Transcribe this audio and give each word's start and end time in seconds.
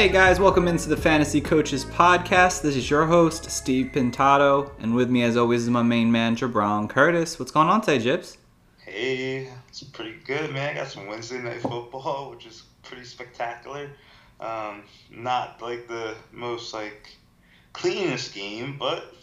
Hey 0.00 0.08
guys, 0.08 0.40
welcome 0.40 0.66
into 0.66 0.88
the 0.88 0.96
Fantasy 0.96 1.42
Coaches 1.42 1.84
Podcast. 1.84 2.62
This 2.62 2.74
is 2.74 2.88
your 2.88 3.04
host, 3.04 3.50
Steve 3.50 3.90
Pintado, 3.92 4.70
and 4.78 4.94
with 4.94 5.10
me, 5.10 5.22
as 5.24 5.36
always, 5.36 5.64
is 5.64 5.68
my 5.68 5.82
main 5.82 6.10
man, 6.10 6.36
Jabron 6.36 6.88
Curtis. 6.88 7.38
What's 7.38 7.52
going 7.52 7.68
on 7.68 7.82
today, 7.82 7.98
Jibs? 7.98 8.38
Hey, 8.78 9.50
it's 9.68 9.82
pretty 9.82 10.14
good, 10.24 10.54
man. 10.54 10.70
I 10.70 10.74
got 10.80 10.88
some 10.88 11.06
Wednesday 11.06 11.36
night 11.42 11.60
football, 11.60 12.30
which 12.30 12.46
is 12.46 12.62
pretty 12.82 13.04
spectacular. 13.04 13.90
Um, 14.40 14.84
not 15.10 15.60
like 15.60 15.86
the 15.86 16.14
most 16.32 16.72
like 16.72 17.18
cleanest 17.74 18.34
game, 18.34 18.78
but 18.78 19.14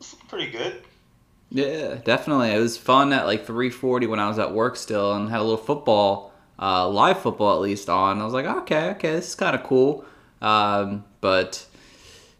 it's 0.00 0.12
pretty 0.28 0.50
good. 0.50 0.82
Yeah, 1.48 1.94
definitely. 1.94 2.50
It 2.50 2.60
was 2.60 2.76
fun 2.76 3.10
at 3.14 3.24
like 3.24 3.46
3:40 3.46 4.06
when 4.10 4.20
I 4.20 4.28
was 4.28 4.38
at 4.38 4.52
work 4.52 4.76
still, 4.76 5.14
and 5.14 5.30
had 5.30 5.40
a 5.40 5.44
little 5.44 5.56
football, 5.56 6.33
uh, 6.60 6.88
live 6.88 7.20
football 7.20 7.54
at 7.54 7.60
least 7.60 7.88
on. 7.88 8.20
I 8.20 8.24
was 8.24 8.32
like, 8.32 8.46
okay, 8.46 8.90
okay, 8.90 9.12
this 9.12 9.28
is 9.28 9.34
kind 9.34 9.54
of 9.54 9.62
cool. 9.62 10.04
Um, 10.40 11.04
but 11.20 11.66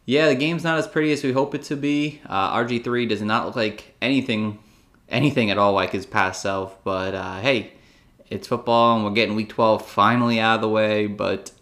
yeah, 0.07 0.29
the 0.29 0.35
game's 0.35 0.65
not 0.65 0.79
as 0.79 0.87
pretty 0.87 1.13
as 1.13 1.25
we 1.25 1.33
hope 1.33 1.55
it 1.55 1.63
to 1.65 1.77
be. 1.77 2.21
Uh, 2.27 2.57
RG3 2.57 3.09
does 3.09 3.23
not 3.23 3.47
look 3.47 3.57
like 3.57 3.95
anything, 4.03 4.59
anything 5.09 5.51
at 5.51 5.59
all 5.59 5.73
like 5.73 5.93
his 5.93 6.07
past 6.07 6.43
self. 6.43 6.83
But 6.85 7.15
uh, 7.15 7.41
hey, 7.41 7.73
it's 8.29 8.49
football, 8.49 8.97
and 8.97 9.05
we're 9.05 9.13
getting 9.13 9.35
Week 9.35 9.49
12 9.49 9.87
finally 9.87 10.41
out 10.41 10.57
of 10.57 10.61
the 10.61 10.69
way. 10.69 11.07
But 11.07 11.53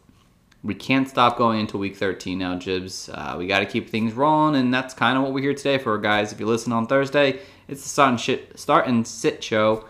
we 0.65 0.75
can't 0.75 1.09
stop 1.09 1.37
going 1.37 1.61
into 1.61 1.79
Week 1.79 1.97
13 1.97 2.39
now, 2.39 2.57
Jibs. 2.57 3.09
Uh, 3.09 3.37
we 3.39 3.47
got 3.47 3.61
to 3.61 3.67
keep 3.67 3.91
things 3.91 4.13
rolling, 4.13 4.57
and 4.61 4.73
that's 4.73 4.95
kind 4.95 5.17
of 5.17 5.25
what 5.25 5.33
we're 5.33 5.43
here 5.43 5.55
today 5.55 5.79
for, 5.79 5.97
guys. 5.99 6.33
If 6.33 6.41
you 6.41 6.47
listen 6.47 6.73
on 6.73 6.87
Thursday, 6.87 7.41
it's 7.69 7.83
the 7.83 7.89
start 7.89 8.11
and, 8.11 8.21
shit, 8.21 8.59
start 8.59 8.87
and 8.87 9.07
sit 9.07 9.43
show, 9.43 9.85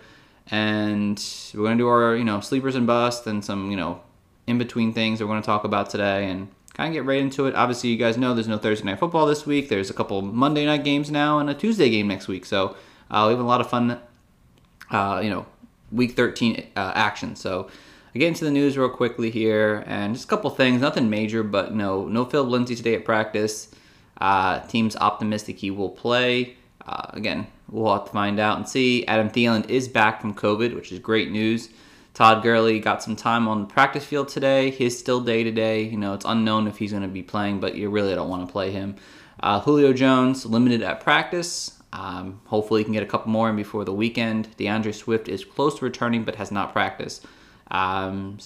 and 0.53 1.25
we're 1.55 1.65
gonna 1.65 1.77
do 1.77 1.89
our 1.89 2.15
you 2.15 2.23
know 2.23 2.39
sleepers 2.39 2.77
and 2.77 2.87
bust 2.87 3.27
and 3.27 3.45
some 3.45 3.71
you 3.71 3.77
know 3.77 4.01
in 4.47 4.59
between 4.59 4.93
things 4.93 5.19
that 5.19 5.27
we're 5.27 5.33
gonna 5.33 5.43
talk 5.43 5.65
about 5.65 5.91
today 5.91 6.29
and 6.29 6.49
kind 6.75 6.89
of 6.89 6.93
get 6.93 7.05
right 7.05 7.21
into 7.21 7.47
it. 7.47 7.55
Obviously, 7.55 7.91
you 7.91 7.97
guys 7.97 8.17
know 8.17 8.35
there's 8.35 8.47
no 8.47 8.59
Thursday 8.59 8.85
night 8.85 9.01
football 9.01 9.27
this 9.27 9.47
week. 9.47 9.69
There's 9.69 9.91
a 9.91 9.95
couple 9.95 10.21
Monday 10.23 10.67
night 10.67 10.85
games 10.85 11.11
now 11.11 11.39
and 11.39 11.51
a 11.51 11.55
Tuesday 11.55 11.91
game 11.91 12.07
next 12.07 12.29
week, 12.29 12.45
so 12.45 12.77
uh, 13.11 13.25
we 13.27 13.33
have 13.33 13.41
a 13.41 13.49
lot 13.49 13.61
of 13.61 13.69
fun. 13.69 13.99
Uh, 14.91 15.21
you 15.25 15.31
know, 15.31 15.47
Week 15.91 16.13
13 16.13 16.67
uh, 16.77 16.93
action. 16.95 17.35
So. 17.35 17.69
I 18.15 18.19
get 18.19 18.29
into 18.29 18.45
the 18.45 18.51
news 18.51 18.77
real 18.77 18.91
quickly 18.91 19.31
here, 19.31 19.85
and 19.87 20.15
just 20.15 20.27
a 20.27 20.29
couple 20.29 20.51
things. 20.51 20.83
Nothing 20.83 21.09
major, 21.09 21.43
but 21.43 21.75
no, 21.75 22.07
no 22.07 22.27
Phil 22.27 22.45
Lindsay 22.45 22.77
today 22.77 22.95
at 22.95 23.07
practice. 23.07 23.75
Uh, 24.21 24.61
team's 24.67 24.97
optimistic 24.97 25.57
he 25.57 25.71
will 25.71 25.89
play. 25.89 26.59
Uh, 26.87 27.07
again, 27.15 27.47
we'll 27.73 27.93
have 27.93 28.05
to 28.05 28.13
find 28.13 28.39
out 28.39 28.59
and 28.59 28.69
see. 28.69 29.05
Adam 29.07 29.31
Thielen 29.31 29.69
is 29.69 29.89
back 29.89 30.21
from 30.21 30.35
COVID, 30.35 30.75
which 30.75 30.93
is 30.93 30.99
great 30.99 31.31
news. 31.31 31.71
Todd 32.15 32.43
Gurley 32.43 32.79
got 32.79 33.03
some 33.03 33.17
time 33.17 33.49
on 33.49 33.63
the 33.63 33.67
practice 33.67 34.05
field 34.05 34.29
today. 34.29 34.71
He's 34.71 34.99
still 34.99 35.21
day 35.21 35.43
to 35.43 35.51
day. 35.51 35.85
You 35.85 35.97
know, 35.97 36.13
it's 36.13 36.27
unknown 36.27 36.67
if 36.67 36.77
he's 36.77 36.91
going 36.91 37.03
to 37.03 37.09
be 37.09 37.23
playing, 37.23 37.61
but 37.61 37.75
you 37.75 37.89
really 37.89 38.15
don't 38.15 38.29
want 38.29 38.47
to 38.47 38.53
play 38.53 38.71
him. 38.71 38.97
Uh, 39.41 39.61
Julio 39.61 39.95
Jones 39.95 40.45
limited 40.45 40.83
at 40.83 41.01
practice. 41.01 41.79
Um, 41.95 42.43
hopefully, 42.45 42.81
he 42.81 42.85
can 42.85 42.93
get 42.93 43.03
a 43.03 43.07
couple 43.07 43.31
more 43.31 43.49
in 43.49 43.57
before 43.57 43.85
the 43.85 43.93
weekend. 43.95 44.55
D'Andre 44.57 44.93
Swift 44.93 45.29
is 45.29 45.45
close 45.45 45.79
to 45.79 45.85
returning, 45.85 46.25
but 46.25 46.37
has 46.37 46.53
not 46.53 46.73
practiced. 46.73 47.25
Um, 47.71 48.39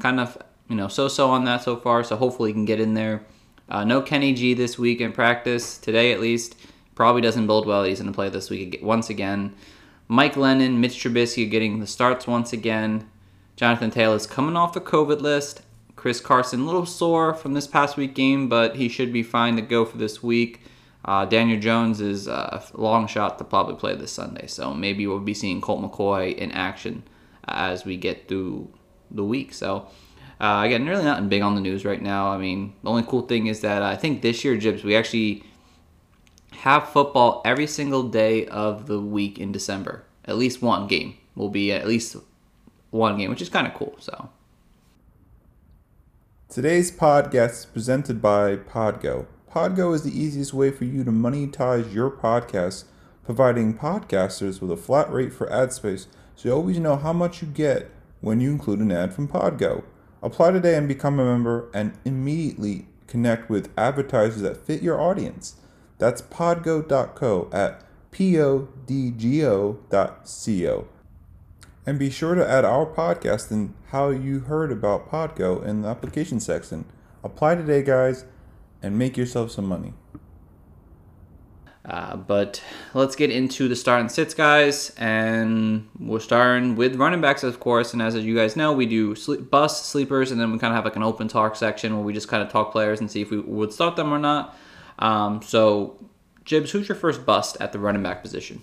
kind 0.00 0.18
of, 0.18 0.38
you 0.68 0.76
know, 0.76 0.88
so-so 0.88 1.30
on 1.30 1.44
that 1.44 1.62
so 1.62 1.76
far. 1.76 2.02
So 2.04 2.16
hopefully 2.16 2.50
he 2.50 2.54
can 2.54 2.64
get 2.64 2.80
in 2.80 2.94
there. 2.94 3.22
Uh, 3.68 3.84
no 3.84 4.02
Kenny 4.02 4.32
G 4.32 4.54
this 4.54 4.78
week 4.78 5.00
in 5.00 5.12
practice 5.12 5.78
today 5.78 6.12
at 6.12 6.20
least. 6.20 6.56
Probably 7.02 7.20
doesn't 7.20 7.48
build 7.48 7.66
well. 7.66 7.82
He's 7.82 7.98
going 7.98 8.12
to 8.12 8.14
play 8.14 8.28
this 8.28 8.48
week 8.48 8.78
once 8.80 9.10
again. 9.10 9.56
Mike 10.06 10.34
Glennon, 10.34 10.76
Mitch 10.76 11.02
Trubisky 11.02 11.50
getting 11.50 11.80
the 11.80 11.86
starts 11.88 12.28
once 12.28 12.52
again. 12.52 13.10
Jonathan 13.56 13.90
Taylor's 13.90 14.24
coming 14.24 14.56
off 14.56 14.72
the 14.72 14.80
COVID 14.80 15.20
list. 15.20 15.62
Chris 15.96 16.20
Carson, 16.20 16.60
a 16.60 16.64
little 16.64 16.86
sore 16.86 17.34
from 17.34 17.54
this 17.54 17.66
past 17.66 17.96
week 17.96 18.14
game, 18.14 18.48
but 18.48 18.76
he 18.76 18.88
should 18.88 19.12
be 19.12 19.24
fine 19.24 19.56
to 19.56 19.62
go 19.62 19.84
for 19.84 19.98
this 19.98 20.22
week. 20.22 20.60
Uh, 21.04 21.24
Daniel 21.24 21.58
Jones 21.58 22.00
is 22.00 22.28
a 22.28 22.62
long 22.74 23.08
shot 23.08 23.36
to 23.38 23.44
probably 23.44 23.74
play 23.74 23.96
this 23.96 24.12
Sunday, 24.12 24.46
so 24.46 24.72
maybe 24.72 25.04
we'll 25.04 25.18
be 25.18 25.34
seeing 25.34 25.60
Colt 25.60 25.82
McCoy 25.82 26.32
in 26.32 26.52
action 26.52 27.02
as 27.48 27.84
we 27.84 27.96
get 27.96 28.28
through 28.28 28.72
the 29.10 29.24
week. 29.24 29.52
So, 29.54 29.88
uh, 30.40 30.62
again, 30.64 30.86
really 30.86 31.02
nothing 31.02 31.28
big 31.28 31.42
on 31.42 31.56
the 31.56 31.60
news 31.60 31.84
right 31.84 32.00
now. 32.00 32.30
I 32.30 32.38
mean, 32.38 32.74
the 32.84 32.90
only 32.90 33.02
cool 33.02 33.22
thing 33.22 33.48
is 33.48 33.60
that 33.62 33.82
I 33.82 33.96
think 33.96 34.22
this 34.22 34.44
year, 34.44 34.56
Jibs, 34.56 34.84
we 34.84 34.94
actually 34.94 35.42
have 36.56 36.88
football 36.88 37.42
every 37.44 37.66
single 37.66 38.04
day 38.04 38.46
of 38.46 38.86
the 38.86 39.00
week 39.00 39.38
in 39.38 39.52
December. 39.52 40.04
At 40.24 40.36
least 40.36 40.62
one 40.62 40.86
game 40.86 41.16
will 41.34 41.48
be 41.48 41.72
at 41.72 41.86
least 41.86 42.16
one 42.90 43.18
game, 43.18 43.30
which 43.30 43.42
is 43.42 43.48
kind 43.48 43.66
of 43.66 43.74
cool. 43.74 43.94
So. 43.98 44.30
Today's 46.48 46.92
podcast 46.92 47.50
is 47.50 47.66
presented 47.66 48.20
by 48.20 48.56
Podgo. 48.56 49.26
Podgo 49.50 49.94
is 49.94 50.02
the 50.02 50.18
easiest 50.18 50.52
way 50.52 50.70
for 50.70 50.84
you 50.84 51.02
to 51.04 51.10
monetize 51.10 51.92
your 51.92 52.10
podcast, 52.10 52.84
providing 53.24 53.76
podcasters 53.76 54.60
with 54.60 54.70
a 54.70 54.76
flat 54.76 55.10
rate 55.10 55.32
for 55.32 55.50
ad 55.52 55.72
space 55.72 56.06
so 56.36 56.48
you 56.48 56.54
always 56.54 56.78
know 56.78 56.96
how 56.96 57.12
much 57.12 57.42
you 57.42 57.48
get 57.48 57.90
when 58.20 58.40
you 58.40 58.50
include 58.50 58.80
an 58.80 58.92
ad 58.92 59.14
from 59.14 59.28
Podgo. 59.28 59.84
Apply 60.22 60.50
today 60.50 60.76
and 60.76 60.86
become 60.86 61.18
a 61.18 61.24
member 61.24 61.68
and 61.74 61.92
immediately 62.04 62.86
connect 63.06 63.50
with 63.50 63.70
advertisers 63.76 64.42
that 64.42 64.56
fit 64.56 64.82
your 64.82 65.00
audience. 65.00 65.56
That's 66.02 66.20
podgo.co 66.20 67.48
at 67.52 67.84
podgo.co. 68.10 68.48
And 71.86 71.96
be 71.96 72.10
sure 72.10 72.34
to 72.34 72.50
add 72.50 72.64
our 72.64 72.86
podcast 72.86 73.52
and 73.52 73.74
how 73.90 74.08
you 74.10 74.40
heard 74.40 74.72
about 74.72 75.08
Podgo 75.08 75.64
in 75.64 75.82
the 75.82 75.88
application 75.88 76.40
section. 76.40 76.86
Apply 77.22 77.54
today, 77.54 77.84
guys, 77.84 78.24
and 78.82 78.98
make 78.98 79.16
yourself 79.16 79.52
some 79.52 79.66
money. 79.66 79.92
Uh, 81.84 82.16
but 82.16 82.60
let's 82.94 83.14
get 83.14 83.30
into 83.30 83.68
the 83.68 83.76
start 83.76 84.00
and 84.00 84.10
sits, 84.10 84.34
guys. 84.34 84.90
And 84.98 85.88
we're 86.00 86.18
starting 86.18 86.74
with 86.74 86.96
running 86.96 87.20
backs, 87.20 87.44
of 87.44 87.60
course. 87.60 87.92
And 87.92 88.02
as 88.02 88.16
you 88.16 88.34
guys 88.34 88.56
know, 88.56 88.72
we 88.72 88.86
do 88.86 89.14
sleep, 89.14 89.52
bus 89.52 89.86
sleepers, 89.86 90.32
and 90.32 90.40
then 90.40 90.50
we 90.50 90.58
kind 90.58 90.72
of 90.72 90.74
have 90.74 90.84
like 90.84 90.96
an 90.96 91.04
open 91.04 91.28
talk 91.28 91.54
section 91.54 91.94
where 91.94 92.04
we 92.04 92.12
just 92.12 92.26
kind 92.26 92.42
of 92.42 92.48
talk 92.50 92.72
players 92.72 92.98
and 92.98 93.08
see 93.08 93.22
if 93.22 93.30
we 93.30 93.38
would 93.38 93.72
start 93.72 93.94
them 93.94 94.12
or 94.12 94.18
not. 94.18 94.58
Um, 95.02 95.42
so, 95.42 95.98
Jibs, 96.44 96.70
who's 96.70 96.88
your 96.88 96.96
first 96.96 97.26
bust 97.26 97.56
at 97.60 97.72
the 97.72 97.78
running 97.78 98.02
back 98.02 98.22
position? 98.22 98.62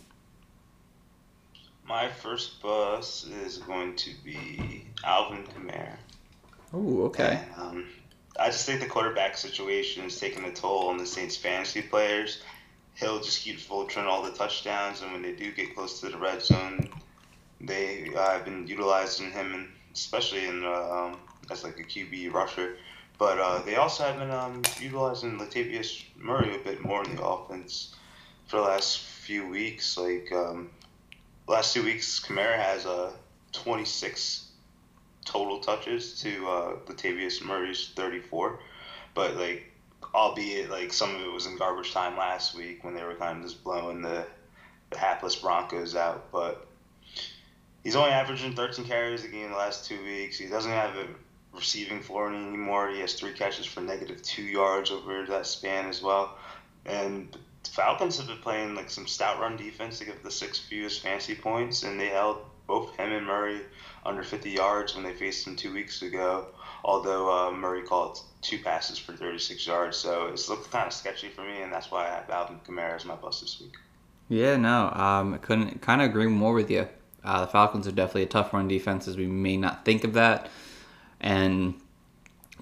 My 1.85 2.07
first 2.07 2.61
bust 2.61 3.27
is 3.27 3.57
going 3.57 3.95
to 3.97 4.11
be 4.23 4.85
Alvin 5.03 5.43
Kamara. 5.43 5.95
Oh, 6.73 7.03
okay. 7.03 7.41
And, 7.55 7.61
um, 7.61 7.87
I 8.39 8.47
just 8.47 8.65
think 8.65 8.79
the 8.79 8.87
quarterback 8.87 9.37
situation 9.37 10.05
is 10.05 10.19
taking 10.19 10.45
a 10.45 10.51
toll 10.51 10.87
on 10.87 10.97
the 10.97 11.05
Saints 11.05 11.35
fantasy 11.35 11.81
players 11.81 12.41
he'll 12.99 13.19
just 13.19 13.41
keep 13.41 13.59
vulturing 13.59 14.05
all 14.05 14.21
the 14.21 14.31
touchdowns, 14.31 15.01
and 15.01 15.11
when 15.11 15.21
they 15.21 15.31
do 15.31 15.51
get 15.51 15.75
close 15.75 15.99
to 16.01 16.09
the 16.09 16.17
red 16.17 16.41
zone, 16.41 16.89
they 17.61 18.11
uh, 18.15 18.31
have 18.31 18.45
been 18.45 18.67
utilizing 18.67 19.31
him, 19.31 19.53
and 19.53 19.67
especially 19.93 20.45
in 20.45 20.63
uh, 20.63 20.91
um, 20.91 21.17
as 21.49 21.63
like 21.63 21.79
a 21.79 21.83
QB 21.83 22.33
rusher. 22.33 22.77
But 23.19 23.37
uh, 23.37 23.61
they 23.63 23.75
also 23.75 24.05
have 24.05 24.17
been 24.17 24.31
um, 24.31 24.61
utilizing 24.79 25.37
Latavius 25.37 26.03
Murray 26.15 26.55
a 26.55 26.59
bit 26.59 26.81
more 26.81 27.03
in 27.03 27.17
the 27.17 27.23
offense 27.23 27.93
for 28.47 28.57
the 28.57 28.63
last 28.63 28.99
few 28.99 29.45
weeks. 29.47 29.97
Like 29.97 30.31
um, 30.31 30.69
last 31.45 31.73
two 31.73 31.83
weeks, 31.83 32.21
Kamara 32.25 32.57
has 32.57 32.85
uh, 32.85 33.11
26 33.51 34.47
total 35.25 35.59
touches 35.59 36.21
to 36.21 36.47
uh, 36.47 36.75
Latavius 36.85 37.43
Murray's 37.43 37.89
34. 37.93 38.57
But 39.13 39.35
like 39.35 39.69
albeit 40.13 40.69
like 40.69 40.93
some 40.93 41.13
of 41.13 41.21
it 41.21 41.31
was 41.31 41.45
in 41.45 41.57
garbage 41.57 41.91
time 41.91 42.17
last 42.17 42.55
week 42.55 42.85
when 42.85 42.95
they 42.95 43.03
were 43.03 43.15
kind 43.15 43.39
of 43.39 43.43
just 43.43 43.63
blowing 43.65 44.01
the, 44.01 44.25
the 44.91 44.97
hapless 44.97 45.35
Broncos 45.35 45.93
out. 45.93 46.31
But 46.31 46.65
he's 47.83 47.97
only 47.97 48.11
averaging 48.11 48.55
13 48.55 48.85
carries 48.85 49.25
a 49.25 49.27
game 49.27 49.51
the 49.51 49.57
last 49.57 49.85
two 49.85 50.01
weeks. 50.05 50.37
He 50.37 50.47
doesn't 50.47 50.71
have 50.71 50.95
a 50.95 51.07
receiving 51.53 52.01
floor 52.01 52.33
anymore. 52.33 52.89
He 52.89 52.99
has 52.99 53.13
three 53.13 53.33
catches 53.33 53.65
for 53.65 53.81
negative 53.81 54.21
two 54.21 54.43
yards 54.43 54.91
over 54.91 55.25
that 55.25 55.45
span 55.45 55.87
as 55.87 56.01
well. 56.01 56.37
And 56.85 57.35
the 57.63 57.69
Falcons 57.69 58.17
have 58.17 58.27
been 58.27 58.37
playing 58.37 58.75
like 58.75 58.89
some 58.89 59.07
stout 59.07 59.39
run 59.39 59.57
defense 59.57 59.99
to 59.99 60.05
get 60.05 60.23
the 60.23 60.31
six 60.31 60.57
fewest 60.59 61.01
fancy 61.01 61.35
points, 61.35 61.83
and 61.83 61.99
they 61.99 62.07
held 62.07 62.37
both 62.67 62.95
him 62.95 63.11
and 63.11 63.25
Murray 63.25 63.61
under 64.05 64.23
50 64.23 64.49
yards 64.51 64.95
when 64.95 65.03
they 65.03 65.13
faced 65.13 65.45
him 65.45 65.55
two 65.55 65.73
weeks 65.73 66.01
ago. 66.01 66.47
Although 66.83 67.47
uh, 67.47 67.51
Murray 67.51 67.83
caught 67.83 68.21
two 68.41 68.59
passes 68.59 68.97
for 68.97 69.13
36 69.13 69.67
yards, 69.67 69.97
so 69.97 70.27
it's 70.27 70.47
looked 70.47 70.71
kind 70.71 70.87
of 70.87 70.93
sketchy 70.93 71.27
for 71.27 71.41
me, 71.41 71.61
and 71.61 71.73
that's 71.73 71.91
why 71.91 72.05
I 72.05 72.11
have 72.11 72.29
Alvin 72.29 72.59
Kamara 72.65 72.95
as 72.95 73.05
my 73.05 73.15
bust 73.15 73.41
this 73.41 73.59
week. 73.59 73.73
Yeah, 74.29 74.55
no, 74.55 74.89
um, 74.91 75.33
I 75.33 75.37
couldn't 75.37 75.81
kind 75.81 76.01
of 76.01 76.09
agree 76.09 76.27
more 76.27 76.53
with 76.53 76.71
you. 76.71 76.87
Uh, 77.23 77.41
the 77.41 77.47
Falcons 77.47 77.87
are 77.87 77.91
definitely 77.91 78.23
a 78.23 78.27
tough 78.27 78.53
run 78.53 78.67
defense, 78.67 79.07
as 79.07 79.17
we 79.17 79.25
may 79.25 79.57
not 79.57 79.83
think 79.83 80.03
of 80.05 80.13
that, 80.13 80.49
and 81.19 81.75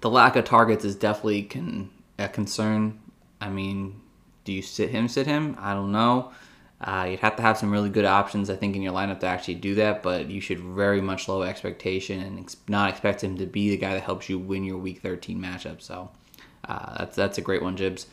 the 0.01 0.09
lack 0.09 0.35
of 0.35 0.45
targets 0.45 0.85
is 0.85 0.95
definitely 0.95 1.43
con- 1.43 1.89
a 2.19 2.27
concern. 2.27 2.99
I 3.39 3.49
mean, 3.49 4.01
do 4.43 4.51
you 4.51 4.61
sit 4.61 4.89
him, 4.89 5.07
sit 5.07 5.27
him? 5.27 5.55
I 5.59 5.73
don't 5.73 5.91
know. 5.91 6.31
Uh, 6.79 7.07
you'd 7.09 7.19
have 7.19 7.35
to 7.35 7.41
have 7.41 7.57
some 7.57 7.71
really 7.71 7.89
good 7.89 8.05
options, 8.05 8.49
I 8.49 8.55
think, 8.55 8.75
in 8.75 8.83
your 8.83 8.93
lineup 8.93 9.19
to 9.21 9.25
actually 9.25 9.55
do 9.55 9.75
that, 9.75 10.03
but 10.03 10.29
you 10.29 10.39
should 10.39 10.59
very 10.59 11.01
much 11.01 11.27
low 11.27 11.41
expectation 11.41 12.21
and 12.21 12.39
ex- 12.39 12.57
not 12.67 12.91
expect 12.91 13.23
him 13.23 13.37
to 13.37 13.47
be 13.47 13.71
the 13.71 13.77
guy 13.77 13.95
that 13.95 14.03
helps 14.03 14.29
you 14.29 14.37
win 14.37 14.63
your 14.63 14.77
Week 14.77 15.01
13 15.01 15.39
matchup. 15.39 15.81
So 15.81 16.11
uh, 16.65 16.99
that's 16.99 17.15
that's 17.15 17.37
a 17.39 17.41
great 17.41 17.63
one, 17.63 17.77
Jibs. 17.77 18.05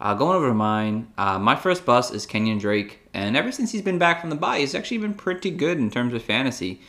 Uh, 0.00 0.14
going 0.14 0.36
over 0.36 0.48
to 0.48 0.54
mine, 0.54 1.08
uh, 1.18 1.38
my 1.38 1.56
first 1.56 1.84
bust 1.84 2.14
is 2.14 2.26
Kenyon 2.26 2.58
Drake, 2.58 3.00
and 3.12 3.36
ever 3.36 3.50
since 3.50 3.72
he's 3.72 3.82
been 3.82 3.98
back 3.98 4.20
from 4.20 4.30
the 4.30 4.36
bye, 4.36 4.58
he's 4.58 4.74
actually 4.74 4.98
been 4.98 5.14
pretty 5.14 5.50
good 5.50 5.78
in 5.78 5.90
terms 5.90 6.14
of 6.14 6.22
fantasy. 6.22 6.80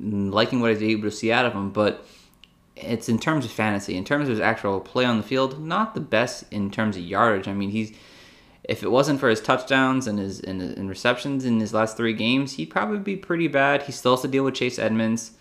Liking 0.00 0.60
what 0.60 0.68
I 0.68 0.74
was 0.74 0.82
able 0.82 1.02
to 1.02 1.10
see 1.10 1.30
out 1.30 1.44
of 1.44 1.52
him, 1.52 1.70
but 1.70 2.06
it's 2.74 3.08
in 3.08 3.18
terms 3.18 3.44
of 3.44 3.50
fantasy. 3.50 3.96
In 3.96 4.04
terms 4.04 4.24
of 4.24 4.30
his 4.30 4.40
actual 4.40 4.80
play 4.80 5.04
on 5.04 5.18
the 5.18 5.22
field, 5.22 5.62
not 5.62 5.94
the 5.94 6.00
best 6.00 6.44
in 6.50 6.70
terms 6.70 6.96
of 6.96 7.02
yardage. 7.02 7.46
I 7.48 7.52
mean, 7.52 7.70
he's 7.70 7.92
if 8.64 8.82
it 8.82 8.90
wasn't 8.90 9.18
for 9.18 9.28
his 9.28 9.40
touchdowns 9.40 10.06
and 10.06 10.18
his 10.18 10.40
and, 10.40 10.62
and 10.62 10.88
receptions 10.88 11.44
in 11.44 11.60
his 11.60 11.74
last 11.74 11.96
three 11.96 12.12
games, 12.12 12.52
he'd 12.54 12.66
probably 12.66 12.98
be 12.98 13.16
pretty 13.16 13.48
bad. 13.48 13.82
He 13.82 13.92
still 13.92 14.12
has 14.12 14.22
to 14.22 14.28
deal 14.28 14.44
with 14.44 14.54
Chase 14.54 14.78
Edmonds, 14.78 15.32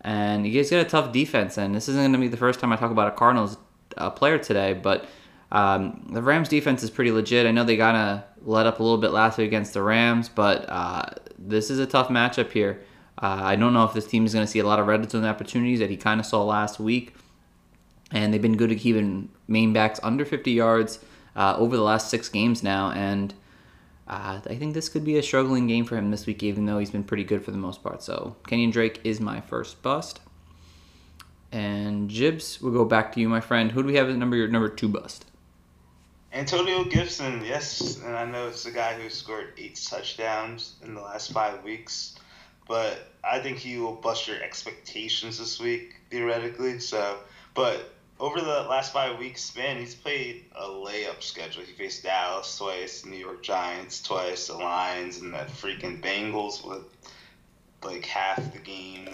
and 0.00 0.46
he's 0.46 0.70
got 0.70 0.78
a 0.78 0.84
tough 0.84 1.12
defense. 1.12 1.58
And 1.58 1.74
this 1.74 1.88
isn't 1.88 2.00
going 2.00 2.12
to 2.12 2.18
be 2.18 2.28
the 2.28 2.36
first 2.36 2.58
time 2.58 2.72
I 2.72 2.76
talk 2.76 2.90
about 2.90 3.08
a 3.08 3.10
Cardinals 3.12 3.58
uh, 3.96 4.10
player 4.10 4.38
today, 4.38 4.72
but 4.72 5.06
um, 5.52 6.08
the 6.12 6.22
Rams 6.22 6.48
defense 6.48 6.82
is 6.82 6.90
pretty 6.90 7.10
legit. 7.10 7.46
I 7.46 7.50
know 7.50 7.64
they 7.64 7.76
got 7.76 7.92
to 7.92 8.24
let 8.42 8.66
up 8.66 8.80
a 8.80 8.82
little 8.82 8.98
bit 8.98 9.10
last 9.10 9.36
week 9.36 9.48
against 9.48 9.74
the 9.74 9.82
Rams, 9.82 10.28
but 10.28 10.64
uh, 10.68 11.02
this 11.38 11.70
is 11.70 11.80
a 11.80 11.86
tough 11.86 12.08
matchup 12.08 12.50
here. 12.52 12.82
Uh, 13.22 13.40
I 13.42 13.56
don't 13.56 13.74
know 13.74 13.84
if 13.84 13.92
this 13.92 14.06
team 14.06 14.24
is 14.24 14.32
going 14.32 14.46
to 14.46 14.50
see 14.50 14.60
a 14.60 14.66
lot 14.66 14.78
of 14.78 14.86
red 14.86 15.08
zone 15.10 15.24
opportunities 15.24 15.78
that 15.80 15.90
he 15.90 15.96
kind 15.96 16.20
of 16.20 16.26
saw 16.26 16.42
last 16.42 16.80
week, 16.80 17.14
and 18.10 18.32
they've 18.32 18.40
been 18.40 18.56
good 18.56 18.72
at 18.72 18.78
keeping 18.78 19.28
main 19.46 19.72
backs 19.72 20.00
under 20.02 20.24
50 20.24 20.50
yards 20.50 21.00
uh, 21.36 21.54
over 21.58 21.76
the 21.76 21.82
last 21.82 22.08
six 22.08 22.30
games 22.30 22.62
now, 22.62 22.90
and 22.92 23.34
uh, 24.08 24.40
I 24.44 24.54
think 24.54 24.72
this 24.72 24.88
could 24.88 25.04
be 25.04 25.18
a 25.18 25.22
struggling 25.22 25.66
game 25.66 25.84
for 25.84 25.96
him 25.96 26.10
this 26.10 26.24
week, 26.26 26.42
even 26.42 26.64
though 26.64 26.78
he's 26.78 26.90
been 26.90 27.04
pretty 27.04 27.24
good 27.24 27.44
for 27.44 27.50
the 27.50 27.58
most 27.58 27.82
part. 27.82 28.02
So 28.02 28.36
Kenyon 28.46 28.70
Drake 28.70 29.00
is 29.04 29.20
my 29.20 29.42
first 29.42 29.82
bust, 29.82 30.20
and 31.52 32.08
Jibs, 32.08 32.58
we'll 32.62 32.72
go 32.72 32.86
back 32.86 33.12
to 33.12 33.20
you, 33.20 33.28
my 33.28 33.40
friend. 33.40 33.70
Who 33.70 33.82
do 33.82 33.88
we 33.88 33.96
have 33.96 34.08
as 34.08 34.16
number 34.16 34.36
your 34.36 34.48
number 34.48 34.70
two 34.70 34.88
bust? 34.88 35.26
Antonio 36.32 36.84
Gibson, 36.84 37.44
yes, 37.44 38.00
and 38.02 38.16
I 38.16 38.24
know 38.24 38.48
it's 38.48 38.64
the 38.64 38.70
guy 38.70 38.94
who 38.94 39.10
scored 39.10 39.52
eight 39.58 39.74
touchdowns 39.74 40.76
in 40.82 40.94
the 40.94 41.00
last 41.00 41.32
five 41.32 41.62
weeks 41.64 42.14
but 42.70 43.08
I 43.24 43.40
think 43.40 43.58
he 43.58 43.78
will 43.78 43.96
bust 43.96 44.28
your 44.28 44.40
expectations 44.40 45.40
this 45.40 45.58
week 45.58 45.96
theoretically. 46.08 46.78
So, 46.78 47.18
but 47.52 47.92
over 48.20 48.40
the 48.40 48.62
last 48.70 48.92
five 48.92 49.18
weeks, 49.18 49.56
man, 49.56 49.76
he's 49.76 49.96
played 49.96 50.44
a 50.54 50.68
layup 50.68 51.20
schedule. 51.20 51.64
He 51.64 51.72
faced 51.72 52.04
Dallas 52.04 52.56
twice, 52.56 53.04
New 53.04 53.16
York 53.16 53.42
Giants 53.42 54.00
twice, 54.00 54.46
the 54.46 54.54
Lions, 54.54 55.18
and 55.18 55.34
that 55.34 55.48
freaking 55.48 56.00
Bengals 56.00 56.64
with 56.64 56.84
like 57.82 58.04
half 58.04 58.52
the 58.52 58.60
game 58.60 59.08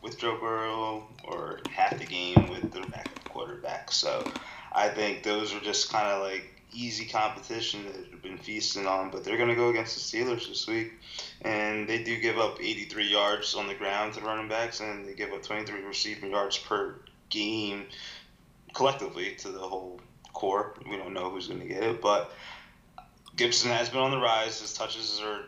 with 0.00 0.16
Joe 0.16 0.38
Burrow 0.38 1.08
or 1.24 1.62
half 1.70 1.98
the 1.98 2.06
game 2.06 2.48
with 2.48 2.70
the 2.70 2.82
backup 2.82 3.28
quarterback. 3.28 3.90
So, 3.90 4.24
I 4.70 4.88
think 4.88 5.24
those 5.24 5.52
are 5.52 5.60
just 5.60 5.90
kind 5.90 6.06
of 6.06 6.22
like 6.22 6.53
easy 6.74 7.06
competition 7.06 7.84
that 7.86 7.94
have 8.10 8.22
been 8.22 8.38
feasting 8.38 8.86
on, 8.86 9.10
but 9.10 9.24
they're 9.24 9.36
going 9.36 9.48
to 9.48 9.54
go 9.54 9.68
against 9.68 9.94
the 9.94 10.18
Steelers 10.18 10.48
this 10.48 10.66
week. 10.66 10.92
And 11.42 11.88
they 11.88 12.02
do 12.02 12.18
give 12.18 12.38
up 12.38 12.58
83 12.60 13.06
yards 13.06 13.54
on 13.54 13.66
the 13.66 13.74
ground 13.74 14.14
to 14.14 14.20
running 14.20 14.48
backs, 14.48 14.80
and 14.80 15.06
they 15.06 15.14
give 15.14 15.32
up 15.32 15.42
23 15.42 15.82
receiving 15.82 16.30
yards 16.30 16.58
per 16.58 16.96
game 17.30 17.86
collectively 18.72 19.34
to 19.36 19.48
the 19.48 19.58
whole 19.58 20.00
core. 20.32 20.74
We 20.88 20.96
don't 20.96 21.14
know 21.14 21.30
who's 21.30 21.48
going 21.48 21.60
to 21.60 21.66
get 21.66 21.82
it, 21.82 22.02
but 22.02 22.32
Gibson 23.36 23.70
has 23.70 23.88
been 23.88 24.00
on 24.00 24.10
the 24.10 24.18
rise. 24.18 24.60
His 24.60 24.74
touches 24.74 25.20
are 25.22 25.42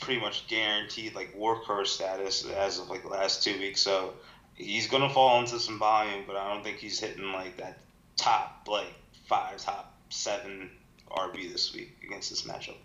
pretty 0.00 0.20
much 0.20 0.46
guaranteed, 0.48 1.14
like 1.14 1.36
workhorse 1.36 1.88
status 1.88 2.46
as 2.46 2.78
of 2.78 2.88
like 2.88 3.02
the 3.02 3.08
last 3.08 3.42
two 3.42 3.58
weeks. 3.58 3.80
So 3.80 4.14
he's 4.54 4.86
going 4.86 5.02
to 5.02 5.08
fall 5.08 5.40
into 5.40 5.58
some 5.58 5.78
volume, 5.78 6.24
but 6.26 6.36
I 6.36 6.52
don't 6.52 6.62
think 6.62 6.78
he's 6.78 7.00
hitting 7.00 7.32
like 7.32 7.56
that 7.56 7.78
top, 8.16 8.66
like 8.68 8.92
five, 9.26 9.58
top 9.58 9.87
seven 10.08 10.70
RB 11.10 11.52
this 11.52 11.74
week 11.74 11.96
against 12.04 12.30
this 12.30 12.42
matchup. 12.42 12.76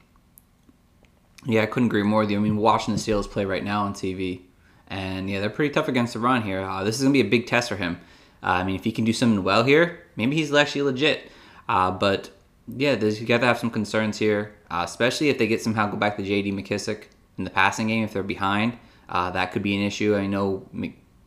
Yeah, 1.46 1.62
I 1.62 1.66
couldn't 1.66 1.88
agree 1.88 2.04
more 2.04 2.22
with 2.22 2.32
you. 2.32 2.38
I 2.38 2.42
mean, 2.42 2.58
watching 2.58 2.94
the 2.94 3.00
Steelers 3.00 3.30
play 3.30 3.46
right 3.46 3.64
now 3.64 3.84
on 3.84 3.94
TV, 3.94 4.42
and 4.88 5.30
yeah, 5.30 5.42
they're 5.42 5.50
pretty 5.50 5.74
tough 5.74 5.88
against 5.88 6.14
the 6.14 6.20
run 6.20 6.42
here. 6.42 6.62
Uh, 6.62 6.84
this 6.84 6.96
is 6.96 7.02
gonna 7.02 7.14
be 7.14 7.22
a 7.22 7.26
big 7.26 7.48
test 7.48 7.70
for 7.70 7.76
him. 7.76 8.00
Uh, 8.42 8.48
I 8.48 8.64
mean, 8.64 8.76
if 8.76 8.84
he 8.84 8.92
can 8.92 9.06
do 9.06 9.14
something 9.14 9.44
well 9.44 9.64
here, 9.64 10.04
maybe 10.16 10.36
he's 10.36 10.54
actually 10.54 10.84
legit. 10.84 11.32
Uh, 11.68 11.92
but 11.92 12.30
yeah, 12.68 12.94
you 12.94 13.26
got 13.26 13.40
to 13.40 13.46
have 13.46 13.58
some 13.58 13.70
concerns 13.70 14.18
here, 14.18 14.56
uh, 14.70 14.84
especially 14.86 15.30
if 15.30 15.38
they 15.38 15.48
get 15.48 15.62
somehow 15.62 15.88
go 15.90 15.98
back 15.98 16.18
to 16.18 16.24
J.D. 16.24 16.52
McKissic 16.52 17.06
in 17.38 17.44
the 17.44 17.50
passing 17.50 17.88
game 17.88 18.04
if 18.04 18.14
they're 18.14 18.24
behind. 18.24 18.78
Uh, 19.10 19.30
that 19.32 19.52
could 19.52 19.64
be 19.64 19.76
an 19.76 19.82
issue. 19.82 20.16
I 20.16 20.28
know 20.28 20.68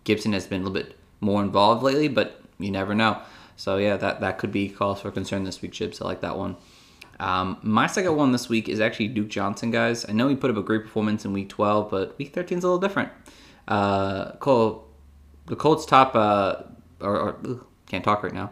Gibson 0.05 0.33
has 0.33 0.47
been 0.47 0.63
a 0.63 0.65
little 0.65 0.75
bit 0.75 0.97
more 1.21 1.43
involved 1.43 1.83
lately, 1.83 2.09
but 2.09 2.41
you 2.59 2.71
never 2.71 2.95
know. 2.95 3.21
So 3.57 3.79
yeah, 3.79 3.97
that 3.97 4.21
that 4.21 4.39
could 4.39 4.53
be 4.53 4.69
cause 4.69 5.01
for 5.01 5.11
concern 5.11 5.45
this 5.45 5.63
week, 5.63 5.73
Chips. 5.73 6.01
I 6.01 6.05
like 6.05 6.21
that 6.21 6.37
one. 6.37 6.57
Um, 7.19 7.59
my 7.63 7.87
second 7.87 8.17
one 8.17 8.33
this 8.33 8.49
week 8.49 8.69
is 8.69 8.81
actually 8.81 9.09
Duke 9.09 9.29
Johnson, 9.29 9.71
guys. 9.71 10.05
I 10.09 10.13
know 10.13 10.29
he 10.29 10.37
put 10.37 10.51
up 10.51 10.57
a 10.57 10.63
great 10.63 10.83
performance 10.83 11.25
in 11.25 11.33
Week 11.33 11.49
12, 11.49 11.91
but 11.91 12.19
Week 12.19 12.35
13 12.35 12.59
is 12.59 12.65
a 12.65 12.67
little 12.67 12.81
different. 12.81 13.11
Uh, 13.67 14.33
Cole, 14.33 14.87
the 15.47 15.57
Colts 15.57 15.87
top, 15.87 16.15
uh, 16.15 16.57
or, 17.01 17.17
or 17.17 17.37
ugh, 17.45 17.67
can't 17.87 18.05
talk 18.05 18.23
right 18.23 18.35
now. 18.35 18.51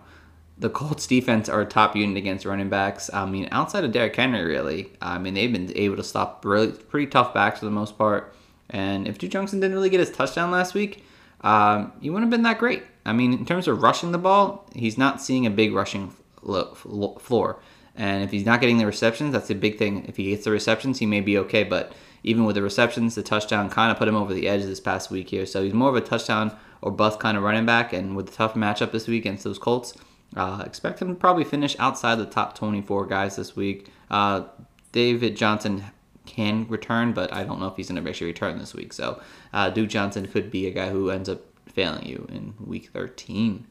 The 0.56 0.70
Colts 0.70 1.06
defense 1.06 1.48
are 1.48 1.60
a 1.60 1.66
top 1.66 1.94
unit 1.96 2.16
against 2.16 2.46
running 2.46 2.70
backs. 2.70 3.10
I 3.12 3.26
mean, 3.26 3.48
outside 3.50 3.84
of 3.84 3.92
Derrick 3.92 4.16
Henry, 4.16 4.44
really. 4.44 4.92
I 5.02 5.18
mean, 5.18 5.34
they've 5.34 5.52
been 5.52 5.72
able 5.76 5.96
to 5.96 6.04
stop 6.04 6.44
really 6.44 6.72
pretty 6.72 7.08
tough 7.08 7.34
backs 7.34 7.58
for 7.58 7.64
the 7.64 7.70
most 7.70 7.98
part. 7.98 8.34
And 8.70 9.06
if 9.06 9.18
Duke 9.18 9.32
Johnson 9.32 9.60
didn't 9.60 9.74
really 9.74 9.90
get 9.90 10.00
his 10.00 10.10
touchdown 10.10 10.50
last 10.50 10.72
week, 10.72 11.04
um, 11.44 11.92
he 12.00 12.10
wouldn't 12.10 12.24
have 12.24 12.30
been 12.30 12.42
that 12.42 12.58
great. 12.58 12.82
I 13.04 13.12
mean, 13.12 13.34
in 13.34 13.44
terms 13.44 13.68
of 13.68 13.82
rushing 13.82 14.12
the 14.12 14.18
ball, 14.18 14.66
he's 14.74 14.96
not 14.96 15.20
seeing 15.20 15.46
a 15.46 15.50
big 15.50 15.74
rushing 15.74 16.12
floor. 16.40 17.60
And 17.94 18.24
if 18.24 18.30
he's 18.30 18.46
not 18.46 18.60
getting 18.60 18.78
the 18.78 18.86
receptions, 18.86 19.32
that's 19.32 19.50
a 19.50 19.54
big 19.54 19.78
thing. 19.78 20.06
If 20.08 20.16
he 20.16 20.30
gets 20.30 20.44
the 20.44 20.50
receptions, 20.50 20.98
he 20.98 21.06
may 21.06 21.20
be 21.20 21.38
okay. 21.38 21.62
But 21.62 21.92
even 22.22 22.46
with 22.46 22.56
the 22.56 22.62
receptions, 22.62 23.14
the 23.14 23.22
touchdown 23.22 23.68
kind 23.68 23.92
of 23.92 23.98
put 23.98 24.08
him 24.08 24.16
over 24.16 24.32
the 24.32 24.48
edge 24.48 24.62
this 24.62 24.80
past 24.80 25.10
week 25.10 25.28
here. 25.28 25.44
So 25.44 25.62
he's 25.62 25.74
more 25.74 25.90
of 25.90 25.96
a 25.96 26.00
touchdown 26.00 26.56
or 26.80 26.90
bust 26.90 27.20
kind 27.20 27.36
of 27.36 27.42
running 27.42 27.66
back. 27.66 27.92
And 27.92 28.16
with 28.16 28.26
the 28.26 28.32
tough 28.32 28.54
matchup 28.54 28.90
this 28.90 29.06
week 29.06 29.22
against 29.22 29.44
those 29.44 29.58
Colts, 29.58 29.92
uh, 30.34 30.62
expect 30.64 31.00
him 31.00 31.08
to 31.08 31.14
probably 31.14 31.44
finish 31.44 31.76
outside 31.78 32.16
the 32.16 32.26
top 32.26 32.56
24 32.56 33.06
guys 33.06 33.36
this 33.36 33.54
week. 33.54 33.88
Uh, 34.10 34.44
David 34.92 35.36
Johnson 35.36 35.84
can 36.26 36.66
return, 36.68 37.12
but 37.12 37.32
I 37.32 37.44
don't 37.44 37.60
know 37.60 37.66
if 37.66 37.76
he's 37.76 37.90
going 37.90 38.02
to 38.02 38.08
actually 38.08 38.28
return 38.28 38.58
this 38.58 38.74
week. 38.74 38.92
So 38.92 39.20
uh, 39.52 39.70
Duke 39.70 39.88
Johnson 39.88 40.26
could 40.26 40.50
be 40.50 40.66
a 40.66 40.70
guy 40.70 40.90
who 40.90 41.10
ends 41.10 41.28
up 41.28 41.42
failing 41.68 42.06
you 42.06 42.26
in 42.30 42.54
week 42.64 42.90
13. 42.92 43.66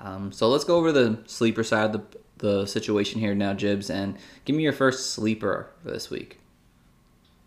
Um, 0.00 0.32
so 0.32 0.48
let's 0.48 0.64
go 0.64 0.76
over 0.76 0.92
the 0.92 1.20
sleeper 1.26 1.62
side 1.62 1.94
of 1.94 2.00
the, 2.00 2.18
the 2.38 2.66
situation 2.66 3.20
here 3.20 3.34
now, 3.34 3.54
Jibs, 3.54 3.88
and 3.88 4.16
give 4.44 4.56
me 4.56 4.62
your 4.62 4.72
first 4.72 5.10
sleeper 5.10 5.70
for 5.82 5.90
this 5.90 6.10
week. 6.10 6.38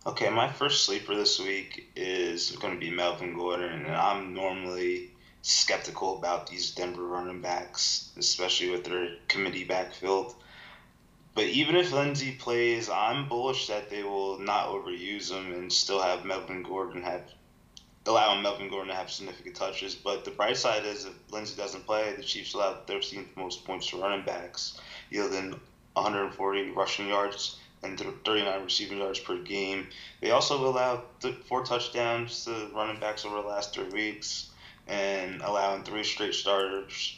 Okay, 0.06 0.30
my 0.30 0.50
first 0.50 0.86
sleeper 0.86 1.14
this 1.14 1.40
week 1.40 1.92
is 1.96 2.52
going 2.52 2.74
to 2.74 2.80
be 2.80 2.90
Melvin 2.90 3.36
Gordon, 3.36 3.86
and 3.86 3.96
I'm 3.96 4.34
normally 4.34 5.12
skeptical 5.42 6.18
about 6.18 6.48
these 6.48 6.72
Denver 6.72 7.04
running 7.04 7.42
backs, 7.42 8.12
especially 8.18 8.70
with 8.70 8.86
their 8.86 9.10
committee 9.28 9.66
backfield. 9.66 10.36
But 11.36 11.46
even 11.46 11.76
if 11.76 11.92
Lindsay 11.92 12.32
plays, 12.32 12.90
I'm 12.90 13.30
bullish 13.30 13.68
that 13.68 13.90
they 13.90 14.04
will 14.04 14.40
not 14.40 14.68
overuse 14.68 15.32
him 15.32 15.54
and 15.54 15.72
still 15.72 16.02
have 16.02 16.26
Melvin 16.26 16.64
Gordon 16.64 17.04
have 17.04 17.24
allowing 18.06 18.42
Melvin 18.42 18.70
Gordon 18.70 18.90
to 18.90 18.96
have 18.96 19.12
significant 19.12 19.56
touches. 19.56 19.96
But 19.96 20.26
the 20.26 20.32
bright 20.32 20.58
side 20.58 20.86
is 20.86 21.06
if 21.06 21.14
Lindsay 21.32 21.56
doesn't 21.56 21.86
play, 21.86 22.14
the 22.16 22.24
Chiefs 22.24 22.54
allow 22.54 22.82
13th 22.88 23.36
most 23.36 23.66
points 23.66 23.88
to 23.88 24.02
running 24.02 24.26
backs, 24.26 24.80
yielding 25.12 25.60
140 25.94 26.72
rushing 26.72 27.08
yards 27.08 27.58
and 27.84 28.00
39 28.00 28.64
receiving 28.64 28.98
yards 28.98 29.20
per 29.20 29.38
game. 29.38 29.88
They 30.22 30.32
also 30.32 30.68
allowed 30.68 31.04
four 31.46 31.64
touchdowns 31.64 32.46
to 32.46 32.70
running 32.74 33.00
backs 33.00 33.26
over 33.26 33.42
the 33.42 33.48
last 33.48 33.74
three 33.74 33.90
weeks 33.90 34.50
and 34.88 35.42
allowing 35.42 35.84
three 35.84 36.04
straight 36.04 36.34
starters 36.34 37.16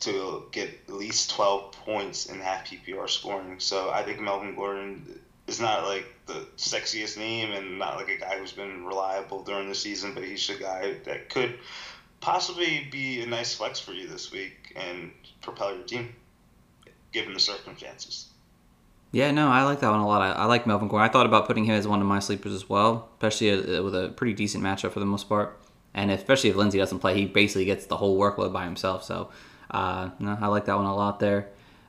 to 0.00 0.44
get 0.52 0.70
at 0.88 0.94
least 0.94 1.30
12 1.30 1.72
points 1.72 2.26
in 2.26 2.40
half 2.40 2.66
PPR 2.66 3.08
scoring. 3.08 3.60
So 3.60 3.90
I 3.90 4.02
think 4.02 4.20
Melvin 4.20 4.54
Gordon 4.54 5.20
is 5.46 5.60
not 5.60 5.84
like 5.84 6.06
the 6.26 6.46
sexiest 6.56 7.18
name 7.18 7.52
and 7.52 7.78
not 7.78 7.96
like 7.96 8.08
a 8.08 8.16
guy 8.16 8.38
who's 8.38 8.52
been 8.52 8.84
reliable 8.84 9.42
during 9.42 9.68
the 9.68 9.74
season, 9.74 10.14
but 10.14 10.24
he's 10.24 10.48
a 10.48 10.54
guy 10.54 10.94
that 11.04 11.28
could 11.28 11.58
possibly 12.20 12.88
be 12.90 13.22
a 13.22 13.26
nice 13.26 13.54
flex 13.54 13.80
for 13.80 13.92
you 13.92 14.06
this 14.06 14.30
week 14.30 14.72
and 14.76 15.10
propel 15.42 15.74
your 15.74 15.84
team, 15.84 16.14
given 17.12 17.34
the 17.34 17.40
circumstances. 17.40 18.28
Yeah, 19.12 19.32
no, 19.32 19.48
I 19.48 19.64
like 19.64 19.80
that 19.80 19.90
one 19.90 20.00
a 20.00 20.06
lot. 20.06 20.22
I, 20.22 20.32
I 20.32 20.44
like 20.44 20.66
Melvin 20.66 20.88
Gordon. 20.88 21.08
I 21.08 21.12
thought 21.12 21.26
about 21.26 21.46
putting 21.46 21.64
him 21.64 21.74
as 21.74 21.88
one 21.88 22.00
of 22.00 22.06
my 22.06 22.20
sleepers 22.20 22.52
as 22.52 22.68
well, 22.68 23.08
especially 23.14 23.48
a, 23.48 23.82
with 23.82 23.94
a 23.94 24.10
pretty 24.10 24.34
decent 24.34 24.62
matchup 24.62 24.92
for 24.92 25.00
the 25.00 25.06
most 25.06 25.28
part. 25.28 25.60
And 25.92 26.12
especially 26.12 26.50
if 26.50 26.56
Lindsay 26.56 26.78
doesn't 26.78 27.00
play, 27.00 27.14
he 27.14 27.26
basically 27.26 27.64
gets 27.64 27.86
the 27.86 27.96
whole 27.96 28.16
workload 28.16 28.52
by 28.52 28.64
himself. 28.64 29.02
So, 29.02 29.30
uh, 29.70 30.10
no, 30.18 30.36
I 30.40 30.46
like 30.48 30.64
that 30.66 30.76
one 30.76 30.86
a 30.86 30.94
lot 30.94 31.20
there. 31.20 31.48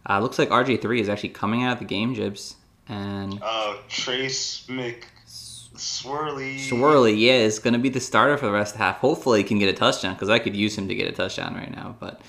Uh, 0.09 0.19
looks 0.19 0.39
like 0.39 0.49
RG3 0.49 0.99
is 0.99 1.09
actually 1.09 1.29
coming 1.29 1.63
out 1.63 1.73
of 1.73 1.79
the 1.79 1.85
game, 1.85 2.15
Jibs. 2.15 2.55
And 2.87 3.39
Uh, 3.41 3.75
Trace 3.87 4.65
Mc 4.67 5.05
Swirly. 5.27 6.57
Swirly, 6.57 7.19
yeah, 7.19 7.33
is 7.33 7.59
going 7.59 7.73
to 7.73 7.79
be 7.79 7.89
the 7.89 7.99
starter 7.99 8.37
for 8.37 8.45
the 8.45 8.51
rest 8.51 8.73
of 8.73 8.79
the 8.79 8.83
half. 8.83 8.97
Hopefully, 8.97 9.39
he 9.39 9.43
can 9.43 9.57
get 9.57 9.69
a 9.69 9.73
touchdown 9.73 10.13
because 10.13 10.29
I 10.29 10.39
could 10.39 10.55
use 10.55 10.77
him 10.77 10.87
to 10.87 10.95
get 10.95 11.07
a 11.07 11.11
touchdown 11.11 11.55
right 11.55 11.71
now. 11.71 11.95
But 11.99 12.21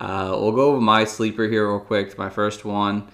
uh, 0.00 0.36
we'll 0.38 0.52
go 0.52 0.70
over 0.70 0.80
my 0.80 1.04
sleeper 1.04 1.48
here 1.48 1.68
real 1.68 1.80
quick. 1.80 2.16
My 2.18 2.28
first 2.30 2.64
one. 2.64 3.08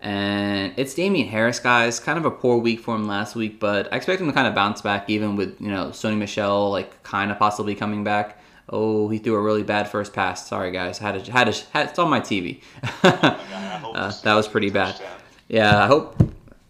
And 0.00 0.74
it's 0.76 0.92
Damien 0.92 1.28
Harris, 1.28 1.58
guys. 1.58 1.98
Kind 1.98 2.18
of 2.18 2.26
a 2.26 2.30
poor 2.30 2.58
week 2.58 2.80
for 2.80 2.94
him 2.94 3.06
last 3.06 3.34
week, 3.34 3.58
but 3.58 3.90
I 3.90 3.96
expect 3.96 4.20
him 4.20 4.26
to 4.26 4.34
kind 4.34 4.46
of 4.46 4.54
bounce 4.54 4.82
back, 4.82 5.08
even 5.08 5.36
with 5.36 5.58
you 5.60 5.70
know 5.70 5.86
Sony 5.86 6.18
Michel 6.18 6.70
like 6.70 7.02
kind 7.02 7.30
of 7.30 7.38
possibly 7.38 7.74
coming 7.74 8.04
back. 8.04 8.38
Oh, 8.68 9.08
he 9.08 9.18
threw 9.18 9.34
a 9.34 9.40
really 9.42 9.62
bad 9.62 9.88
first 9.88 10.12
pass. 10.12 10.46
Sorry, 10.48 10.70
guys. 10.72 10.98
Had 10.98 11.22
to, 11.24 11.32
had 11.32 11.52
to, 11.52 11.64
had, 11.72 11.90
it's 11.90 11.98
on 11.98 12.08
my 12.08 12.20
TV. 12.20 12.62
My 13.02 13.10
God, 13.10 13.40
I 13.52 13.78
hope 13.78 13.96
Uh, 13.96 14.12
that 14.22 14.34
was 14.34 14.48
pretty 14.48 14.70
bad. 14.70 15.00
Yeah, 15.48 15.84
I 15.84 15.86
hope. 15.86 16.16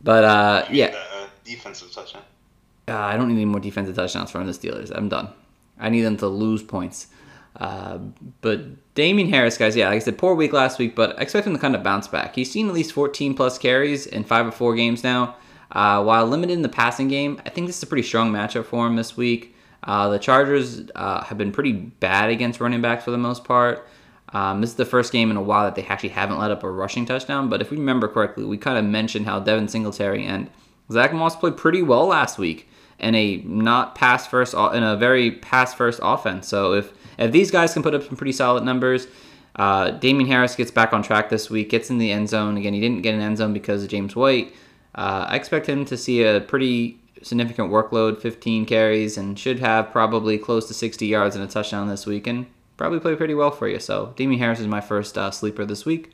But 0.02 0.24
uh, 0.24 0.66
yeah, 0.70 0.90
the, 0.90 1.50
defensive 1.50 1.92
touchdown. 1.92 2.22
uh, 2.88 2.96
I 2.98 3.16
don't 3.16 3.28
need 3.28 3.34
any 3.36 3.44
more 3.44 3.60
defensive 3.60 3.94
touchdowns 3.94 4.30
from 4.30 4.46
the 4.46 4.52
Steelers. 4.52 4.90
I'm 4.94 5.08
done. 5.08 5.28
I 5.78 5.88
need 5.88 6.02
them 6.02 6.16
to 6.18 6.26
lose 6.28 6.62
points. 6.62 7.06
Uh, 7.56 7.98
but 8.40 8.94
Damien 8.96 9.28
Harris, 9.30 9.56
guys, 9.56 9.76
yeah, 9.76 9.86
like 9.88 9.96
I 9.96 9.98
said, 10.00 10.18
poor 10.18 10.34
week 10.34 10.52
last 10.52 10.78
week, 10.80 10.96
but 10.96 11.16
I 11.18 11.22
expect 11.22 11.46
him 11.46 11.52
to 11.52 11.58
kind 11.58 11.76
of 11.76 11.84
bounce 11.84 12.08
back. 12.08 12.34
He's 12.34 12.50
seen 12.50 12.66
at 12.68 12.74
least 12.74 12.92
14 12.92 13.34
plus 13.34 13.58
carries 13.58 14.06
in 14.06 14.24
five 14.24 14.46
or 14.46 14.50
four 14.50 14.74
games 14.74 15.04
now. 15.04 15.36
Uh, 15.70 16.02
while 16.02 16.26
limited 16.26 16.52
in 16.52 16.62
the 16.62 16.68
passing 16.68 17.06
game, 17.08 17.40
I 17.46 17.50
think 17.50 17.68
this 17.68 17.76
is 17.76 17.82
a 17.84 17.86
pretty 17.86 18.02
strong 18.06 18.32
matchup 18.32 18.64
for 18.66 18.86
him 18.86 18.96
this 18.96 19.16
week. 19.16 19.53
Uh, 19.84 20.08
the 20.08 20.18
Chargers 20.18 20.82
uh, 20.94 21.22
have 21.24 21.38
been 21.38 21.52
pretty 21.52 21.72
bad 21.72 22.30
against 22.30 22.60
running 22.60 22.80
backs 22.80 23.04
for 23.04 23.10
the 23.10 23.18
most 23.18 23.44
part. 23.44 23.86
Um, 24.30 24.60
this 24.60 24.70
is 24.70 24.76
the 24.76 24.84
first 24.84 25.12
game 25.12 25.30
in 25.30 25.36
a 25.36 25.42
while 25.42 25.64
that 25.64 25.76
they 25.76 25.84
actually 25.84 26.08
haven't 26.08 26.38
let 26.38 26.50
up 26.50 26.64
a 26.64 26.70
rushing 26.70 27.06
touchdown. 27.06 27.48
But 27.48 27.60
if 27.60 27.70
we 27.70 27.76
remember 27.76 28.08
correctly, 28.08 28.44
we 28.44 28.58
kind 28.58 28.78
of 28.78 28.84
mentioned 28.84 29.26
how 29.26 29.38
Devin 29.38 29.68
Singletary 29.68 30.24
and 30.24 30.50
Zach 30.90 31.12
Moss 31.12 31.36
played 31.36 31.56
pretty 31.56 31.82
well 31.82 32.06
last 32.06 32.38
week 32.38 32.68
in 32.98 33.14
a 33.14 33.36
not 33.44 33.94
pass 33.94 34.26
first 34.26 34.54
in 34.54 34.82
a 34.82 34.96
very 34.96 35.30
pass 35.30 35.74
first 35.74 36.00
offense. 36.02 36.48
So 36.48 36.72
if 36.72 36.92
if 37.18 37.30
these 37.30 37.50
guys 37.50 37.72
can 37.72 37.82
put 37.82 37.94
up 37.94 38.02
some 38.02 38.16
pretty 38.16 38.32
solid 38.32 38.64
numbers, 38.64 39.06
uh, 39.56 39.90
Damien 39.90 40.28
Harris 40.28 40.56
gets 40.56 40.70
back 40.70 40.92
on 40.92 41.02
track 41.02 41.28
this 41.28 41.48
week, 41.48 41.68
gets 41.70 41.90
in 41.90 41.98
the 41.98 42.10
end 42.10 42.28
zone 42.28 42.56
again. 42.56 42.74
He 42.74 42.80
didn't 42.80 43.02
get 43.02 43.14
an 43.14 43.20
end 43.20 43.38
zone 43.38 43.52
because 43.52 43.84
of 43.84 43.90
James 43.90 44.16
White. 44.16 44.52
Uh, 44.94 45.26
I 45.28 45.36
expect 45.36 45.68
him 45.68 45.84
to 45.84 45.96
see 45.96 46.22
a 46.22 46.40
pretty 46.40 46.98
significant 47.24 47.70
workload, 47.70 48.20
15 48.20 48.66
carries, 48.66 49.16
and 49.16 49.38
should 49.38 49.58
have 49.58 49.90
probably 49.90 50.38
close 50.38 50.68
to 50.68 50.74
60 50.74 51.06
yards 51.06 51.34
and 51.34 51.44
a 51.44 51.48
touchdown 51.48 51.88
this 51.88 52.06
week, 52.06 52.26
and 52.26 52.46
probably 52.76 53.00
play 53.00 53.16
pretty 53.16 53.34
well 53.34 53.50
for 53.50 53.66
you. 53.66 53.80
So 53.80 54.12
Damien 54.16 54.40
Harris 54.40 54.60
is 54.60 54.66
my 54.66 54.80
first 54.80 55.16
uh, 55.16 55.30
sleeper 55.30 55.64
this 55.64 55.84
week. 55.84 56.12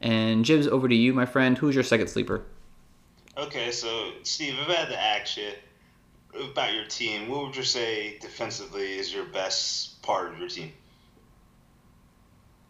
And 0.00 0.44
Jibs, 0.44 0.66
over 0.66 0.88
to 0.88 0.94
you, 0.94 1.12
my 1.12 1.26
friend. 1.26 1.58
Who's 1.58 1.74
your 1.74 1.84
second 1.84 2.08
sleeper? 2.08 2.42
Okay, 3.36 3.70
so 3.70 4.12
Steve, 4.22 4.54
if 4.58 4.68
I 4.68 4.72
had 4.72 4.88
to 4.88 5.00
ask 5.00 5.36
you 5.36 5.50
about 6.50 6.74
your 6.74 6.86
team, 6.86 7.28
what 7.28 7.46
would 7.46 7.56
you 7.56 7.62
say 7.62 8.18
defensively 8.18 8.98
is 8.98 9.12
your 9.12 9.26
best 9.26 10.02
part 10.02 10.32
of 10.32 10.38
your 10.38 10.48
team? 10.48 10.72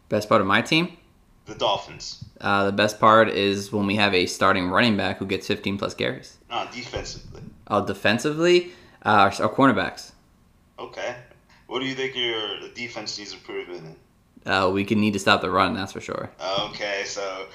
Best 0.08 0.28
part 0.28 0.40
of 0.40 0.46
my 0.46 0.60
team? 0.60 0.96
The 1.46 1.54
Dolphins. 1.54 2.24
Uh, 2.40 2.66
the 2.66 2.72
best 2.72 2.98
part 2.98 3.28
is 3.28 3.70
when 3.72 3.86
we 3.86 3.96
have 3.96 4.14
a 4.14 4.26
starting 4.26 4.68
running 4.68 4.96
back 4.96 5.18
who 5.18 5.26
gets 5.26 5.46
15 5.46 5.78
plus 5.78 5.94
carries. 5.94 6.38
No, 6.48 6.66
defensively. 6.72 7.42
Uh, 7.66 7.80
defensively, 7.82 8.72
uh, 9.04 9.08
our, 9.08 9.42
our 9.42 9.54
cornerbacks. 9.54 10.12
Okay. 10.78 11.16
What 11.66 11.80
do 11.80 11.86
you 11.86 11.94
think 11.94 12.16
your 12.16 12.68
defense 12.74 13.18
needs 13.18 13.32
improvement 13.32 13.96
in? 14.44 14.50
Uh, 14.50 14.70
we 14.70 14.84
can 14.84 15.00
need 15.00 15.12
to 15.12 15.18
stop 15.18 15.42
the 15.42 15.50
run, 15.50 15.74
that's 15.74 15.92
for 15.92 16.00
sure. 16.00 16.30
Okay, 16.70 17.02
so 17.04 17.46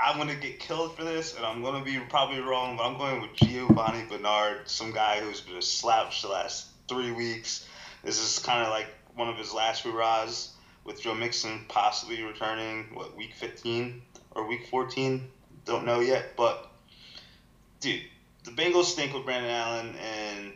I'm 0.00 0.16
gonna 0.16 0.34
get 0.34 0.58
killed 0.58 0.96
for 0.96 1.04
this, 1.04 1.36
and 1.36 1.44
I'm 1.44 1.62
gonna 1.62 1.84
be 1.84 1.98
probably 2.08 2.40
wrong, 2.40 2.76
but 2.76 2.84
I'm 2.84 2.96
going 2.96 3.20
with 3.20 3.32
Giovani 3.36 4.08
Bernard, 4.08 4.68
some 4.68 4.92
guy 4.92 5.20
who's 5.20 5.42
been 5.42 5.56
a 5.56 5.62
slouch 5.62 6.22
the 6.22 6.28
last 6.28 6.68
three 6.88 7.12
weeks. 7.12 7.68
This 8.02 8.18
is 8.18 8.42
kind 8.42 8.62
of 8.62 8.70
like 8.70 8.86
one 9.14 9.28
of 9.28 9.36
his 9.36 9.52
last 9.52 9.84
hurrahs, 9.84 10.52
with 10.84 11.00
Joe 11.00 11.14
Mixon 11.14 11.64
possibly 11.68 12.22
returning. 12.22 12.86
What 12.94 13.16
week 13.16 13.34
15 13.34 14.02
or 14.34 14.46
week 14.46 14.66
14? 14.68 15.28
Don't 15.64 15.84
know 15.84 16.00
yet, 16.00 16.36
but 16.36 16.70
dude, 17.80 18.02
the 18.44 18.50
Bengals 18.50 18.84
stink 18.84 19.14
with 19.14 19.24
Brandon 19.24 19.50
Allen 19.50 19.94
and. 19.96 20.52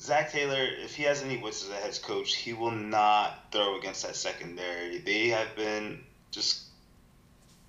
Zac 0.00 0.32
Taylor, 0.32 0.66
if 0.82 0.96
he 0.96 1.04
has 1.04 1.22
any 1.22 1.36
wits 1.36 1.62
as 1.62 1.70
a 1.70 1.74
head 1.74 1.96
coach, 2.02 2.34
he 2.34 2.52
will 2.54 2.72
not 2.72 3.38
throw 3.52 3.78
against 3.78 4.04
that 4.04 4.16
secondary. 4.16 4.98
They 4.98 5.28
have 5.28 5.54
been 5.54 6.02
just 6.32 6.64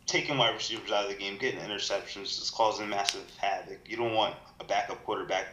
taking 0.05 0.37
wide 0.37 0.55
receivers 0.55 0.91
out 0.91 1.03
of 1.03 1.11
the 1.11 1.15
game, 1.15 1.37
getting 1.37 1.59
interceptions, 1.59 2.39
just 2.39 2.53
causing 2.53 2.89
massive 2.89 3.21
havoc. 3.37 3.79
You 3.87 3.97
don't 3.97 4.13
want 4.13 4.35
a 4.59 4.63
backup 4.63 5.03
quarterback 5.05 5.45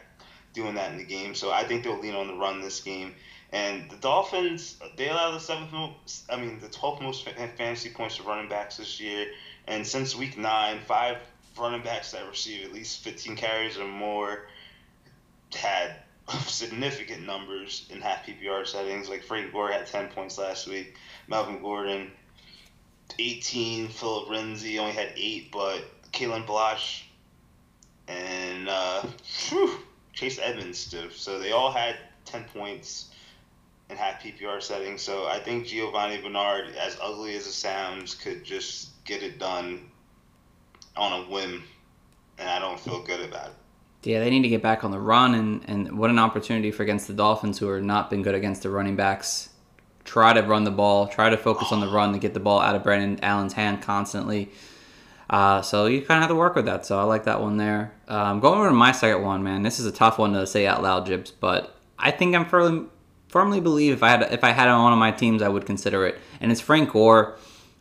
doing 0.53 0.75
that 0.75 0.91
in 0.91 0.97
the 0.97 1.03
game. 1.03 1.35
So 1.35 1.51
I 1.51 1.63
think 1.63 1.83
they'll 1.83 1.99
lean 1.99 2.15
on 2.15 2.27
the 2.27 2.35
run 2.35 2.61
this 2.61 2.81
game. 2.81 3.13
And 3.53 3.89
the 3.89 3.97
Dolphins, 3.97 4.77
they 4.97 5.09
allow 5.09 5.31
the 5.31 5.39
seventh 5.39 5.73
I 6.29 6.37
mean, 6.37 6.59
the 6.59 6.67
12th 6.67 7.01
most 7.01 7.25
fantasy 7.25 7.89
points 7.89 8.17
to 8.17 8.23
running 8.23 8.49
backs 8.49 8.77
this 8.77 8.99
year. 8.99 9.27
And 9.67 9.85
since 9.85 10.15
week 10.15 10.37
nine, 10.37 10.79
five 10.85 11.17
running 11.57 11.81
backs 11.81 12.11
that 12.11 12.27
receive 12.27 12.65
at 12.65 12.73
least 12.73 13.03
15 13.03 13.35
carries 13.35 13.77
or 13.77 13.87
more 13.87 14.47
had 15.53 15.95
significant 16.45 17.25
numbers 17.25 17.87
in 17.89 18.01
half 18.01 18.25
PPR 18.25 18.65
settings. 18.65 19.09
Like 19.09 19.23
Frank 19.23 19.51
Gore 19.51 19.71
had 19.71 19.87
10 19.87 20.09
points 20.09 20.37
last 20.37 20.67
week. 20.67 20.95
Melvin 21.27 21.61
Gordon, 21.61 22.11
18. 23.19 23.89
Philip 23.89 24.29
Lindsay 24.29 24.79
only 24.79 24.93
had 24.93 25.13
8, 25.15 25.51
but 25.51 25.83
Kalen 26.11 26.45
Ballage 26.45 27.03
and 28.07 28.67
uh, 28.67 29.03
whew, 29.49 29.79
Chase 30.13 30.39
Edmonds 30.41 30.89
did. 30.89 31.13
So 31.13 31.39
they 31.39 31.51
all 31.51 31.71
had 31.71 31.95
10 32.25 32.45
points 32.45 33.09
in 33.89 33.97
half 33.97 34.21
PPR 34.21 34.61
settings. 34.61 35.01
So 35.01 35.27
I 35.27 35.39
think 35.39 35.67
Giovani 35.67 36.21
Bernard, 36.21 36.75
as 36.75 36.97
ugly 37.01 37.35
as 37.35 37.45
it 37.45 37.51
sounds, 37.51 38.15
could 38.15 38.43
just 38.43 39.00
get 39.11 39.23
it 39.23 39.37
done 39.39 39.91
on 40.95 41.21
a 41.21 41.29
whim. 41.29 41.63
And 42.37 42.49
I 42.49 42.59
don't 42.59 42.79
feel 42.79 43.03
good 43.03 43.19
about 43.19 43.47
it. 43.47 43.53
Yeah, 44.03 44.19
they 44.19 44.29
need 44.29 44.41
to 44.43 44.47
get 44.47 44.63
back 44.63 44.83
on 44.83 44.89
the 44.89 44.99
run, 44.99 45.35
and, 45.35 45.63
and 45.67 45.97
what 45.97 46.09
an 46.09 46.17
opportunity 46.17 46.71
for 46.71 46.81
against 46.81 47.07
the 47.07 47.13
Dolphins, 47.13 47.59
who 47.59 47.69
are 47.69 47.81
not 47.81 48.09
been 48.09 48.23
good 48.23 48.33
against 48.33 48.63
the 48.63 48.69
running 48.69 48.95
backs. 48.95 49.49
Try 50.05 50.33
to 50.33 50.41
run 50.41 50.63
the 50.63 50.71
ball, 50.71 51.07
try 51.07 51.29
to 51.29 51.37
focus 51.37 51.71
on 51.71 51.81
the 51.81 51.87
run 51.87 52.11
to 52.13 52.19
get 52.19 52.33
the 52.33 52.39
ball 52.39 52.59
out 52.59 52.75
of 52.75 52.83
Brandon 52.83 53.23
Allen's 53.23 53.53
hand 53.53 53.83
constantly. 53.83 54.49
Uh, 55.29 55.61
so 55.61 55.85
you 55.85 56.01
kind 56.01 56.17
of 56.17 56.21
have 56.23 56.29
to 56.29 56.35
work 56.35 56.55
with 56.55 56.65
that. 56.65 56.83
So 56.85 56.99
I 56.99 57.03
like 57.03 57.25
that 57.25 57.41
one 57.41 57.57
there. 57.57 57.93
Um, 58.07 58.39
going 58.39 58.57
over 58.57 58.69
to 58.69 58.73
my 58.75 58.91
second 58.91 59.21
one, 59.21 59.43
man. 59.43 59.61
This 59.61 59.79
is 59.79 59.85
a 59.85 59.91
tough 59.91 60.17
one 60.17 60.33
to 60.33 60.47
say 60.47 60.65
out 60.65 60.81
loud, 60.81 61.05
Jibs, 61.05 61.29
but 61.29 61.75
I 61.99 62.09
think 62.09 62.35
I'm 62.35 62.45
firmly 62.45 62.87
firmly 63.27 63.61
believe 63.61 63.93
if 63.93 64.03
I 64.03 64.09
had 64.09 64.23
if 64.33 64.43
I 64.43 64.49
had 64.49 64.67
on 64.67 64.83
one 64.83 64.93
of 64.93 64.99
my 64.99 65.11
teams, 65.11 65.43
I 65.43 65.47
would 65.47 65.67
consider 65.67 66.07
it, 66.07 66.17
and 66.39 66.51
it's 66.51 66.59
Frank 66.59 66.91
Gore. 66.91 67.37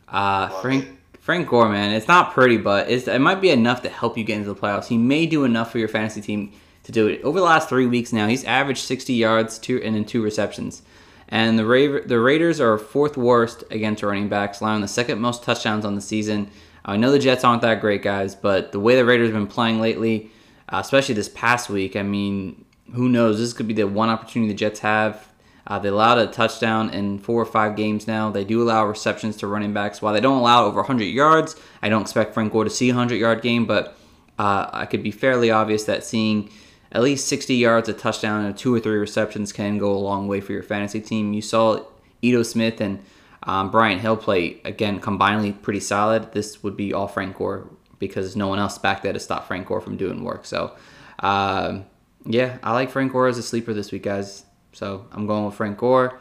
Uh, 0.06 0.48
Frank. 0.60 0.99
Frank 1.30 1.48
Gore, 1.48 1.68
man, 1.68 1.92
it's 1.92 2.08
not 2.08 2.32
pretty, 2.32 2.56
but 2.56 2.90
it 2.90 3.20
might 3.20 3.40
be 3.40 3.50
enough 3.50 3.82
to 3.82 3.88
help 3.88 4.18
you 4.18 4.24
get 4.24 4.38
into 4.38 4.52
the 4.52 4.60
playoffs. 4.60 4.88
He 4.88 4.98
may 4.98 5.26
do 5.26 5.44
enough 5.44 5.70
for 5.70 5.78
your 5.78 5.86
fantasy 5.86 6.20
team 6.20 6.52
to 6.82 6.90
do 6.90 7.06
it. 7.06 7.22
Over 7.22 7.38
the 7.38 7.44
last 7.44 7.68
three 7.68 7.86
weeks 7.86 8.12
now, 8.12 8.26
he's 8.26 8.42
averaged 8.42 8.80
60 8.80 9.12
yards, 9.12 9.56
two 9.56 9.80
and 9.80 9.94
then 9.94 10.04
two 10.04 10.24
receptions. 10.24 10.82
And 11.28 11.56
the 11.56 11.64
Ra- 11.64 12.00
the 12.04 12.18
Raiders 12.18 12.60
are 12.60 12.76
fourth 12.76 13.16
worst 13.16 13.62
against 13.70 14.02
running 14.02 14.28
backs, 14.28 14.60
allowing 14.60 14.80
the 14.80 14.88
second 14.88 15.20
most 15.20 15.44
touchdowns 15.44 15.84
on 15.84 15.94
the 15.94 16.00
season. 16.00 16.50
I 16.84 16.96
know 16.96 17.12
the 17.12 17.20
Jets 17.20 17.44
aren't 17.44 17.62
that 17.62 17.80
great, 17.80 18.02
guys, 18.02 18.34
but 18.34 18.72
the 18.72 18.80
way 18.80 18.96
the 18.96 19.04
Raiders 19.04 19.28
have 19.28 19.36
been 19.36 19.46
playing 19.46 19.80
lately, 19.80 20.32
uh, 20.68 20.80
especially 20.82 21.14
this 21.14 21.28
past 21.28 21.70
week, 21.70 21.94
I 21.94 22.02
mean, 22.02 22.64
who 22.92 23.08
knows? 23.08 23.38
This 23.38 23.52
could 23.52 23.68
be 23.68 23.74
the 23.74 23.86
one 23.86 24.08
opportunity 24.08 24.50
the 24.50 24.58
Jets 24.58 24.80
have. 24.80 25.28
Uh, 25.70 25.78
they 25.78 25.88
allowed 25.88 26.18
a 26.18 26.26
touchdown 26.26 26.90
in 26.90 27.16
four 27.16 27.40
or 27.40 27.46
five 27.46 27.76
games 27.76 28.08
now. 28.08 28.28
They 28.28 28.42
do 28.42 28.60
allow 28.60 28.84
receptions 28.84 29.36
to 29.36 29.46
running 29.46 29.72
backs. 29.72 30.02
While 30.02 30.12
they 30.12 30.20
don't 30.20 30.38
allow 30.38 30.64
over 30.64 30.80
100 30.80 31.04
yards, 31.04 31.54
I 31.80 31.88
don't 31.88 32.02
expect 32.02 32.34
Frank 32.34 32.52
Gore 32.52 32.64
to 32.64 32.70
see 32.70 32.90
a 32.90 32.92
100 32.92 33.14
yard 33.14 33.40
game, 33.40 33.66
but 33.66 33.96
uh, 34.36 34.68
I 34.72 34.86
could 34.86 35.04
be 35.04 35.12
fairly 35.12 35.48
obvious 35.48 35.84
that 35.84 36.02
seeing 36.02 36.50
at 36.90 37.02
least 37.02 37.28
60 37.28 37.54
yards, 37.54 37.88
a 37.88 37.92
touchdown, 37.92 38.44
and 38.44 38.58
two 38.58 38.74
or 38.74 38.80
three 38.80 38.96
receptions 38.96 39.52
can 39.52 39.78
go 39.78 39.92
a 39.92 39.96
long 39.96 40.26
way 40.26 40.40
for 40.40 40.52
your 40.52 40.64
fantasy 40.64 41.00
team. 41.00 41.32
You 41.34 41.40
saw 41.40 41.84
Ito 42.20 42.42
Smith 42.42 42.80
and 42.80 43.00
um, 43.44 43.70
Brian 43.70 44.00
Hill 44.00 44.16
play, 44.16 44.60
again, 44.64 44.98
combinedly 44.98 45.62
pretty 45.62 45.78
solid. 45.78 46.32
This 46.32 46.64
would 46.64 46.76
be 46.76 46.92
all 46.92 47.06
Frank 47.06 47.36
Gore 47.36 47.70
because 48.00 48.34
no 48.34 48.48
one 48.48 48.58
else 48.58 48.76
back 48.76 49.02
there 49.02 49.12
to 49.12 49.20
stop 49.20 49.46
Frank 49.46 49.68
Gore 49.68 49.80
from 49.80 49.96
doing 49.96 50.24
work. 50.24 50.46
So, 50.46 50.74
um, 51.20 51.86
yeah, 52.26 52.58
I 52.64 52.72
like 52.72 52.90
Frank 52.90 53.12
Gore 53.12 53.28
as 53.28 53.38
a 53.38 53.42
sleeper 53.44 53.72
this 53.72 53.92
week, 53.92 54.02
guys. 54.02 54.46
So 54.72 55.06
I'm 55.12 55.26
going 55.26 55.44
with 55.46 55.54
Frank 55.54 55.78
Gore. 55.78 56.18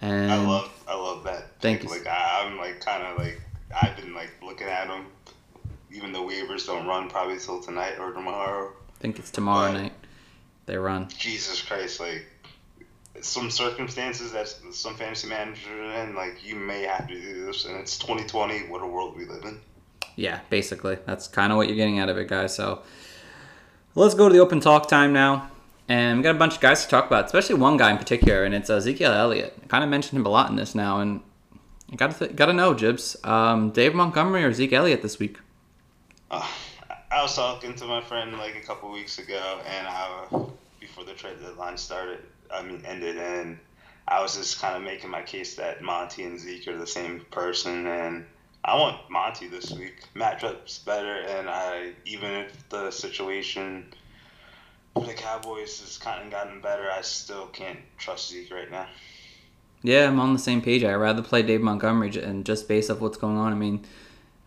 And 0.00 0.30
I 0.30 0.46
love 0.46 0.70
I 0.88 0.94
love 0.94 1.24
that. 1.24 1.60
Thank 1.60 1.80
pick. 1.80 1.90
you. 1.90 1.96
Like 1.96 2.06
I, 2.06 2.44
I'm 2.44 2.58
like 2.58 2.80
kind 2.80 3.02
of 3.02 3.18
like 3.18 3.40
I've 3.74 3.96
been 3.96 4.14
like 4.14 4.30
looking 4.42 4.66
at 4.68 4.88
them, 4.88 5.06
even 5.92 6.12
though 6.12 6.26
waivers 6.26 6.66
don't 6.66 6.86
run 6.86 7.08
probably 7.08 7.38
till 7.38 7.60
tonight 7.60 7.98
or 7.98 8.12
tomorrow. 8.12 8.68
I 8.68 8.98
think 9.00 9.18
it's 9.18 9.30
tomorrow 9.30 9.72
Right. 9.72 9.82
night 9.84 9.92
they 10.66 10.76
run. 10.76 11.08
Jesus 11.16 11.62
Christ, 11.62 12.00
like 12.00 12.26
some 13.22 13.50
circumstances 13.50 14.32
that 14.32 14.48
some 14.72 14.94
fantasy 14.96 15.28
managers 15.28 15.66
are 15.68 16.02
in, 16.02 16.14
like 16.14 16.46
you 16.46 16.56
may 16.56 16.82
have 16.82 17.08
to 17.08 17.14
do 17.18 17.46
this, 17.46 17.64
and 17.64 17.76
it's 17.76 17.98
2020. 17.98 18.68
What 18.68 18.82
a 18.82 18.86
world 18.86 19.16
we 19.16 19.24
live 19.24 19.44
in. 19.44 19.60
Yeah, 20.16 20.40
basically. 20.50 20.98
That's 21.06 21.26
kind 21.28 21.52
of 21.52 21.56
what 21.56 21.68
you're 21.68 21.76
getting 21.76 21.98
out 21.98 22.08
of 22.08 22.18
it, 22.18 22.28
guys. 22.28 22.54
So 22.54 22.82
let's 23.94 24.14
go 24.14 24.28
to 24.28 24.32
the 24.34 24.40
open 24.40 24.60
talk 24.60 24.88
time 24.88 25.12
now. 25.12 25.50
And 25.88 26.18
we 26.18 26.22
got 26.24 26.34
a 26.34 26.38
bunch 26.38 26.54
of 26.56 26.60
guys 26.60 26.82
to 26.84 26.90
talk 26.90 27.06
about, 27.06 27.26
especially 27.26 27.54
one 27.56 27.76
guy 27.76 27.92
in 27.92 27.98
particular, 27.98 28.44
and 28.44 28.54
it's 28.54 28.68
Ezekiel 28.68 29.12
Elliott. 29.12 29.56
I 29.62 29.66
kind 29.66 29.84
of 29.84 29.90
mentioned 29.90 30.18
him 30.18 30.26
a 30.26 30.30
lot 30.30 30.50
in 30.50 30.56
this 30.56 30.74
now, 30.74 31.00
and 31.00 31.20
I 31.92 31.96
got 31.96 32.10
to 32.12 32.18
th- 32.18 32.36
got 32.36 32.46
to 32.46 32.52
know, 32.52 32.74
Jibs, 32.74 33.16
um, 33.22 33.70
Dave 33.70 33.94
Montgomery 33.94 34.42
or 34.42 34.52
Zeke 34.52 34.72
Elliott 34.72 35.02
this 35.02 35.18
week. 35.18 35.38
Uh, 36.30 36.46
I 37.10 37.22
was 37.22 37.36
talking 37.36 37.74
to 37.76 37.84
my 37.84 38.00
friend 38.00 38.36
like 38.36 38.56
a 38.56 38.66
couple 38.66 38.90
weeks 38.90 39.18
ago, 39.20 39.60
and 39.64 39.86
I, 39.86 40.26
before 40.80 41.04
the 41.04 41.12
trade 41.12 41.40
deadline 41.40 41.76
started, 41.76 42.18
I 42.52 42.62
mean 42.62 42.82
ended, 42.84 43.16
and 43.16 43.58
I 44.08 44.20
was 44.20 44.36
just 44.36 44.60
kind 44.60 44.76
of 44.76 44.82
making 44.82 45.10
my 45.10 45.22
case 45.22 45.54
that 45.54 45.82
Monty 45.82 46.24
and 46.24 46.38
Zeke 46.38 46.66
are 46.66 46.76
the 46.76 46.86
same 46.86 47.20
person, 47.30 47.86
and 47.86 48.26
I 48.64 48.74
want 48.74 49.08
Monty 49.08 49.46
this 49.46 49.70
week. 49.70 50.02
Matchup's 50.16 50.80
better, 50.80 51.20
and 51.28 51.48
I 51.48 51.92
even 52.04 52.32
if 52.32 52.68
the 52.70 52.90
situation 52.90 53.86
the 55.00 55.12
Cowboys 55.14 55.80
has 55.80 55.98
kind 55.98 56.24
of 56.24 56.30
gotten 56.30 56.60
better, 56.60 56.90
I 56.90 57.00
still 57.02 57.46
can't 57.48 57.78
trust 57.98 58.30
Zeke 58.30 58.52
right 58.52 58.70
now. 58.70 58.86
Yeah, 59.82 60.08
I'm 60.08 60.18
on 60.20 60.32
the 60.32 60.38
same 60.38 60.62
page. 60.62 60.82
I'd 60.84 60.94
rather 60.94 61.22
play 61.22 61.42
Dave 61.42 61.60
Montgomery, 61.60 62.10
and 62.22 62.44
just 62.44 62.66
based 62.68 62.90
off 62.90 63.00
what's 63.00 63.18
going 63.18 63.36
on, 63.36 63.52
I 63.52 63.56
mean, 63.56 63.84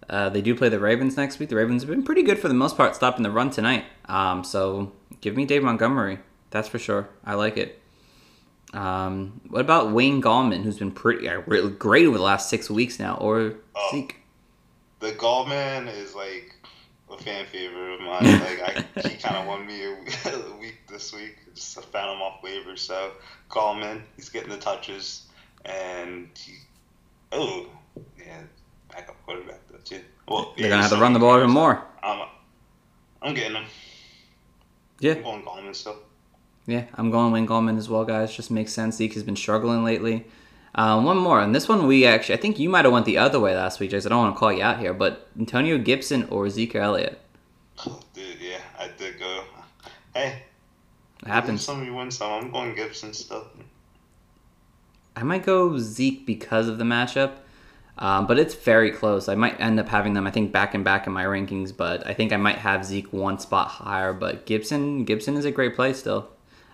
uh, 0.10 0.30
they 0.30 0.42
do 0.42 0.56
play 0.56 0.70
the 0.70 0.80
Ravens 0.80 1.16
next 1.18 1.40
week. 1.40 1.50
The 1.50 1.56
Ravens 1.56 1.84
have 1.84 1.90
been 1.90 2.04
pretty 2.04 2.24
good 2.24 2.40
for 2.40 2.48
the 2.48 2.54
most 2.56 2.76
part, 2.76 2.96
stopping 2.96 3.24
the 3.24 3.32
run 3.32 3.50
tonight. 3.52 3.86
Um, 4.06 4.44
so 4.44 4.92
give 5.22 5.36
me 5.36 5.46
Dave 5.46 5.64
Montgomery. 5.64 6.20
That's 6.50 6.68
for 6.68 6.80
sure. 6.80 7.08
I 7.24 7.36
like 7.36 7.58
it. 7.58 7.80
Um, 8.74 9.42
what 9.50 9.62
about 9.62 9.92
Wayne 9.92 10.22
Gallman, 10.22 10.64
who's 10.64 10.78
been 10.80 10.92
pretty 10.92 11.28
uh, 11.28 11.42
really 11.48 11.72
great 11.72 12.06
over 12.06 12.18
the 12.18 12.24
last 12.24 12.50
six 12.50 12.70
weeks 12.70 13.00
now, 13.00 13.16
or 13.18 13.54
Oh. 13.76 13.90
Zeke? 13.92 14.16
The 15.00 15.12
Gallman 15.14 15.88
is 15.96 16.14
like 16.16 16.56
a 17.12 17.18
fan 17.18 17.46
favorite 17.46 17.96
of 17.96 18.02
mine. 18.02 18.40
Like 18.40 18.96
I, 18.96 19.10
he 19.10 19.16
kind 19.18 19.36
of 19.38 19.48
won 19.48 19.66
me 19.66 19.84
a 19.86 20.60
week 20.60 20.80
this 20.90 21.14
week. 21.14 21.38
Just 21.56 21.82
found 21.86 22.16
him 22.16 22.22
off 22.22 22.42
waivers. 22.42 22.80
So 22.80 23.12
Gallman, 23.50 24.02
he's 24.16 24.30
getting 24.30 24.50
the 24.50 24.58
touches, 24.58 25.28
and 25.66 26.30
he, 26.36 26.54
oh 27.32 27.68
yeah, 28.18 28.42
backup 28.92 29.16
quarterback 29.26 29.60
though 29.72 29.78
too. 29.84 30.02
Well, 30.28 30.54
They're 30.58 30.70
gonna 30.70 30.82
have 30.82 30.92
to 30.92 30.98
run 30.98 31.14
the 31.14 31.20
ball 31.20 31.38
even 31.38 31.52
more. 31.52 31.84
I'm, 32.04 32.28
I'm 33.22 33.34
getting 33.34 33.56
him. 33.56 33.66
Yeah. 35.00 35.14
I'm 35.14 35.24
going 35.24 35.42
Gallman 35.44 35.76
still. 35.76 35.98
Yeah, 36.68 36.86
I'm 36.96 37.10
going 37.10 37.32
Wayne 37.32 37.48
Gallman 37.48 37.78
as 37.78 37.90
well, 37.90 38.06
guys. 38.06 38.36
Just 38.36 38.52
makes 38.52 38.72
sense. 38.72 38.98
Zeke 38.98 39.14
has 39.16 39.24
been 39.24 39.36
struggling 39.36 39.84
lately. 39.84 40.28
Um, 40.76 41.04
one 41.04 41.18
more, 41.18 41.42
and 41.42 41.54
this 41.54 41.68
one 41.68 41.88
we 41.88 42.06
actually, 42.06 42.36
I 42.36 42.42
think 42.42 42.60
you 42.60 42.70
might 42.70 42.86
have 42.86 42.94
went 42.94 43.06
the 43.06 43.18
other 43.18 43.40
way 43.40 43.56
last 43.56 43.80
week, 43.80 43.92
Jason. 43.92 44.12
I 44.12 44.16
don't 44.16 44.26
want 44.26 44.36
to 44.36 44.40
call 44.40 44.54
you 44.54 44.62
out 44.62 44.80
here, 44.80 44.94
but 44.94 45.28
Antonio 45.38 45.78
Gibson 45.78 46.26
or 46.30 46.48
Zeke 46.50 46.76
Elliott. 46.76 47.20
Dude, 48.14 48.38
yeah, 48.40 48.60
I 48.78 48.90
did 48.98 49.18
go. 49.20 49.44
Hey, 50.14 50.44
It 51.24 51.28
happens. 51.28 51.64
some, 51.64 51.82
of 51.82 51.88
you 51.88 51.94
win 51.94 52.12
some. 52.12 52.32
I'm 52.32 52.52
going 52.52 52.76
Gibson 52.76 53.14
still. 53.14 53.48
I 55.16 55.24
might 55.24 55.44
go 55.44 55.78
Zeke 55.80 56.26
because 56.26 56.68
of 56.68 56.78
the 56.78 56.84
matchup, 56.84 57.34
um, 57.98 58.28
but 58.28 58.38
it's 58.38 58.54
very 58.54 58.92
close. 58.92 59.28
I 59.28 59.36
might 59.36 59.60
end 59.60 59.80
up 59.80 59.90
having 59.90 60.14
them, 60.14 60.28
I 60.28 60.32
think, 60.32 60.52
back 60.52 60.74
and 60.76 60.84
back 60.84 61.08
in 61.08 61.14
my 61.14 61.26
rankings, 61.26 61.76
but 61.76 62.06
I 62.06 62.14
think 62.14 62.32
I 62.32 62.38
might 62.38 62.60
have 62.60 62.86
Zeke 62.86 63.12
one 63.12 63.40
spot 63.40 63.68
higher. 63.70 64.14
But 64.14 64.46
Gibson, 64.46 65.04
Gibson 65.04 65.36
is 65.36 65.46
a 65.46 65.52
great 65.52 65.76
play 65.76 65.94
still, 65.94 66.30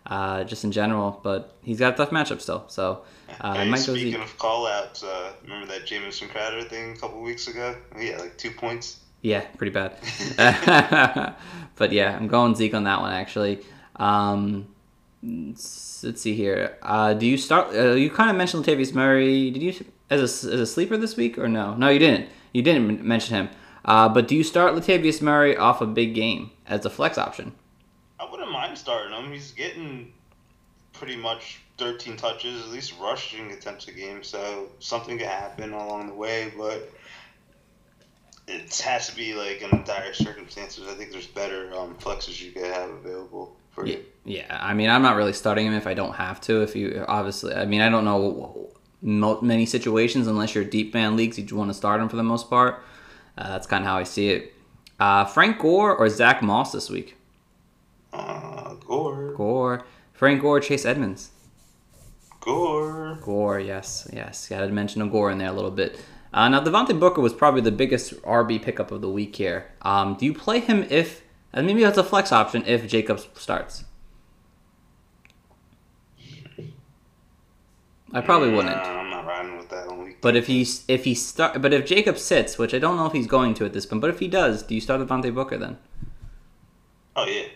uh, 0.05 0.43
just 0.43 0.63
in 0.63 0.71
general. 0.71 1.19
But 1.23 1.55
he's 1.63 1.79
got 1.79 1.93
a 1.93 1.97
tough 1.97 2.09
matchup 2.11 2.41
still, 2.41 2.65
so 2.67 3.03
uh, 3.41 3.53
Hey, 3.53 3.75
speaking 3.75 4.11
Zeke. 4.13 4.21
of 4.21 4.37
call 4.37 4.67
outs, 4.67 5.03
uh, 5.03 5.33
remember 5.43 5.67
that 5.67 5.85
Jamison 5.85 6.27
Crowder 6.29 6.63
thing 6.63 6.93
a 6.93 6.97
couple 6.97 7.21
weeks 7.21 7.47
ago? 7.47 7.75
Yeah, 7.99 8.17
like 8.17 8.37
two 8.37 8.51
points. 8.51 8.99
Yeah, 9.21 9.41
pretty 9.57 9.71
bad. 9.71 9.97
but 11.75 11.91
yeah, 11.91 12.15
I'm 12.15 12.27
going 12.27 12.55
Zeke 12.55 12.73
on 12.73 12.83
that 12.83 13.01
one 13.01 13.11
actually. 13.11 13.61
Um, 13.95 14.67
let's, 15.23 16.21
see 16.21 16.35
here. 16.35 16.77
Uh, 16.81 17.13
do 17.13 17.25
you 17.25 17.37
start? 17.37 17.75
Uh, 17.75 17.93
you 17.93 18.09
kind 18.09 18.29
of 18.29 18.35
mentioned 18.35 18.63
Latavius 18.65 18.93
Murray. 18.93 19.49
Did 19.51 19.63
you 19.63 19.85
as 20.09 20.21
a, 20.21 20.53
as 20.53 20.59
a 20.59 20.65
sleeper 20.65 20.97
this 20.97 21.15
week 21.15 21.37
or 21.37 21.47
no? 21.47 21.75
No, 21.75 21.89
you 21.89 21.99
didn't. 21.99 22.29
You 22.53 22.61
didn't 22.61 22.87
men- 22.87 23.07
mention 23.07 23.35
him. 23.35 23.49
Uh, 23.83 24.09
but 24.09 24.27
do 24.27 24.35
you 24.35 24.43
start 24.43 24.73
Latavius 24.75 25.21
Murray 25.21 25.55
off 25.55 25.81
a 25.81 25.85
big 25.85 26.13
game 26.15 26.51
as 26.67 26.85
a 26.85 26.89
flex 26.89 27.17
option? 27.17 27.53
I 28.19 28.29
wouldn't 28.29 28.51
mind 28.51 28.77
starting 28.77 29.13
him. 29.15 29.31
He's 29.31 29.51
getting 29.51 30.13
pretty 30.93 31.15
much 31.15 31.61
13 31.77 32.17
touches, 32.17 32.61
at 32.63 32.69
least 32.69 32.93
rushing 32.99 33.51
attempts 33.51 33.87
a 33.87 33.91
game, 33.91 34.23
so 34.23 34.69
something 34.79 35.17
could 35.17 35.27
happen 35.27 35.73
along 35.73 36.07
the 36.07 36.13
way, 36.13 36.51
but 36.57 36.89
it 38.47 38.73
has 38.79 39.07
to 39.09 39.15
be 39.15 39.33
like 39.33 39.61
in 39.61 39.83
dire 39.83 40.13
circumstances. 40.13 40.87
I 40.87 40.93
think 40.93 41.11
there's 41.11 41.27
better 41.27 41.73
um, 41.75 41.95
flexes 41.95 42.41
you 42.41 42.51
could 42.51 42.65
have 42.65 42.89
available 42.89 43.55
for 43.71 43.85
Yeah, 43.85 43.95
you. 43.97 44.05
yeah. 44.23 44.59
I 44.61 44.73
mean, 44.73 44.89
I'm 44.89 45.01
not 45.01 45.15
really 45.15 45.33
starting 45.33 45.65
him 45.65 45.73
if 45.73 45.87
I 45.87 45.93
don't 45.93 46.13
have 46.13 46.39
to. 46.41 46.61
If 46.61 46.75
you 46.75 47.03
obviously, 47.07 47.53
I 47.53 47.65
mean, 47.65 47.81
I 47.81 47.89
don't 47.89 48.05
know 48.05 48.69
many 49.01 49.65
situations 49.65 50.27
unless 50.27 50.55
you're 50.55 50.63
deep 50.63 50.93
fan 50.93 51.15
leagues, 51.15 51.37
you 51.37 51.55
want 51.55 51.69
to 51.69 51.73
start 51.73 51.99
him 52.01 52.07
for 52.09 52.15
the 52.15 52.23
most 52.23 52.49
part. 52.49 52.83
Uh, 53.37 53.49
that's 53.49 53.67
kind 53.67 53.83
of 53.83 53.89
how 53.89 53.97
I 53.97 54.03
see 54.03 54.29
it. 54.29 54.53
Uh, 54.99 55.25
Frank 55.25 55.59
Gore 55.59 55.95
or 55.95 56.07
Zach 56.07 56.41
Moss 56.41 56.71
this 56.71 56.89
week? 56.89 57.17
Uh, 58.13 58.75
Gore. 58.75 59.33
Gore. 59.35 59.85
Frank 60.13 60.41
Gore, 60.41 60.61
Chase 60.61 60.85
Edmonds. 60.85 61.31
Gore. 62.45 63.17
Gore, 63.21 63.59
yes, 63.59 64.07
yes. 64.13 64.47
Got 64.47 64.61
to 64.61 64.67
mention 64.69 65.01
a 65.01 65.07
Gore 65.07 65.31
in 65.31 65.39
there 65.39 65.49
a 65.49 65.53
little 65.53 65.71
bit. 65.71 65.99
Uh, 66.31 66.47
now, 66.47 66.63
Devontae 66.63 66.99
Booker 66.99 67.21
was 67.21 67.33
probably 67.33 67.61
the 67.61 67.71
biggest 67.71 68.13
RB 68.21 68.61
pickup 68.61 68.91
of 68.91 69.01
the 69.01 69.09
week 69.09 69.35
here. 69.35 69.71
Um, 69.81 70.15
do 70.15 70.25
you 70.25 70.33
play 70.33 70.59
him 70.59 70.85
if, 70.89 71.23
and 71.51 71.65
maybe 71.65 71.81
that's 71.81 71.97
a 71.97 72.03
flex 72.03 72.31
option 72.31 72.63
if 72.67 72.87
Jacobs 72.87 73.27
starts? 73.33 73.85
I 78.13 78.21
probably 78.21 78.51
Nah, 78.51 78.57
wouldn't. 78.57 78.75
I'm 78.77 79.09
not 79.09 79.25
riding 79.25 79.57
with 79.57 79.69
that 79.69 79.87
one. 79.87 80.15
But 80.21 80.35
if 80.35 80.47
he's 80.47 80.85
if 80.87 81.03
he 81.03 81.15
start, 81.15 81.61
but 81.61 81.73
if 81.73 81.85
Jacob 81.85 82.17
sits, 82.17 82.57
which 82.57 82.73
I 82.73 82.79
don't 82.79 82.95
know 82.95 83.05
if 83.07 83.13
he's 83.13 83.27
going 83.27 83.53
to 83.55 83.65
at 83.65 83.73
this 83.73 83.85
point, 83.85 84.01
but 84.01 84.09
if 84.09 84.19
he 84.19 84.27
does, 84.27 84.63
do 84.63 84.75
you 84.75 84.79
start 84.81 85.01
Devontae 85.01 85.33
Booker 85.33 85.57
then? 85.57 85.77
Oh, 87.15 87.25
yeah. 87.25 87.47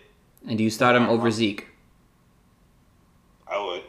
And 0.48 0.58
do 0.58 0.64
you 0.64 0.70
start 0.70 0.96
him 0.96 1.08
over 1.08 1.30
Zeke? 1.32 1.68
I 3.48 3.64
would. 3.64 3.84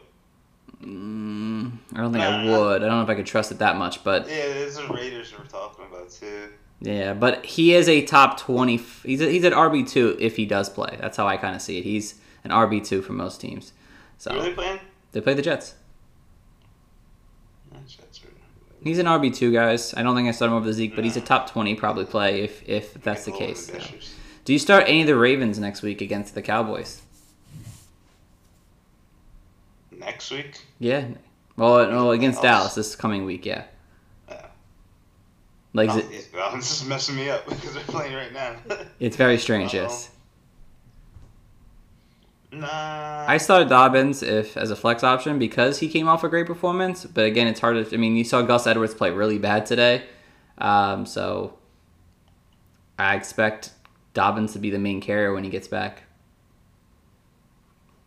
Mm, 0.81 1.73
I 1.93 1.97
don't 1.97 2.11
think 2.11 2.23
I 2.23 2.45
would. 2.45 2.81
I 2.81 2.85
don't 2.87 2.97
know 2.97 3.03
if 3.03 3.09
I 3.09 3.15
could 3.15 3.25
trust 3.25 3.51
it 3.51 3.59
that 3.59 3.75
much, 3.77 4.03
but 4.03 4.27
Yeah, 4.27 4.47
there's 4.47 4.77
the 4.77 4.87
Raiders 4.87 5.33
we're 5.37 5.45
talking 5.45 5.85
about, 5.85 6.09
too. 6.09 6.49
Yeah, 6.79 7.13
but 7.13 7.45
he 7.45 7.75
is 7.75 7.87
a 7.87 8.01
top 8.03 8.39
twenty. 8.39 8.77
He's 8.77 9.21
a, 9.21 9.29
he's 9.29 9.43
an 9.43 9.53
RB 9.53 9.87
two 9.87 10.17
if 10.19 10.35
he 10.35 10.45
does 10.47 10.67
play. 10.69 10.97
That's 10.99 11.15
how 11.17 11.27
I 11.27 11.37
kind 11.37 11.55
of 11.55 11.61
see 11.61 11.77
it. 11.77 11.83
He's 11.83 12.15
an 12.43 12.49
RB 12.49 12.83
two 12.83 13.03
for 13.03 13.13
most 13.13 13.39
teams. 13.39 13.73
So 14.17 14.31
Who 14.33 14.41
they 14.41 14.53
playing? 14.53 14.79
they 15.11 15.21
play 15.21 15.35
the 15.35 15.43
Jets. 15.43 15.75
That's- 17.71 17.95
that's 17.97 18.23
right. 18.25 18.33
He's 18.83 18.97
an 18.97 19.05
RB 19.05 19.33
two, 19.35 19.51
guys. 19.53 19.93
I 19.93 20.01
don't 20.01 20.15
think 20.15 20.27
I 20.27 20.31
start 20.31 20.49
him 20.49 20.57
over 20.57 20.65
the 20.65 20.73
Zeke, 20.73 20.95
but 20.95 21.03
he's 21.03 21.17
a 21.17 21.21
top 21.21 21.51
twenty 21.51 21.75
probably 21.75 22.05
play 22.05 22.41
if 22.41 22.67
if 22.67 22.93
that's 22.95 23.25
the 23.25 23.31
case. 23.31 23.67
so. 23.67 23.77
Do 24.43 24.53
you 24.53 24.59
start 24.59 24.85
any 24.87 25.01
of 25.01 25.07
the 25.07 25.15
Ravens 25.15 25.59
next 25.59 25.83
week 25.83 26.01
against 26.01 26.33
the 26.33 26.41
Cowboys? 26.41 27.00
Next 30.01 30.31
week? 30.31 30.59
Yeah. 30.79 31.05
Well, 31.55 31.89
no, 31.89 32.11
against 32.11 32.41
Dallas. 32.41 32.73
Dallas 32.73 32.75
this 32.75 32.95
coming 32.95 33.23
week. 33.23 33.45
Yeah. 33.45 33.65
Yeah. 34.27 34.47
Like 35.73 35.89
is 35.89 35.95
Oh, 35.95 35.99
it, 35.99 36.29
well, 36.33 36.51
this 36.55 36.81
is 36.81 36.87
messing 36.87 37.15
me 37.15 37.29
up 37.29 37.45
because 37.49 37.73
they're 37.73 37.83
playing 37.83 38.13
right 38.15 38.33
now. 38.33 38.55
it's 38.99 39.15
very 39.15 39.37
strange. 39.37 39.75
Uh-oh. 39.75 39.83
Yes. 39.83 40.09
nah. 42.51 43.25
I 43.27 43.37
started 43.37 43.69
Dobbins 43.69 44.23
if 44.23 44.57
as 44.57 44.71
a 44.71 44.75
flex 44.75 45.03
option 45.03 45.37
because 45.39 45.79
he 45.79 45.87
came 45.87 46.07
off 46.07 46.23
a 46.23 46.29
great 46.29 46.47
performance. 46.47 47.05
But 47.05 47.25
again, 47.25 47.47
it's 47.47 47.59
hard 47.59 47.85
to. 47.89 47.95
I 47.95 47.97
mean, 47.97 48.15
you 48.15 48.23
saw 48.23 48.41
Gus 48.41 48.65
Edwards 48.65 48.93
play 48.95 49.11
really 49.11 49.37
bad 49.37 49.65
today, 49.67 50.03
um, 50.57 51.05
so 51.05 51.57
I 52.97 53.15
expect 53.15 53.71
Dobbins 54.15 54.53
to 54.53 54.59
be 54.59 54.71
the 54.71 54.79
main 54.79 54.99
carrier 54.99 55.33
when 55.33 55.43
he 55.43 55.49
gets 55.51 55.67
back. 55.67 56.03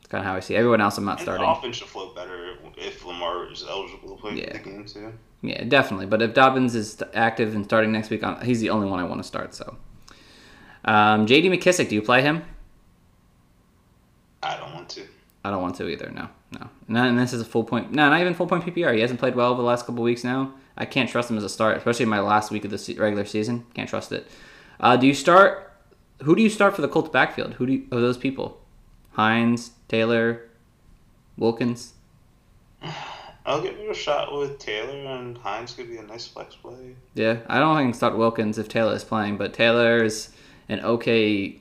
That's 0.05 0.11
kind 0.11 0.21
of 0.23 0.27
how 0.31 0.37
I 0.37 0.41
see. 0.41 0.55
it. 0.55 0.59
Everyone 0.59 0.81
else, 0.83 0.99
I'm 0.99 1.05
not 1.07 1.19
And 1.19 1.21
the 1.21 1.33
starting. 1.33 1.47
offense 1.47 1.77
should 1.77 1.89
flow 1.89 2.15
better 2.15 2.57
if 2.77 3.05
Lamar 3.07 3.51
is 3.51 3.65
eligible 3.69 4.15
to 4.15 4.21
play 4.21 4.35
Yeah. 4.35 4.53
the 4.53 4.59
game 4.59 4.85
too. 4.85 5.15
Yeah, 5.43 5.65
definitely. 5.65 6.07
But 6.07 6.21
if 6.23 6.35
Dobbins 6.35 6.75
is 6.75 7.03
active 7.15 7.55
and 7.55 7.65
starting 7.65 7.91
next 7.93 8.11
week, 8.11 8.23
he's 8.43 8.61
the 8.61 8.71
only 8.71 8.87
one 8.89 9.01
I 9.01 9.05
want 9.05 9.21
to 9.23 9.27
start. 9.27 9.55
So, 9.55 9.77
Um, 10.85 11.27
J.D. 11.27 11.49
McKissic, 11.49 11.89
do 11.89 11.95
you 11.95 12.03
play 12.03 12.21
him? 12.21 12.43
I 14.43 14.57
don't 14.59 14.75
want 14.75 14.91
to. 14.91 15.03
I 15.43 15.51
don't 15.51 15.63
want 15.63 15.77
to 15.77 15.89
either. 15.89 16.11
No, 16.15 16.29
no. 16.89 17.03
And 17.05 17.19
this 17.19 17.33
is 17.33 17.41
a 17.41 17.45
full 17.45 17.65
point. 17.65 17.93
No, 17.93 18.09
not 18.11 18.21
even 18.21 18.35
full 18.35 18.47
point 18.47 18.65
PPR. 18.65 18.93
He 18.95 19.01
hasn't 19.01 19.19
played 19.21 19.35
well 19.35 19.51
over 19.51 19.63
the 19.63 19.67
last 19.67 19.87
couple 19.87 20.03
weeks 20.05 20.23
now. 20.25 20.53
I 20.77 20.85
can't 20.85 21.09
trust 21.09 21.31
him 21.31 21.39
as 21.39 21.45
a 21.45 21.49
start, 21.49 21.77
especially 21.79 22.03
in 22.03 22.09
my 22.11 22.21
last 22.21 22.51
week 22.51 22.65
of 22.65 22.71
the 22.71 22.79
se- 22.79 22.97
regular 22.99 23.25
season. 23.25 23.65
Can't 23.75 23.89
trust 23.89 24.13
it. 24.13 24.27
Uh, 24.81 24.97
do 24.97 25.07
you 25.07 25.15
start? 25.15 25.73
Who 26.23 26.35
do 26.35 26.43
you 26.43 26.51
start 26.51 26.75
for 26.77 26.83
the 26.83 26.89
Colts 26.89 27.11
backfield? 27.11 27.55
Who 27.55 27.67
do 27.67 27.73
you, 27.73 27.83
of 27.91 28.01
those 28.01 28.17
people? 28.19 28.61
Hines, 29.13 29.71
Taylor, 29.89 30.43
Wilkins. 31.37 31.95
I'll 33.47 33.61
give 33.61 33.75
it 33.75 33.91
a 33.91 33.95
shot 33.95 34.37
with 34.37 34.59
Taylor, 34.59 34.95
and 34.95 35.37
Hines 35.37 35.75
could 35.75 35.89
be 35.89 35.99
a 35.99 36.03
nice 36.03 36.27
flex 36.27 36.57
play. 36.57 36.97
Yeah, 37.15 37.39
I 37.47 37.59
don't 37.59 37.77
think 37.77 37.81
I 37.81 37.91
can 37.91 37.95
start 37.95 38.17
Wilkins 38.17 38.57
if 38.57 38.69
Taylor 38.69 38.95
is 38.95 39.05
playing, 39.05 39.37
but 39.37 39.53
Taylor 39.53 40.03
is 40.03 40.31
an 40.69 40.81
okay 40.81 41.61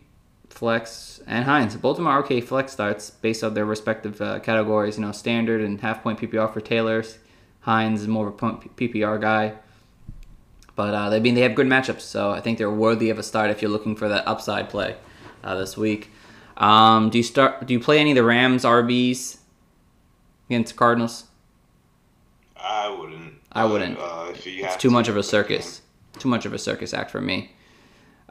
flex, 0.50 1.22
and 1.28 1.46
Hines. 1.46 1.76
Both 1.76 1.94
of 1.94 1.98
them 1.98 2.08
are 2.08 2.20
okay 2.20 2.40
flex 2.40 2.72
starts 2.72 3.10
based 3.10 3.44
on 3.44 3.54
their 3.54 3.66
respective 3.66 4.22
uh, 4.22 4.40
categories. 4.40 4.98
You 4.98 5.06
know, 5.06 5.12
standard 5.12 5.62
and 5.62 5.82
half 5.82 6.04
point 6.04 6.20
PPR 6.20 6.54
for 6.54 6.62
Taylor. 6.62 7.04
Hines 7.62 8.02
is 8.02 8.08
more 8.08 8.28
of 8.28 8.34
a 8.34 8.38
point 8.38 8.76
PPR 8.78 9.20
guy. 9.20 9.54
But 10.76 10.94
uh, 10.94 11.10
they 11.10 11.20
mean 11.20 11.36
they 11.36 11.42
have 11.42 11.56
good 11.56 11.68
matchups, 11.68 12.02
so 12.02 12.32
I 12.32 12.42
think 12.42 12.58
they're 12.58 12.72
worthy 12.72 13.10
of 13.10 13.20
a 13.20 13.24
start 13.24 13.52
if 13.52 13.62
you're 13.62 13.70
looking 13.72 13.96
for 13.96 14.08
that 14.10 14.28
upside 14.28 14.70
play 14.70 14.96
uh, 15.44 15.56
this 15.56 15.78
week. 15.78 16.10
Um, 16.58 17.10
do 17.10 17.18
you 17.18 17.24
start? 17.24 17.66
Do 17.66 17.74
you 17.74 17.80
play 17.80 18.00
any 18.00 18.12
of 18.12 18.16
the 18.16 18.24
Rams 18.24 18.64
RBs 18.64 19.38
against 20.50 20.74
the 20.74 20.78
Cardinals? 20.78 21.26
I 22.58 22.90
wouldn't. 22.90 23.34
I 23.52 23.66
wouldn't. 23.66 23.98
Uh, 24.00 24.28
if 24.30 24.46
you 24.46 24.66
It's 24.66 24.76
too 24.78 24.90
to, 24.90 24.94
much 24.94 25.08
of 25.08 25.18
a 25.18 25.24
circus. 25.24 25.82
Too 26.20 26.30
much 26.30 26.46
of 26.46 26.54
a 26.54 26.60
circus 26.60 26.94
act 26.94 27.12
for 27.12 27.22
me. 27.22 27.52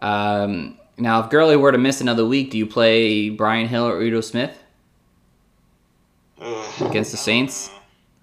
Um, 0.01 0.79
now, 0.99 1.23
if 1.23 1.31
Gurley 1.31 1.57
were 1.57 1.73
to 1.73 1.79
miss 1.79 2.01
another 2.01 2.25
week, 2.25 2.51
do 2.51 2.59
you 2.59 2.67
play 2.67 3.29
Brian 3.29 3.69
Hill 3.69 3.87
or 3.87 4.03
Ito 4.03 4.21
Smith. 4.21 4.59
Ugh, 6.41 6.83
against 6.91 7.11
the 7.13 7.17
Saints? 7.17 7.69
know. 7.69 7.75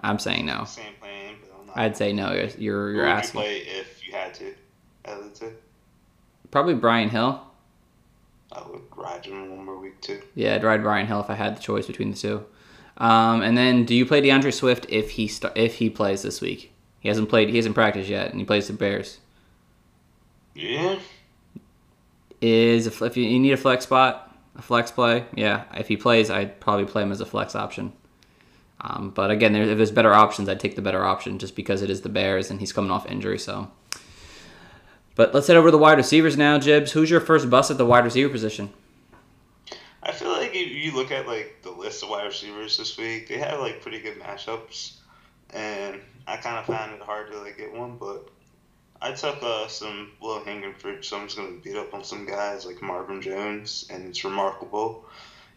I'm 0.01 0.19
saying 0.19 0.45
no. 0.45 0.65
Same 0.65 0.93
plan, 0.99 1.35
but 1.41 1.59
I'm 1.59 1.67
not. 1.67 1.77
I'd 1.77 1.97
say 1.97 2.13
no. 2.13 2.33
You're 2.33 2.47
you're, 2.57 2.91
you're 2.93 3.05
asking. 3.05 3.41
you 3.41 3.45
play 3.45 3.57
if 3.57 4.05
you 4.07 4.13
had 4.13 4.33
to? 4.35 4.53
Out 5.05 5.19
of 5.19 5.33
the 5.33 5.39
two? 5.39 5.53
Probably 6.51 6.73
Brian 6.73 7.09
Hill. 7.09 7.41
I 8.51 8.61
would 8.67 8.81
ride 8.95 9.25
him 9.25 9.55
one 9.55 9.65
more 9.65 9.77
week 9.77 10.01
too. 10.01 10.21
Yeah, 10.35 10.55
I'd 10.55 10.63
ride 10.63 10.83
Brian 10.83 11.07
Hill 11.07 11.19
if 11.19 11.29
I 11.29 11.35
had 11.35 11.57
the 11.57 11.61
choice 11.61 11.87
between 11.87 12.11
the 12.11 12.17
two. 12.17 12.45
Um, 12.97 13.41
and 13.41 13.57
then, 13.57 13.85
do 13.85 13.95
you 13.95 14.05
play 14.05 14.21
D'Andre 14.21 14.51
Swift 14.51 14.85
if 14.89 15.11
he 15.11 15.27
st- 15.27 15.55
if 15.55 15.75
he 15.75 15.89
plays 15.89 16.21
this 16.21 16.41
week? 16.41 16.73
He 16.99 17.07
hasn't 17.07 17.29
played. 17.29 17.49
He 17.49 17.55
hasn't 17.55 17.75
practiced 17.75 18.09
yet, 18.09 18.31
and 18.31 18.39
he 18.39 18.45
plays 18.45 18.67
the 18.67 18.73
Bears. 18.73 19.19
Yeah. 20.53 20.99
Is 22.41 22.87
if, 22.87 23.01
if 23.01 23.15
you, 23.15 23.23
you 23.23 23.39
need 23.39 23.51
a 23.51 23.57
flex 23.57 23.83
spot, 23.83 24.35
a 24.55 24.61
flex 24.61 24.91
play, 24.91 25.25
yeah. 25.35 25.63
If 25.73 25.87
he 25.87 25.97
plays, 25.97 26.29
I'd 26.29 26.59
probably 26.59 26.85
play 26.85 27.03
him 27.03 27.11
as 27.11 27.21
a 27.21 27.25
flex 27.25 27.55
option. 27.55 27.93
Um, 28.81 29.11
but 29.11 29.29
again, 29.29 29.51
there, 29.53 29.63
if 29.63 29.77
there's 29.77 29.91
better 29.91 30.13
options, 30.13 30.47
I'd 30.47 30.59
take 30.59 30.75
the 30.75 30.81
better 30.81 31.03
option 31.03 31.37
just 31.37 31.55
because 31.55 31.81
it 31.81 31.89
is 31.89 32.01
the 32.01 32.09
Bears 32.09 32.49
and 32.49 32.59
he's 32.59 32.71
coming 32.71 32.91
off 32.91 33.05
injury. 33.05 33.39
So, 33.39 33.71
but 35.19 35.33
let's 35.33 35.47
head 35.47 35.57
over 35.57 35.67
to 35.67 35.71
the 35.73 35.77
wide 35.77 35.97
receivers 35.97 36.37
now, 36.37 36.57
Jibs. 36.57 36.93
Who's 36.93 37.09
your 37.09 37.19
first 37.19 37.49
bust 37.49 37.69
at 37.69 37.77
the 37.77 37.85
wide 37.85 38.05
receiver 38.05 38.29
position? 38.29 38.71
I 40.01 40.13
feel 40.13 40.29
like 40.29 40.55
if 40.55 40.71
you 40.71 40.95
look 40.95 41.11
at 41.11 41.27
like 41.27 41.57
the 41.61 41.71
list 41.71 42.03
of 42.03 42.09
wide 42.09 42.27
receivers 42.27 42.77
this 42.77 42.97
week, 42.97 43.27
they 43.27 43.37
have 43.37 43.59
like 43.59 43.81
pretty 43.81 43.99
good 43.99 44.17
matchups, 44.17 44.93
and 45.49 45.99
I 46.25 46.37
kind 46.37 46.57
of 46.57 46.67
found 46.67 46.93
it 46.93 47.01
hard 47.01 47.33
to 47.33 47.39
like 47.39 47.57
get 47.57 47.73
one, 47.73 47.97
but 47.97 48.29
I 49.01 49.11
took 49.11 49.43
uh, 49.43 49.67
some 49.67 50.13
low 50.21 50.41
hanging 50.41 50.73
fruit, 50.73 51.03
so 51.03 51.17
I'm 51.17 51.25
just 51.25 51.35
gonna 51.35 51.57
beat 51.61 51.75
up 51.75 51.93
on 51.93 52.05
some 52.05 52.25
guys 52.25 52.65
like 52.65 52.81
Marvin 52.81 53.21
Jones, 53.21 53.87
and 53.89 54.07
it's 54.07 54.23
remarkable, 54.23 55.03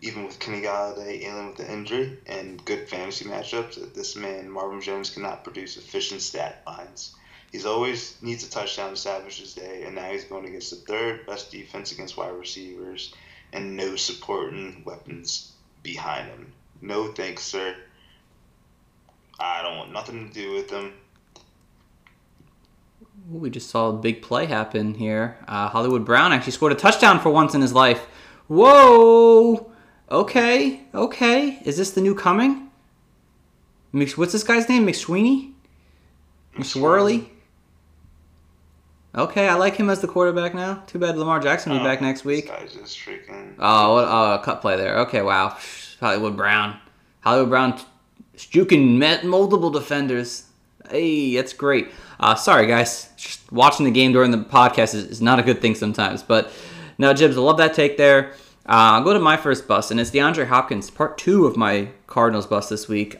even 0.00 0.24
with 0.24 0.40
Kenny 0.40 0.62
Golladay 0.62 1.20
dealing 1.20 1.46
with 1.46 1.58
the 1.58 1.72
injury 1.72 2.18
and 2.26 2.64
good 2.64 2.88
fantasy 2.88 3.26
matchups, 3.26 3.76
that 3.76 3.94
this 3.94 4.16
man 4.16 4.50
Marvin 4.50 4.80
Jones 4.80 5.10
cannot 5.10 5.44
produce 5.44 5.76
efficient 5.76 6.20
stat 6.20 6.64
lines. 6.66 7.14
He's 7.52 7.66
always 7.66 8.16
needs 8.22 8.46
a 8.46 8.50
touchdown 8.50 8.90
to 8.90 8.96
salvage 8.96 9.38
his 9.38 9.54
day, 9.54 9.84
and 9.84 9.94
now 9.94 10.10
he's 10.10 10.24
going 10.24 10.46
against 10.46 10.70
the 10.70 10.76
third 10.76 11.26
best 11.26 11.52
defense 11.52 11.92
against 11.92 12.16
wide 12.16 12.34
receivers 12.34 13.14
and 13.52 13.76
no 13.76 13.94
supporting 13.94 14.82
weapons 14.86 15.52
behind 15.82 16.28
him. 16.28 16.50
No 16.80 17.12
thanks, 17.12 17.42
sir. 17.44 17.76
I 19.38 19.62
don't 19.62 19.76
want 19.76 19.92
nothing 19.92 20.28
to 20.28 20.32
do 20.32 20.54
with 20.54 20.68
them. 20.70 20.94
We 23.30 23.50
just 23.50 23.68
saw 23.68 23.90
a 23.90 23.92
big 23.92 24.22
play 24.22 24.46
happen 24.46 24.94
here. 24.94 25.36
Uh, 25.46 25.68
Hollywood 25.68 26.06
Brown 26.06 26.32
actually 26.32 26.52
scored 26.52 26.72
a 26.72 26.76
touchdown 26.76 27.20
for 27.20 27.30
once 27.30 27.54
in 27.54 27.60
his 27.60 27.74
life. 27.74 28.06
Whoa! 28.48 29.70
Okay, 30.10 30.80
okay. 30.94 31.60
Is 31.64 31.76
this 31.76 31.90
the 31.90 32.00
new 32.00 32.14
coming? 32.14 32.70
Mix, 33.92 34.16
what's 34.16 34.32
this 34.32 34.42
guy's 34.42 34.68
name? 34.68 34.86
McSweeney? 34.86 35.52
McSwirly? 36.56 37.28
Okay, 39.14 39.46
I 39.46 39.54
like 39.54 39.76
him 39.76 39.90
as 39.90 40.00
the 40.00 40.08
quarterback 40.08 40.54
now. 40.54 40.82
Too 40.86 40.98
bad 40.98 41.18
Lamar 41.18 41.38
Jackson 41.38 41.72
will 41.72 41.80
be 41.80 41.84
back 41.84 42.00
next 42.00 42.24
week. 42.24 42.46
This 42.46 42.56
guy's 42.58 42.74
just 42.74 42.98
freaking. 42.98 43.54
Oh, 43.58 43.94
what, 43.94 44.04
oh, 44.08 44.40
cut 44.42 44.62
play 44.62 44.76
there. 44.76 45.00
Okay, 45.00 45.20
wow. 45.20 45.56
Hollywood 46.00 46.34
Brown. 46.34 46.78
Hollywood 47.20 47.50
Brown 47.50 47.80
juking 48.36 48.96
met 48.96 49.24
multiple 49.24 49.70
defenders. 49.70 50.46
Hey, 50.90 51.36
that's 51.36 51.52
great. 51.52 51.88
Uh, 52.18 52.34
sorry, 52.34 52.66
guys. 52.66 53.10
Just 53.16 53.52
watching 53.52 53.84
the 53.84 53.92
game 53.92 54.12
during 54.12 54.30
the 54.30 54.38
podcast 54.38 54.94
is, 54.94 55.04
is 55.04 55.22
not 55.22 55.38
a 55.38 55.42
good 55.42 55.60
thing 55.60 55.74
sometimes. 55.74 56.22
But 56.22 56.50
no, 56.96 57.12
Jibs, 57.12 57.36
I 57.36 57.40
love 57.40 57.58
that 57.58 57.74
take 57.74 57.98
there. 57.98 58.32
Uh, 58.64 58.96
I'll 58.96 59.04
go 59.04 59.12
to 59.12 59.20
my 59.20 59.36
first 59.36 59.68
bust, 59.68 59.90
and 59.90 60.00
it's 60.00 60.10
DeAndre 60.10 60.46
Hopkins, 60.46 60.88
part 60.90 61.18
two 61.18 61.46
of 61.46 61.56
my 61.56 61.88
Cardinals 62.06 62.46
bust 62.46 62.70
this 62.70 62.88
week. 62.88 63.16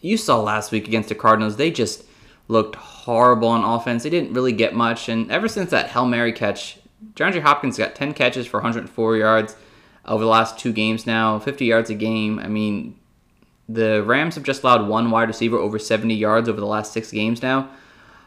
You 0.00 0.16
saw 0.16 0.40
last 0.40 0.72
week 0.72 0.88
against 0.88 1.08
the 1.08 1.14
Cardinals, 1.14 1.56
they 1.56 1.70
just 1.70 2.04
looked 2.48 2.76
horrible 2.76 3.48
on 3.48 3.64
offense. 3.64 4.02
They 4.02 4.10
didn't 4.10 4.34
really 4.34 4.52
get 4.52 4.74
much, 4.74 5.08
and 5.08 5.30
ever 5.30 5.48
since 5.48 5.70
that 5.70 5.90
Hail 5.90 6.06
Mary 6.06 6.32
catch, 6.32 6.78
DeAndre 7.14 7.42
Hopkins 7.42 7.78
got 7.78 7.94
10 7.94 8.14
catches 8.14 8.46
for 8.46 8.58
104 8.58 9.16
yards 9.16 9.56
over 10.06 10.22
the 10.22 10.30
last 10.30 10.58
two 10.58 10.72
games 10.72 11.06
now, 11.06 11.38
50 11.38 11.64
yards 11.64 11.90
a 11.90 11.94
game. 11.94 12.38
I 12.38 12.48
mean, 12.48 12.98
the 13.68 14.02
Rams 14.02 14.34
have 14.34 14.44
just 14.44 14.62
allowed 14.62 14.88
one 14.88 15.10
wide 15.10 15.28
receiver 15.28 15.56
over 15.56 15.78
70 15.78 16.14
yards 16.14 16.48
over 16.48 16.60
the 16.60 16.66
last 16.66 16.92
six 16.92 17.10
games 17.10 17.42
now. 17.42 17.70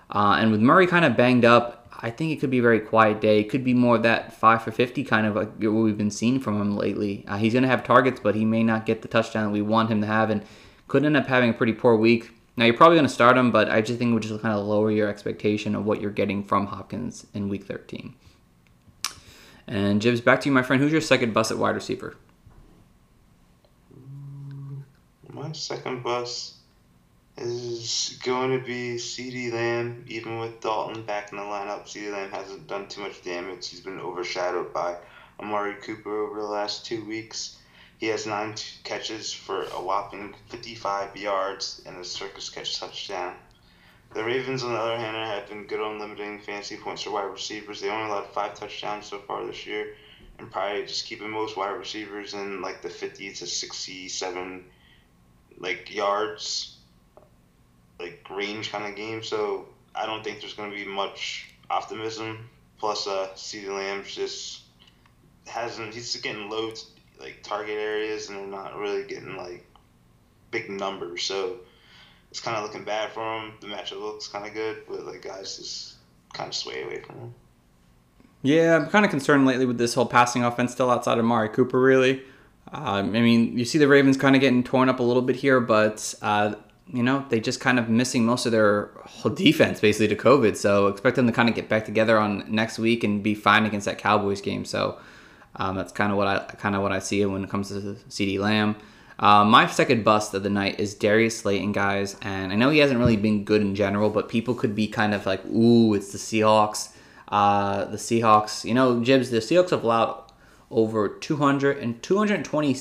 Uh, 0.09 0.37
and 0.39 0.51
with 0.51 0.61
Murray 0.61 0.87
kind 0.87 1.05
of 1.05 1.17
banged 1.17 1.45
up, 1.45 1.89
I 1.99 2.11
think 2.11 2.31
it 2.31 2.39
could 2.39 2.49
be 2.49 2.59
a 2.59 2.63
very 2.63 2.79
quiet 2.79 3.21
day. 3.21 3.39
It 3.39 3.49
could 3.49 3.63
be 3.63 3.73
more 3.73 3.95
of 3.95 4.03
that 4.03 4.33
5 4.33 4.63
for 4.63 4.71
50 4.71 5.03
kind 5.03 5.27
of 5.27 5.35
like 5.35 5.51
what 5.57 5.71
we've 5.71 5.97
been 5.97 6.11
seeing 6.11 6.39
from 6.39 6.61
him 6.61 6.77
lately. 6.77 7.25
Uh, 7.27 7.37
he's 7.37 7.53
going 7.53 7.63
to 7.63 7.69
have 7.69 7.83
targets, 7.83 8.19
but 8.19 8.35
he 8.35 8.45
may 8.45 8.63
not 8.63 8.85
get 8.85 9.01
the 9.01 9.07
touchdown 9.07 9.45
that 9.45 9.51
we 9.51 9.61
want 9.61 9.89
him 9.89 10.01
to 10.01 10.07
have 10.07 10.29
and 10.29 10.43
could 10.87 11.03
end 11.03 11.17
up 11.17 11.27
having 11.27 11.49
a 11.49 11.53
pretty 11.53 11.73
poor 11.73 11.95
week. 11.95 12.31
Now, 12.57 12.65
you're 12.65 12.73
probably 12.73 12.97
going 12.97 13.07
to 13.07 13.13
start 13.13 13.37
him, 13.37 13.51
but 13.51 13.69
I 13.69 13.81
just 13.81 13.99
think 13.99 14.09
it 14.09 14.13
would 14.15 14.23
just 14.23 14.41
kind 14.41 14.57
of 14.57 14.65
lower 14.65 14.89
your 14.89 15.07
expectation 15.07 15.75
of 15.75 15.85
what 15.85 16.01
you're 16.01 16.09
getting 16.09 16.43
from 16.43 16.65
Hopkins 16.65 17.27
in 17.35 17.49
week 17.49 17.65
13. 17.65 18.15
And 19.67 20.01
Jibs, 20.01 20.21
back 20.21 20.41
to 20.41 20.49
you, 20.49 20.53
my 20.53 20.63
friend. 20.63 20.81
Who's 20.81 20.91
your 20.91 21.01
second 21.01 21.33
bus 21.33 21.51
at 21.51 21.57
wide 21.57 21.75
receiver? 21.75 22.15
My 25.29 25.51
second 25.51 26.01
bus 26.01 26.57
is 27.37 28.19
going 28.23 28.57
to 28.57 28.65
be 28.65 28.95
CeeDee 28.95 29.53
Lamb. 29.53 30.03
Even 30.07 30.39
with 30.39 30.59
Dalton 30.59 31.03
back 31.03 31.31
in 31.31 31.37
the 31.37 31.43
lineup, 31.43 31.83
CeeDee 31.83 32.11
Lamb 32.11 32.31
hasn't 32.31 32.65
done 32.65 32.87
too 32.87 33.01
much 33.01 33.21
damage. 33.23 33.67
He's 33.67 33.81
been 33.81 33.99
overshadowed 33.99 34.73
by 34.73 34.97
Amari 35.39 35.75
Cooper 35.75 36.23
over 36.23 36.41
the 36.41 36.47
last 36.47 36.85
two 36.87 37.05
weeks. 37.05 37.56
He 37.97 38.07
has 38.07 38.27
nine 38.27 38.53
catches 38.83 39.33
for 39.33 39.63
a 39.63 39.81
whopping 39.81 40.35
55 40.49 41.17
yards 41.17 41.81
and 41.85 41.97
a 41.97 42.03
circus 42.03 42.49
catch 42.49 42.79
touchdown. 42.79 43.35
The 44.13 44.23
Ravens, 44.23 44.63
on 44.63 44.73
the 44.73 44.79
other 44.79 44.97
hand, 44.97 45.17
have 45.17 45.49
been 45.49 45.65
good 45.65 45.81
on 45.81 45.99
limiting 45.99 46.39
fantasy 46.39 46.77
points 46.77 47.01
for 47.01 47.11
wide 47.11 47.31
receivers. 47.31 47.81
They 47.81 47.89
only 47.89 48.09
allowed 48.09 48.27
five 48.33 48.53
touchdowns 48.53 49.07
so 49.07 49.19
far 49.19 49.45
this 49.45 49.65
year, 49.65 49.95
and 50.37 50.49
probably 50.51 50.85
just 50.85 51.05
keeping 51.05 51.31
most 51.31 51.57
wide 51.57 51.71
receivers 51.71 52.33
in 52.33 52.61
like 52.61 52.81
the 52.81 52.89
50 52.89 53.33
to 53.33 53.47
67 53.47 54.65
like 55.59 55.93
yards, 55.93 56.77
like 57.99 58.25
range 58.29 58.71
kind 58.71 58.85
of 58.85 58.95
game. 58.95 59.23
So 59.23 59.67
I 59.95 60.05
don't 60.05 60.23
think 60.23 60.39
there's 60.39 60.53
going 60.53 60.69
to 60.69 60.75
be 60.75 60.85
much 60.85 61.49
optimism. 61.69 62.49
Plus, 62.77 63.07
uh, 63.07 63.29
CeeDee 63.35 63.69
Lamb's 63.69 64.13
just 64.13 64.61
hasn't. 65.47 65.95
He's 65.95 66.15
getting 66.17 66.47
low 66.49 66.71
like 67.19 67.39
target 67.43 67.77
areas, 67.77 68.29
and 68.29 68.37
they're 68.37 68.47
not 68.47 68.77
really 68.77 69.03
getting 69.03 69.35
like 69.37 69.65
big 70.51 70.69
numbers. 70.69 71.23
So 71.23 71.57
it's 72.31 72.39
kind 72.39 72.57
of 72.57 72.63
looking 72.63 72.83
bad 72.83 73.11
for 73.11 73.23
them. 73.23 73.53
The 73.61 73.67
matchup 73.67 74.01
looks 74.01 74.27
kind 74.27 74.45
of 74.45 74.53
good, 74.53 74.83
but 74.87 75.05
like 75.05 75.21
guys 75.21 75.57
just 75.57 75.95
kind 76.33 76.47
of 76.47 76.55
sway 76.55 76.83
away 76.83 77.01
from 77.01 77.15
him. 77.15 77.33
Yeah, 78.43 78.75
I'm 78.75 78.87
kind 78.87 79.03
of 79.03 79.11
concerned 79.11 79.45
lately 79.45 79.65
with 79.65 79.77
this 79.77 79.93
whole 79.93 80.05
passing 80.05 80.43
offense 80.43 80.71
still 80.71 80.91
outside 80.91 81.17
of 81.17 81.25
Mari 81.25 81.49
Cooper, 81.49 81.79
really. 81.79 82.21
Um, 82.71 83.15
I 83.15 83.21
mean, 83.21 83.57
you 83.57 83.65
see 83.65 83.77
the 83.77 83.87
Ravens 83.87 84.17
kind 84.17 84.35
of 84.35 84.41
getting 84.41 84.63
torn 84.63 84.89
up 84.89 84.99
a 84.99 85.03
little 85.03 85.21
bit 85.21 85.37
here, 85.37 85.59
but 85.59 86.13
uh, 86.21 86.53
you 86.93 87.03
know, 87.03 87.25
they 87.29 87.39
just 87.39 87.59
kind 87.59 87.79
of 87.79 87.89
missing 87.89 88.25
most 88.25 88.45
of 88.45 88.51
their 88.51 88.91
whole 89.03 89.33
defense 89.33 89.79
basically 89.79 90.07
to 90.09 90.15
COVID. 90.15 90.55
So 90.55 90.87
expect 90.87 91.15
them 91.15 91.27
to 91.27 91.33
kind 91.33 91.49
of 91.49 91.55
get 91.55 91.69
back 91.69 91.85
together 91.85 92.17
on 92.17 92.43
next 92.47 92.79
week 92.79 93.03
and 93.03 93.23
be 93.23 93.35
fine 93.35 93.65
against 93.65 93.85
that 93.85 93.97
Cowboys 93.97 94.41
game. 94.41 94.65
So 94.65 94.97
um, 95.57 95.75
that's 95.75 95.91
kind 95.91 96.11
of 96.11 96.17
what 96.17 96.27
I 96.27 96.39
kind 96.55 96.75
of 96.75 96.81
what 96.81 96.91
I 96.91 96.99
see 96.99 97.25
when 97.25 97.43
it 97.43 97.49
comes 97.49 97.69
to 97.69 97.75
CeeDee 98.09 98.39
Lamb. 98.39 98.75
Uh, 99.19 99.43
my 99.43 99.65
second 99.65 100.03
bust 100.03 100.33
of 100.33 100.43
the 100.43 100.49
night 100.49 100.79
is 100.79 100.93
Darius 100.93 101.39
Slayton, 101.39 101.71
guys, 101.71 102.15
and 102.21 102.51
I 102.51 102.55
know 102.55 102.69
he 102.69 102.79
hasn't 102.79 102.99
really 102.99 103.17
been 103.17 103.43
good 103.43 103.61
in 103.61 103.73
general, 103.73 104.11
but 104.11 104.29
people 104.29 104.53
could 104.53 104.75
be 104.75 104.87
kind 104.87 105.13
of 105.13 105.25
like, 105.25 105.43
"Ooh, 105.45 105.93
it's 105.93 106.11
the 106.11 106.19
Seahawks." 106.19 106.89
Uh, 107.27 107.85
the 107.85 107.97
Seahawks, 107.97 108.63
you 108.63 108.73
know, 108.73 109.03
Jibs, 109.03 109.31
the 109.31 109.39
Seahawks 109.39 109.71
have 109.71 109.83
allowed 109.83 110.23
over 110.71 111.09
200 111.09 111.77
and 111.77 112.01
220 112.01 112.75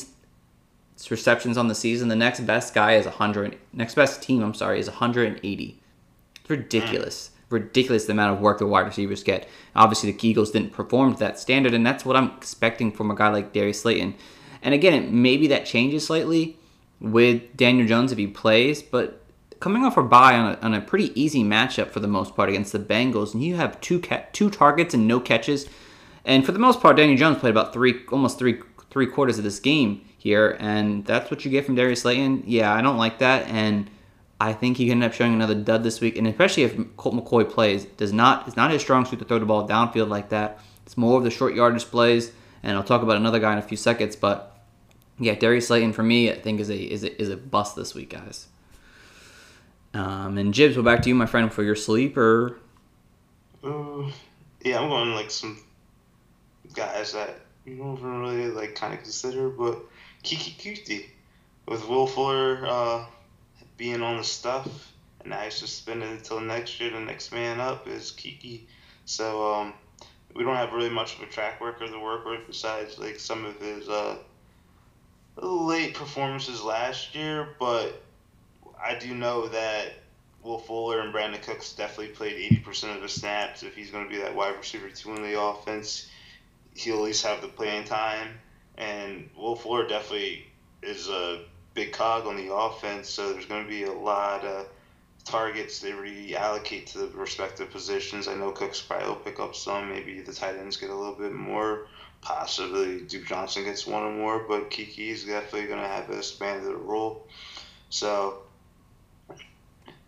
receptions 1.11 1.59
on 1.59 1.69
the 1.69 1.75
season. 1.75 2.09
The 2.09 2.17
next 2.17 2.41
best 2.41 2.75
guy 2.75 2.95
is 2.95 3.07
100. 3.07 3.57
Next 3.73 3.95
best 3.95 4.23
team, 4.23 4.43
I'm 4.43 4.55
sorry, 4.55 4.79
is 4.79 4.89
180. 4.89 5.81
It's 6.41 6.51
ridiculous. 6.51 7.31
Ridiculous 7.49 8.07
the 8.07 8.13
amount 8.13 8.35
of 8.35 8.41
work 8.41 8.59
the 8.59 8.67
wide 8.67 8.87
receivers 8.87 9.23
get. 9.23 9.49
Obviously, 9.75 10.11
the 10.11 10.29
Eagles 10.29 10.51
didn't 10.51 10.73
perform 10.73 11.15
to 11.15 11.19
that 11.21 11.39
standard, 11.39 11.75
and 11.75 11.87
that's 11.87 12.05
what 12.05 12.17
I'm 12.17 12.33
expecting 12.37 12.91
from 12.91 13.11
a 13.11 13.15
guy 13.15 13.29
like 13.29 13.53
Darius 13.53 13.83
Slayton. 13.83 14.15
And 14.63 14.75
again, 14.75 15.23
maybe 15.23 15.47
that 15.49 15.65
changes 15.65 16.07
slightly 16.07 16.59
with 17.01 17.57
Daniel 17.57 17.87
Jones 17.87 18.11
if 18.11 18.19
he 18.19 18.27
plays, 18.27 18.83
but 18.83 19.23
coming 19.61 19.85
off 19.85 19.97
a 19.97 20.03
bye 20.03 20.37
on 20.37 20.55
a, 20.55 20.59
on 20.61 20.75
a 20.75 20.81
pretty 20.81 21.19
easy 21.21 21.45
matchup 21.45 21.91
for 21.91 22.01
the 22.01 22.09
most 22.09 22.35
part 22.35 22.49
against 22.49 22.73
the 22.73 22.79
Bengals, 22.79 23.33
and 23.33 23.45
you 23.45 23.57
have 23.57 23.81
two 23.81 24.01
ca- 24.01 24.25
two 24.33 24.51
targets 24.51 24.95
and 24.95 25.07
no 25.07 25.21
catches, 25.21 25.67
and 26.25 26.45
for 26.45 26.53
the 26.53 26.59
most 26.59 26.81
part, 26.81 26.97
Daniel 26.97 27.17
Jones 27.17 27.39
played 27.39 27.51
about 27.51 27.73
three, 27.73 28.01
almost 28.11 28.39
three 28.39 28.61
three 28.91 29.07
quarters 29.07 29.39
of 29.39 29.45
this 29.45 29.61
game 29.61 30.01
here, 30.17 30.57
and 30.59 31.05
that's 31.05 31.31
what 31.31 31.45
you 31.45 31.51
get 31.51 31.67
from 31.67 31.75
Darius 31.75 32.03
Slayton. 32.03 32.43
Yeah, 32.47 32.73
I 32.73 32.81
don't 32.81 32.97
like 32.97 33.19
that, 33.19 33.47
and 33.49 33.91
I 34.41 34.53
think 34.53 34.77
he 34.77 34.87
can 34.87 35.03
end 35.03 35.05
up 35.05 35.15
showing 35.15 35.33
another 35.33 35.55
dud 35.55 35.83
this 35.83 36.01
week, 36.01 36.19
and 36.19 36.27
especially 36.27 36.65
if 36.65 36.97
Colt 36.97 37.15
McCoy 37.15 37.49
plays, 37.49 37.85
does 37.85 38.13
not 38.13 38.47
it's 38.47 38.57
not 38.57 38.71
his 38.71 38.83
strong 38.83 39.05
suit 39.05 39.19
to 39.21 39.25
throw 39.25 39.39
the 39.39 39.47
ball 39.47 39.67
downfield 39.67 40.09
like 40.09 40.29
that. 40.29 40.61
It's 40.85 40.97
more 40.97 41.19
of 41.19 41.25
the 41.25 41.31
short 41.31 41.55
yardage 41.55 41.85
plays, 41.85 42.33
and 42.63 42.77
I'll 42.77 42.85
talk 42.85 43.03
about 43.03 43.17
another 43.17 43.39
guy 43.41 43.53
in 43.53 43.59
a 43.59 43.63
few 43.63 43.77
seconds, 43.77 44.15
but 44.15 44.57
yeah, 45.19 45.35
Darius 45.35 45.69
Slayton 45.69 45.93
for 45.93 46.03
me, 46.03 46.31
I 46.31 46.35
think 46.35 46.61
is 46.61 46.71
a 46.71 46.77
is 46.77 47.03
a, 47.03 47.21
is 47.21 47.31
a 47.31 47.37
bust 47.37 47.77
this 47.77 47.95
week, 47.95 48.11
guys. 48.11 48.49
Um, 49.95 50.37
and 50.37 50.53
Jibs, 50.53 50.77
we'll 50.77 50.85
back 50.85 51.03
to 51.03 51.09
you, 51.09 51.15
my 51.15 51.25
friend, 51.25 51.51
for 51.51 51.63
your 51.63 51.75
sleeper. 51.75 52.59
Uh, 53.65 54.11
yeah, 54.63 54.81
I'm 54.81 54.91
going 54.91 55.15
like 55.15 55.31
some 55.31 55.59
guys 56.75 57.15
that 57.15 57.41
you 57.65 57.77
don't 57.77 58.01
really 58.03 58.49
like 58.49 58.75
kind 58.75 58.93
of 58.93 59.03
consider, 59.03 59.49
but 59.49 59.79
Keke 60.23 60.57
Coutee 60.59 61.07
with 61.67 61.89
Will 61.89 62.07
Fuller 62.07 62.67
uh, 62.67 63.07
being 63.77 64.03
on 64.03 64.17
the 64.17 64.25
stuff, 64.25 64.93
and 65.21 65.31
now 65.31 65.41
he's 65.41 65.55
suspended 65.55 66.11
until 66.11 66.41
next 66.41 66.81
year. 66.81 66.91
The 66.91 67.01
next 67.01 67.33
man 67.33 67.61
up 67.61 67.89
is 67.89 68.13
Keke. 68.13 68.63
so 69.05 69.55
um, 69.55 69.75
we 70.35 70.45
don't 70.45 70.57
have 70.57 70.73
really 70.73 70.91
much 70.91 71.17
of 71.17 71.23
a 71.23 71.27
track 71.27 71.61
record 71.61 71.91
to 71.91 71.99
work 71.99 72.25
with 72.25 72.47
besides 72.47 72.99
like 72.99 73.19
some 73.19 73.45
of 73.45 73.59
his 73.61 73.89
uh, 73.89 74.17
late 75.37 75.95
performances 75.95 76.63
last 76.63 77.15
year, 77.15 77.49
but 77.59 78.03
I 78.83 78.95
do 78.99 79.15
know 79.15 79.49
that 79.49 79.93
Will 80.43 80.59
Fuller 80.59 81.01
and 81.01 81.13
Brandin 81.13 81.43
Cooks 81.43 81.73
definitely 81.73 82.15
played 82.15 82.51
80% 82.65 82.95
of 82.95 83.03
the 83.03 83.09
snaps. 83.09 83.63
If 83.63 83.75
he's 83.75 83.91
going 83.91 84.05
to 84.05 84.11
be 84.11 84.21
that 84.21 84.35
wide 84.35 84.57
receiver 84.57 84.89
two 84.91 85.15
in 85.15 85.23
the 85.23 85.41
offense, 85.41 86.09
he'll 86.75 86.97
at 86.97 87.03
least 87.03 87.27
have 87.27 87.41
the 87.41 87.49
playing 87.49 87.85
time. 87.85 88.29
And 88.79 89.29
Will 89.37 89.57
Fuller 89.57 89.89
definitely 89.89 90.47
is 90.83 91.09
a 91.09 91.43
big 91.77 91.93
cog 91.93 92.27
on 92.27 92.37
the 92.37 92.53
offense, 92.53 93.09
so 93.09 93.33
there's 93.33 93.45
going 93.45 93.63
to 93.63 93.69
be 93.69 93.85
a 93.85 93.93
lot 93.93 94.45
of 94.45 94.67
targets 95.25 95.79
they 95.79 95.91
reallocate 95.91 96.87
to 96.87 96.99
the 96.99 97.07
respective 97.09 97.71
positions. 97.71 98.27
I 98.27 98.35
know 98.35 98.51
Cooks 98.51 98.81
probably 98.81 99.09
will 99.09 99.17
pick 99.17 99.39
up 99.39 99.55
some. 99.55 99.91
Maybe 99.91 100.21
the 100.23 100.33
tight 100.33 100.57
ends 100.57 100.79
get 100.79 100.91
a 100.91 100.95
little 100.95 101.15
bit 101.15 101.33
more. 101.33 101.87
Possibly 102.23 103.03
Duke 103.03 103.27
Johnson 103.27 103.65
gets 103.65 103.87
one 103.87 104.03
or 104.03 104.13
more, 104.13 104.41
but 104.49 104.71
Keke 104.71 105.11
is 105.11 105.25
definitely 105.25 105.69
going 105.69 105.81
to 105.81 105.87
have 105.87 106.09
a 106.11 106.19
expanded 106.19 106.75
role. 106.75 107.29
So 107.91 108.43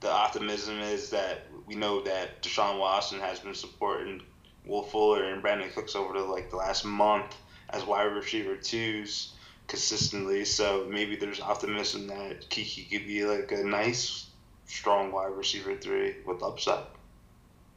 the 0.00 0.10
optimism 0.10 0.78
is 0.80 1.10
that 1.10 1.46
we 1.66 1.74
know 1.74 2.00
that 2.02 2.42
Deshaun 2.42 2.78
Watson 2.80 3.20
has 3.20 3.40
been 3.40 3.54
supporting 3.54 4.22
Will 4.64 4.82
Fuller 4.82 5.24
and 5.24 5.42
Brandin 5.42 5.72
Cooks 5.74 5.94
over 5.94 6.14
the 6.14 6.24
like 6.24 6.50
the 6.50 6.56
last 6.56 6.84
month 6.84 7.36
as 7.70 7.84
wide 7.84 8.04
receiver 8.04 8.56
twos 8.56 9.34
consistently. 9.68 10.44
So 10.44 10.86
maybe 10.90 11.14
there's 11.14 11.40
optimism 11.40 12.08
that 12.08 12.48
Keke 12.50 12.90
could 12.90 13.06
be 13.06 13.24
like 13.24 13.52
a 13.52 13.62
nice, 13.62 14.26
strong 14.66 15.12
wide 15.12 15.32
receiver 15.36 15.76
three 15.76 16.16
with 16.26 16.42
upside. 16.42 16.84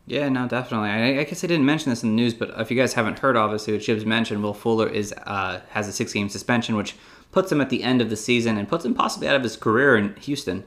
Yeah, 0.07 0.29
no, 0.29 0.47
definitely. 0.47 0.89
I, 0.89 1.19
I, 1.19 1.23
guess 1.25 1.43
I 1.43 1.47
didn't 1.47 1.65
mention 1.65 1.91
this 1.91 2.01
in 2.01 2.09
the 2.09 2.15
news, 2.15 2.33
but 2.33 2.49
if 2.59 2.71
you 2.71 2.77
guys 2.77 2.93
haven't 2.93 3.19
heard, 3.19 3.37
obviously, 3.37 3.73
what 3.73 3.83
Jibs 3.83 4.03
mentioned, 4.03 4.41
Will 4.41 4.53
Fuller 4.53 4.89
is 4.89 5.13
uh, 5.25 5.61
has 5.69 5.87
a 5.87 5.93
six-game 5.93 6.27
suspension, 6.27 6.75
which 6.75 6.95
puts 7.31 7.51
him 7.51 7.61
at 7.61 7.69
the 7.69 7.83
end 7.83 8.01
of 8.01 8.09
the 8.09 8.15
season 8.15 8.57
and 8.57 8.67
puts 8.67 8.83
him 8.83 8.95
possibly 8.95 9.27
out 9.27 9.35
of 9.35 9.43
his 9.43 9.55
career 9.55 9.95
in 9.95 10.15
Houston. 10.15 10.63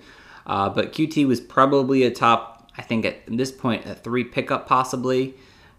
Uh, 0.47 0.69
but 0.69 0.93
Coutee 0.93 1.27
was 1.27 1.41
probably 1.41 2.05
a 2.05 2.11
top, 2.11 2.71
I 2.79 2.83
think, 2.83 3.05
at 3.05 3.27
this 3.27 3.51
point, 3.51 3.85
a 3.87 3.95
three 3.95 4.25
pickup 4.25 4.69
possibly. 4.69 5.35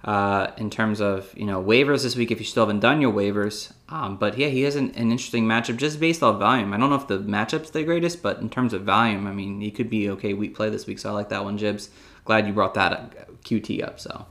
Uh, 0.05 0.51
in 0.57 0.69
terms 0.69 1.01
of 1.01 1.33
you 1.35 1.47
know 1.47 1.59
waivers 1.59 2.03
this 2.03 2.15
week 2.15 2.29
if 2.29 2.37
you 2.37 2.45
still 2.45 2.63
haven't 2.63 2.79
done 2.79 3.01
your 3.01 3.11
waivers. 3.11 3.73
Um, 3.89 4.17
but 4.17 4.37
yeah, 4.37 4.49
he 4.49 4.61
has 4.61 4.75
an, 4.75 4.91
an, 4.91 5.09
interesting 5.09 5.45
matchup 5.45 5.77
just 5.77 5.99
based 5.99 6.21
off 6.21 6.37
volume. 6.37 6.73
I 6.73 6.77
don't 6.77 6.91
know 6.91 6.95
if 6.95 7.07
the 7.07 7.17
matchup's 7.17 7.71
the 7.71 7.83
greatest, 7.83 8.21
but 8.21 8.37
in 8.37 8.51
terms 8.51 8.73
of 8.73 8.83
volume, 8.83 9.25
I 9.25 9.31
mean, 9.31 9.61
he 9.61 9.71
could 9.71 9.89
be 9.89 10.11
okay 10.11 10.33
week 10.35 10.53
play 10.53 10.69
this 10.69 10.85
week. 10.85 10.99
So 10.99 11.09
I 11.09 11.13
like 11.13 11.29
that 11.29 11.43
one, 11.43 11.57
Jibs. 11.57 11.89
Glad 12.23 12.45
you 12.45 12.53
brought 12.53 12.75
that 12.75 12.93
uh, 12.93 13.31
Coutee 13.43 13.83
up. 13.83 13.99
So. 13.99 14.27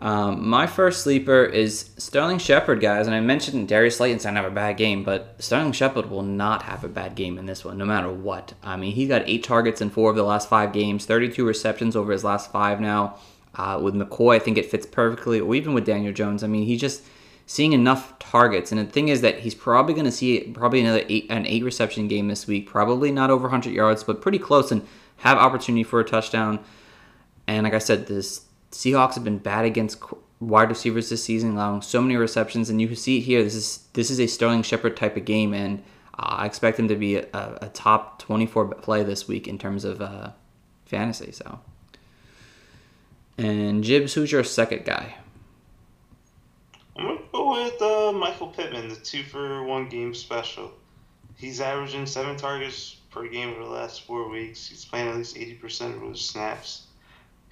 Um, 0.00 0.48
my 0.48 0.66
first 0.66 1.02
sleeper 1.02 1.44
is 1.44 1.90
Sterling 1.96 2.38
Shepard, 2.38 2.80
guys, 2.80 3.06
and 3.06 3.14
I 3.14 3.20
mentioned 3.20 3.68
Darius 3.68 3.98
Slayton's 3.98 4.24
gonna 4.24 4.40
have 4.40 4.50
a 4.50 4.54
bad 4.54 4.76
game, 4.76 5.04
but 5.04 5.36
Sterling 5.38 5.72
Shepard 5.72 6.10
will 6.10 6.22
not 6.22 6.62
have 6.62 6.82
a 6.82 6.88
bad 6.88 7.14
game 7.14 7.38
in 7.38 7.46
this 7.46 7.64
one, 7.64 7.78
no 7.78 7.84
matter 7.84 8.10
what. 8.10 8.54
I 8.62 8.76
mean, 8.76 8.92
he 8.92 9.06
got 9.06 9.28
eight 9.28 9.44
targets 9.44 9.80
in 9.80 9.90
four 9.90 10.10
of 10.10 10.16
the 10.16 10.24
last 10.24 10.48
five 10.48 10.72
games, 10.72 11.04
32 11.04 11.44
receptions 11.44 11.94
over 11.96 12.10
his 12.12 12.24
last 12.24 12.52
five 12.52 12.80
now. 12.80 13.18
Uh, 13.58 13.78
with 13.82 13.94
McCoy, 13.94 14.36
I 14.36 14.38
think 14.38 14.56
it 14.56 14.70
fits 14.70 14.86
perfectly, 14.86 15.40
or 15.40 15.52
even 15.52 15.74
with 15.74 15.84
Daniel 15.84 16.12
Jones. 16.12 16.44
I 16.44 16.46
mean, 16.46 16.64
he's 16.64 16.80
just 16.80 17.02
seeing 17.46 17.72
enough 17.72 18.16
targets, 18.20 18.70
and 18.70 18.80
the 18.80 18.84
thing 18.84 19.08
is 19.08 19.20
that 19.22 19.40
he's 19.40 19.54
probably 19.54 19.94
going 19.94 20.06
to 20.06 20.12
see 20.12 20.38
probably 20.54 20.80
another 20.80 21.02
eight, 21.08 21.26
an 21.28 21.44
eight 21.44 21.64
reception 21.64 22.06
game 22.06 22.28
this 22.28 22.46
week. 22.46 22.68
Probably 22.68 23.10
not 23.10 23.30
over 23.30 23.42
100 23.42 23.72
yards, 23.72 24.04
but 24.04 24.22
pretty 24.22 24.38
close, 24.38 24.70
and 24.70 24.86
have 25.16 25.38
opportunity 25.38 25.82
for 25.82 25.98
a 25.98 26.04
touchdown. 26.04 26.60
And 27.48 27.64
like 27.64 27.74
I 27.74 27.78
said, 27.78 28.06
this 28.06 28.46
Seahawks 28.70 29.14
have 29.14 29.24
been 29.24 29.38
bad 29.38 29.64
against 29.64 30.00
wide 30.38 30.68
receivers 30.68 31.08
this 31.08 31.24
season, 31.24 31.56
allowing 31.56 31.82
so 31.82 32.00
many 32.00 32.14
receptions, 32.14 32.70
and 32.70 32.80
you 32.80 32.86
can 32.86 32.96
see 32.96 33.18
it 33.18 33.22
here. 33.22 33.42
This 33.42 33.56
is 33.56 33.88
this 33.94 34.08
is 34.08 34.20
a 34.20 34.28
Sterling 34.28 34.62
Shepard 34.62 34.96
type 34.96 35.16
of 35.16 35.24
game, 35.24 35.52
and 35.52 35.80
uh, 36.16 36.36
I 36.38 36.46
expect 36.46 36.78
him 36.78 36.86
to 36.86 36.94
be 36.94 37.16
a, 37.16 37.58
a, 37.60 37.70
top 37.74 38.20
24 38.20 38.74
play 38.76 39.02
this 39.02 39.26
week 39.26 39.48
in 39.48 39.58
terms 39.58 39.84
of 39.84 40.00
uh, 40.00 40.30
fantasy. 40.84 41.32
So. 41.32 41.58
And 43.38 43.84
Jibs, 43.84 44.14
who's 44.14 44.32
your 44.32 44.42
second 44.42 44.84
guy? 44.84 45.14
I'm 46.96 47.06
gonna 47.06 47.20
go 47.32 47.52
with 47.52 47.80
uh, 47.80 48.12
Michael 48.12 48.48
Pittman, 48.48 48.88
the 48.88 48.96
two 48.96 49.22
for 49.22 49.62
one 49.62 49.88
game 49.88 50.12
special. 50.12 50.72
He's 51.36 51.60
averaging 51.60 52.06
seven 52.06 52.36
targets 52.36 52.96
per 53.12 53.28
game 53.28 53.50
over 53.50 53.62
the 53.62 53.70
last 53.70 54.02
four 54.02 54.28
weeks. 54.28 54.68
He's 54.68 54.84
playing 54.84 55.08
at 55.08 55.16
least 55.16 55.36
eighty 55.36 55.54
percent 55.54 55.94
of 55.94 56.02
his 56.02 56.20
snaps. 56.20 56.88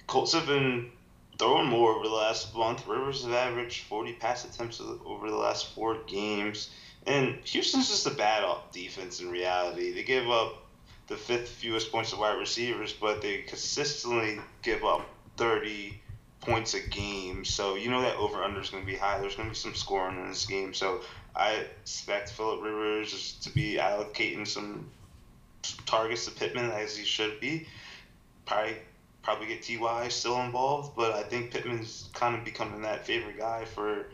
Colts 0.07 0.33
have 0.33 0.45
been 0.45 0.91
throwing 1.39 1.67
more 1.67 1.93
over 1.93 2.05
the 2.05 2.13
last 2.13 2.53
month. 2.53 2.85
Rivers 2.85 3.23
have 3.23 3.33
averaged 3.33 3.85
forty 3.85 4.11
pass 4.11 4.43
attempts 4.43 4.81
over 5.05 5.29
the 5.29 5.37
last 5.37 5.73
four 5.73 5.99
games. 6.05 6.69
And 7.05 7.35
Houston's 7.45 7.87
just 7.87 8.05
a 8.05 8.11
bad 8.11 8.43
defense 8.73 9.21
in 9.21 9.31
reality. 9.31 9.93
They 9.93 10.03
give 10.03 10.29
up 10.29 10.65
the 11.07 11.15
fifth 11.15 11.47
fewest 11.47 11.89
points 11.89 12.09
to 12.09 12.17
wide 12.17 12.37
receivers, 12.37 12.91
but 12.91 13.21
they 13.21 13.43
consistently 13.43 14.39
give 14.61 14.83
up 14.83 15.07
30 15.37 16.01
points 16.41 16.73
a 16.73 16.79
game. 16.79 17.45
So 17.45 17.75
you 17.75 17.89
know 17.89 18.01
that 18.01 18.15
over 18.17 18.43
under 18.43 18.61
is 18.61 18.69
going 18.69 18.83
to 18.83 18.91
be 18.91 18.97
high. 18.97 19.19
There's 19.19 19.35
going 19.35 19.47
to 19.47 19.53
be 19.53 19.57
some 19.57 19.75
scoring 19.75 20.19
in 20.19 20.29
this 20.29 20.45
game. 20.45 20.73
So 20.73 21.01
I 21.35 21.65
expect 21.81 22.31
Philip 22.31 22.61
Rivers 22.63 23.33
to 23.41 23.49
be 23.51 23.75
allocating 23.75 24.47
some 24.47 24.89
targets 25.85 26.25
to 26.25 26.31
Pittman 26.31 26.71
as 26.71 26.95
he 26.95 27.05
should 27.05 27.39
be. 27.39 27.67
Probably 28.45 28.77
probably 29.27 29.47
get 29.47 29.61
Ty 29.61 30.07
still 30.07 30.39
involved, 30.41 30.95
but 30.95 31.11
I 31.11 31.21
think 31.21 31.51
Pittman's 31.51 32.09
kind 32.13 32.33
of 32.33 32.45
becoming 32.45 32.83
that 32.83 33.05
favorite 33.05 33.37
guy 33.37 33.65
for 33.65 34.05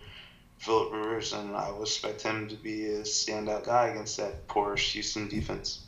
Philip 0.57 0.91
Rivers, 0.91 1.33
and 1.33 1.55
I 1.55 1.69
would 1.71 1.83
expect 1.83 2.23
him 2.23 2.47
to 2.47 2.55
be 2.55 2.87
a 2.87 3.01
standout 3.01 3.63
guy 3.63 3.89
against 3.89 4.17
that 4.17 4.47
poor 4.47 4.75
Houston 4.75 5.27
defense. 5.27 5.85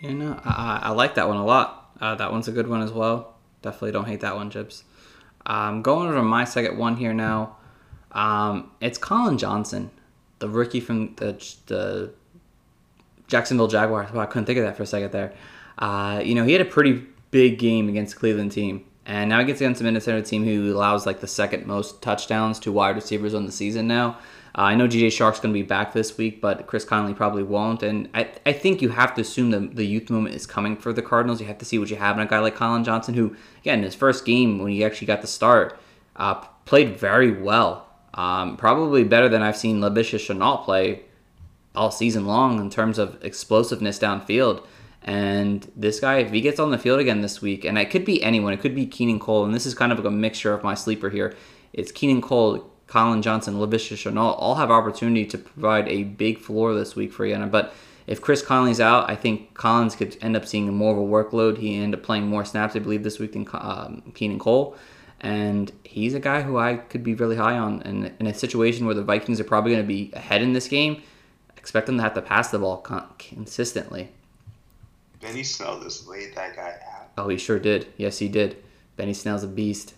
You 0.00 0.14
know, 0.14 0.40
I, 0.44 0.80
I 0.82 0.90
like 0.90 1.14
that 1.14 1.28
one 1.28 1.36
a 1.36 1.44
lot. 1.44 1.92
Uh, 2.00 2.16
that 2.16 2.32
one's 2.32 2.48
a 2.48 2.52
good 2.52 2.66
one 2.66 2.82
as 2.82 2.90
well. 2.90 3.35
Definitely 3.66 3.90
don't 3.90 4.06
hate 4.06 4.20
that 4.20 4.36
one, 4.36 4.48
Chips. 4.48 4.84
Um, 5.44 5.82
going 5.82 6.08
over 6.08 6.22
my 6.22 6.44
second 6.44 6.78
one 6.78 6.96
here 6.96 7.12
now. 7.12 7.56
Um, 8.12 8.70
it's 8.80 8.96
Collin 8.96 9.38
Johnson, 9.38 9.90
the 10.38 10.48
rookie 10.48 10.78
from 10.78 11.16
the 11.16 11.32
the 11.66 12.12
Jacksonville 13.26 13.66
Jaguars. 13.66 14.12
Well, 14.12 14.20
I 14.22 14.26
couldn't 14.26 14.46
think 14.46 14.60
of 14.60 14.64
that 14.64 14.76
for 14.76 14.84
a 14.84 14.86
second 14.86 15.10
there. 15.10 15.32
Uh, 15.78 16.22
you 16.24 16.36
know, 16.36 16.44
he 16.44 16.52
had 16.52 16.60
a 16.60 16.64
pretty 16.64 17.04
big 17.32 17.58
game 17.58 17.88
against 17.88 18.14
the 18.14 18.20
Cleveland 18.20 18.52
team, 18.52 18.84
and 19.04 19.28
now 19.28 19.40
he 19.40 19.44
gets 19.44 19.60
against 19.60 19.80
a 19.80 19.84
Minnesota 19.84 20.22
team 20.22 20.44
who 20.44 20.72
allows 20.72 21.06
like 21.06 21.18
the 21.18 21.26
second 21.26 21.66
most 21.66 22.00
touchdowns 22.02 22.60
to 22.60 22.70
wide 22.70 22.94
receivers 22.94 23.34
on 23.34 23.46
the 23.46 23.52
season 23.52 23.88
now. 23.88 24.18
Uh, 24.56 24.62
I 24.62 24.74
know 24.74 24.88
DJ 24.88 25.08
Chark's 25.08 25.38
going 25.38 25.52
to 25.52 25.60
be 25.60 25.66
back 25.66 25.92
this 25.92 26.16
week, 26.16 26.40
but 26.40 26.66
Chris 26.66 26.84
Conley 26.84 27.12
probably 27.12 27.42
won't. 27.42 27.82
And 27.82 28.08
I, 28.14 28.30
I 28.46 28.52
think 28.52 28.80
you 28.80 28.88
have 28.88 29.14
to 29.16 29.20
assume 29.20 29.50
the, 29.50 29.60
the 29.60 29.84
youth 29.84 30.08
movement 30.08 30.34
is 30.34 30.46
coming 30.46 30.76
for 30.76 30.94
the 30.94 31.02
Cardinals. 31.02 31.40
You 31.40 31.46
have 31.46 31.58
to 31.58 31.66
see 31.66 31.78
what 31.78 31.90
you 31.90 31.96
have 31.96 32.16
in 32.16 32.22
a 32.22 32.26
guy 32.26 32.38
like 32.38 32.54
Collin 32.54 32.82
Johnson, 32.82 33.12
who, 33.12 33.36
again, 33.58 33.80
in 33.80 33.84
his 33.84 33.94
first 33.94 34.24
game 34.24 34.58
when 34.58 34.72
he 34.72 34.82
actually 34.82 35.08
got 35.08 35.20
the 35.20 35.26
start, 35.26 35.78
uh, 36.16 36.34
played 36.64 36.98
very 36.98 37.30
well. 37.30 37.86
Um, 38.14 38.56
probably 38.56 39.04
better 39.04 39.28
than 39.28 39.42
I've 39.42 39.58
seen 39.58 39.80
Laviska 39.80 40.18
Shenault 40.18 40.64
play 40.64 41.02
all 41.74 41.90
season 41.90 42.24
long 42.26 42.58
in 42.58 42.70
terms 42.70 42.98
of 42.98 43.22
explosiveness 43.22 43.98
downfield. 43.98 44.64
And 45.02 45.70
this 45.76 46.00
guy, 46.00 46.18
if 46.20 46.30
he 46.30 46.40
gets 46.40 46.58
on 46.58 46.70
the 46.70 46.78
field 46.78 46.98
again 46.98 47.20
this 47.20 47.42
week, 47.42 47.66
and 47.66 47.76
it 47.76 47.90
could 47.90 48.06
be 48.06 48.22
anyone, 48.22 48.54
it 48.54 48.60
could 48.60 48.74
be 48.74 48.86
Keelan 48.86 49.20
Cole, 49.20 49.44
and 49.44 49.54
this 49.54 49.66
is 49.66 49.74
kind 49.74 49.92
of 49.92 49.98
like 49.98 50.06
a 50.06 50.10
mixture 50.10 50.54
of 50.54 50.64
my 50.64 50.74
sleeper 50.74 51.10
here. 51.10 51.36
It's 51.74 51.92
Keelan 51.92 52.22
Cole, 52.22 52.72
Collin 52.86 53.22
Johnson, 53.22 53.54
Laviska 53.54 53.96
Shenault 53.96 54.36
all 54.38 54.54
have 54.54 54.70
opportunity 54.70 55.26
to 55.26 55.38
provide 55.38 55.88
a 55.88 56.04
big 56.04 56.38
floor 56.38 56.74
this 56.74 56.94
week 56.94 57.12
for 57.12 57.26
you. 57.26 57.36
But 57.46 57.74
if 58.06 58.20
Chris 58.20 58.42
Conley's 58.42 58.80
out, 58.80 59.10
I 59.10 59.16
think 59.16 59.54
Collins 59.54 59.96
could 59.96 60.16
end 60.20 60.36
up 60.36 60.46
seeing 60.46 60.72
more 60.72 60.92
of 60.92 60.98
a 60.98 61.00
workload. 61.00 61.58
He 61.58 61.74
ended 61.76 61.98
up 61.98 62.06
playing 62.06 62.28
more 62.28 62.44
snaps, 62.44 62.76
I 62.76 62.78
believe, 62.78 63.02
this 63.02 63.18
week 63.18 63.32
than 63.32 63.46
um, 63.52 64.02
Keelan 64.12 64.38
Cole. 64.38 64.76
And 65.20 65.72
he's 65.82 66.14
a 66.14 66.20
guy 66.20 66.42
who 66.42 66.58
I 66.58 66.76
could 66.76 67.02
be 67.02 67.14
really 67.14 67.36
high 67.36 67.58
on. 67.58 67.82
And 67.82 68.12
in 68.20 68.26
a 68.26 68.34
situation 68.34 68.86
where 68.86 68.94
the 68.94 69.02
Vikings 69.02 69.40
are 69.40 69.44
probably 69.44 69.72
going 69.72 69.82
to 69.82 69.88
be 69.88 70.12
ahead 70.12 70.42
in 70.42 70.52
this 70.52 70.68
game, 70.68 71.02
expect 71.56 71.86
them 71.86 71.96
to 71.96 72.02
have 72.02 72.14
to 72.14 72.22
pass 72.22 72.50
the 72.50 72.60
ball 72.60 72.76
con- 72.76 73.08
consistently. 73.18 74.10
Benny 75.20 75.42
Snell 75.42 75.80
just 75.80 76.06
laid 76.06 76.34
that 76.36 76.54
guy 76.54 76.78
out. 76.94 77.08
Oh, 77.18 77.28
he 77.28 77.38
sure 77.38 77.58
did. 77.58 77.88
Yes, 77.96 78.18
he 78.18 78.28
did. 78.28 78.62
Benny 78.96 79.14
Snell's 79.14 79.42
a 79.42 79.48
beast. 79.48 79.94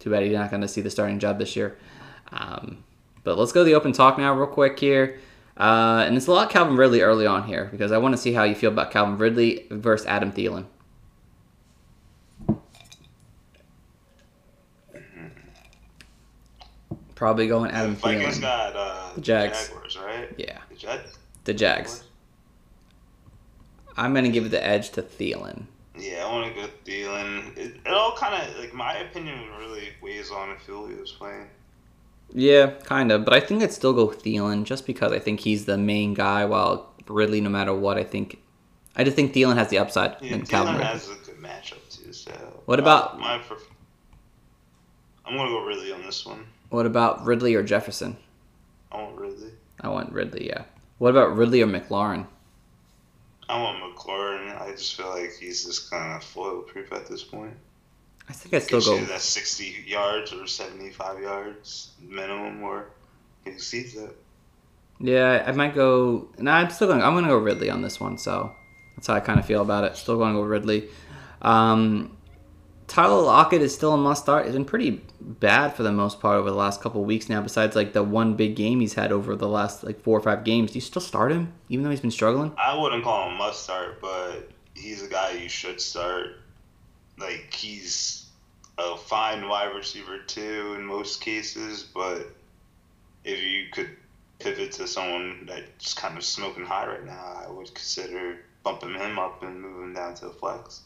Too 0.00 0.10
bad 0.10 0.22
he's 0.22 0.32
not 0.32 0.50
going 0.50 0.62
to 0.62 0.68
see 0.68 0.80
the 0.80 0.90
starting 0.90 1.18
job 1.20 1.38
this 1.38 1.54
year. 1.54 1.76
Um, 2.34 2.84
but 3.22 3.38
let's 3.38 3.52
go 3.52 3.60
to 3.60 3.64
the 3.64 3.74
open 3.74 3.92
talk 3.92 4.18
now, 4.18 4.34
real 4.34 4.46
quick 4.46 4.78
here. 4.78 5.18
Uh, 5.56 6.02
and 6.06 6.16
it's 6.16 6.26
a 6.26 6.32
lot 6.32 6.50
Calvin 6.50 6.76
Ridley 6.76 7.00
early 7.00 7.26
on 7.26 7.44
here 7.44 7.68
because 7.70 7.92
I 7.92 7.98
want 7.98 8.14
to 8.14 8.20
see 8.20 8.32
how 8.32 8.42
you 8.42 8.56
feel 8.56 8.72
about 8.72 8.90
Calvin 8.90 9.16
Ridley 9.16 9.66
versus 9.70 10.06
Adam 10.06 10.32
Thielen. 10.32 10.66
Probably 17.14 17.46
going 17.46 17.70
Adam 17.70 17.94
Vikings 17.94 18.38
Thielen. 18.38 18.40
got 18.40 18.76
uh, 18.76 19.10
The 19.14 19.20
Jags. 19.20 19.68
Jaguars, 19.68 19.98
right? 19.98 20.28
Yeah, 20.36 20.58
The 20.68 21.00
the 21.44 21.54
Jags. 21.54 22.02
I'm 23.96 24.12
going 24.12 24.24
to 24.24 24.30
give 24.30 24.46
it 24.46 24.48
the 24.48 24.64
edge 24.66 24.90
to 24.90 25.02
Thielen. 25.02 25.66
Yeah, 25.96 26.26
I 26.26 26.32
want 26.32 26.52
to 26.52 26.60
go 26.60 26.68
Thielen. 26.84 27.56
It, 27.56 27.76
it 27.86 27.94
all 27.94 28.16
kind 28.16 28.34
of 28.34 28.58
like 28.58 28.74
my 28.74 28.94
opinion 28.96 29.38
really 29.60 29.90
weighs 30.02 30.32
on 30.32 30.50
if 30.50 30.66
Julio's 30.66 31.12
playing. 31.12 31.46
Yeah, 32.32 32.70
kind 32.84 33.12
of. 33.12 33.24
But 33.24 33.34
I 33.34 33.40
think 33.40 33.62
I'd 33.62 33.72
still 33.72 33.92
go 33.92 34.08
Thielen 34.08 34.64
just 34.64 34.86
because 34.86 35.12
I 35.12 35.18
think 35.18 35.40
he's 35.40 35.66
the 35.66 35.78
main 35.78 36.14
guy. 36.14 36.44
While 36.44 36.92
Ridley, 37.06 37.40
no 37.40 37.50
matter 37.50 37.74
what, 37.74 37.96
I 37.98 38.04
think 38.04 38.38
I 38.96 39.04
just 39.04 39.14
think 39.16 39.32
Thielen 39.34 39.56
has 39.56 39.68
the 39.68 39.78
upside 39.78 40.16
Yeah, 40.20 40.38
Calvin 40.38 40.46
Thielen 40.46 40.78
Ridley. 40.78 40.84
has 40.84 41.08
a 41.10 41.14
good 41.14 41.36
matchup 41.40 41.88
too. 42.04 42.12
So 42.12 42.30
What 42.66 42.78
about- 42.80 43.18
my? 43.20 43.38
pref- 43.38 43.60
I'm 45.26 45.36
gonna 45.36 45.50
go 45.50 45.64
Ridley 45.64 45.92
on 45.92 46.02
this 46.02 46.24
one. 46.26 46.46
What 46.70 46.86
about 46.86 47.24
Ridley 47.24 47.54
or 47.54 47.62
Jefferson? 47.62 48.16
I 48.92 48.98
want 49.02 49.16
Ridley. 49.18 49.50
I 49.80 49.88
want 49.88 50.12
Ridley. 50.12 50.46
Yeah. 50.46 50.64
What 50.98 51.10
about 51.10 51.36
Ridley 51.36 51.62
or 51.62 51.66
McLaurin? 51.66 52.26
I 53.48 53.60
want 53.60 53.78
McLaurin. 53.96 54.60
I 54.60 54.70
just 54.72 54.94
feel 54.96 55.08
like 55.10 55.32
he's 55.38 55.64
just 55.64 55.90
kind 55.90 56.14
of 56.14 56.24
foil 56.24 56.62
proof 56.62 56.92
at 56.92 57.06
this 57.06 57.22
point. 57.22 57.54
I 58.28 58.32
think 58.32 58.54
I'd 58.54 58.62
still 58.62 58.80
go. 58.80 59.04
that 59.04 59.20
60 59.20 59.84
yards 59.86 60.32
or 60.32 60.46
75 60.46 61.20
yards 61.20 61.92
minimum, 62.00 62.62
or 62.62 62.90
exceeds 63.44 63.94
that. 63.94 64.14
Yeah, 64.98 65.44
I 65.46 65.52
might 65.52 65.74
go. 65.74 66.28
No, 66.38 66.50
I'm 66.50 66.70
still 66.70 66.88
going. 66.88 67.02
I'm 67.02 67.12
going 67.12 67.24
to 67.24 67.30
go 67.30 67.36
Ridley 67.36 67.68
on 67.70 67.82
this 67.82 68.00
one. 68.00 68.16
So 68.16 68.54
that's 68.96 69.06
how 69.06 69.14
I 69.14 69.20
kind 69.20 69.38
of 69.38 69.46
feel 69.46 69.60
about 69.60 69.84
it. 69.84 69.96
Still 69.96 70.16
going 70.16 70.32
to 70.32 70.40
go 70.40 70.44
Ridley. 70.44 70.88
Um, 71.42 72.16
Tyler 72.86 73.22
Lockett 73.22 73.62
is 73.62 73.74
still 73.74 73.92
a 73.92 73.96
must 73.96 74.22
start. 74.22 74.44
He's 74.44 74.54
been 74.54 74.64
pretty 74.64 75.02
bad 75.20 75.74
for 75.74 75.82
the 75.82 75.92
most 75.92 76.20
part 76.20 76.36
over 76.36 76.50
the 76.50 76.56
last 76.56 76.80
couple 76.80 77.00
of 77.00 77.06
weeks 77.06 77.28
now. 77.28 77.40
Besides 77.40 77.74
like 77.74 77.92
the 77.92 78.02
one 78.02 78.34
big 78.34 78.56
game 78.56 78.80
he's 78.80 78.94
had 78.94 79.10
over 79.10 79.34
the 79.34 79.48
last 79.48 79.84
like 79.84 80.00
four 80.00 80.18
or 80.18 80.22
five 80.22 80.44
games, 80.44 80.70
do 80.70 80.76
you 80.76 80.80
still 80.80 81.02
start 81.02 81.32
him 81.32 81.52
even 81.68 81.84
though 81.84 81.90
he's 81.90 82.00
been 82.00 82.10
struggling? 82.10 82.52
I 82.58 82.78
wouldn't 82.78 83.02
call 83.02 83.28
him 83.28 83.34
a 83.34 83.38
must 83.38 83.64
start, 83.64 84.00
but 84.00 84.50
he's 84.74 85.02
a 85.02 85.08
guy 85.08 85.32
you 85.32 85.48
should 85.48 85.80
start. 85.80 86.36
Like 87.18 87.52
he's 87.52 88.26
a 88.78 88.96
fine 88.96 89.48
wide 89.48 89.74
receiver 89.74 90.18
too 90.26 90.74
in 90.78 90.84
most 90.84 91.20
cases, 91.20 91.82
but 91.82 92.26
if 93.24 93.42
you 93.42 93.66
could 93.72 93.90
pivot 94.38 94.72
to 94.72 94.86
someone 94.86 95.46
that's 95.46 95.94
kind 95.94 96.16
of 96.16 96.24
smoking 96.24 96.64
high 96.64 96.86
right 96.86 97.04
now, 97.04 97.44
I 97.46 97.50
would 97.50 97.72
consider 97.74 98.38
bumping 98.62 98.94
him 98.94 99.18
up 99.18 99.42
and 99.42 99.60
moving 99.60 99.94
down 99.94 100.14
to 100.16 100.26
a 100.26 100.32
flex. 100.32 100.82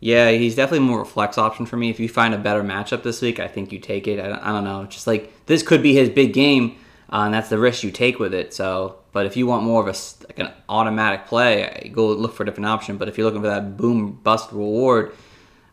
Yeah, 0.00 0.32
he's 0.32 0.54
definitely 0.54 0.86
more 0.86 1.00
of 1.00 1.08
a 1.08 1.10
flex 1.10 1.38
option 1.38 1.64
for 1.64 1.76
me. 1.76 1.88
If 1.88 1.98
you 1.98 2.08
find 2.08 2.34
a 2.34 2.38
better 2.38 2.62
matchup 2.62 3.02
this 3.02 3.22
week, 3.22 3.40
I 3.40 3.48
think 3.48 3.72
you 3.72 3.78
take 3.78 4.06
it. 4.06 4.20
I 4.20 4.28
don't, 4.28 4.38
I 4.40 4.52
don't 4.52 4.64
know. 4.64 4.84
Just 4.84 5.06
like 5.06 5.46
this 5.46 5.62
could 5.62 5.82
be 5.82 5.94
his 5.94 6.10
big 6.10 6.34
game, 6.34 6.76
uh, 7.10 7.22
and 7.24 7.32
that's 7.32 7.48
the 7.48 7.58
risk 7.58 7.82
you 7.82 7.90
take 7.90 8.18
with 8.18 8.34
it. 8.34 8.52
So, 8.52 8.96
but 9.12 9.24
if 9.24 9.36
you 9.36 9.46
want 9.46 9.62
more 9.62 9.80
of 9.80 9.86
a 9.86 9.98
like 10.26 10.38
an 10.38 10.52
automatic 10.68 11.26
play, 11.26 11.90
go 11.94 12.08
look 12.08 12.34
for 12.34 12.42
a 12.42 12.46
different 12.46 12.66
option. 12.66 12.98
But 12.98 13.08
if 13.08 13.16
you're 13.16 13.24
looking 13.24 13.40
for 13.40 13.48
that 13.48 13.78
boom 13.78 14.20
bust 14.22 14.52
reward, 14.52 15.14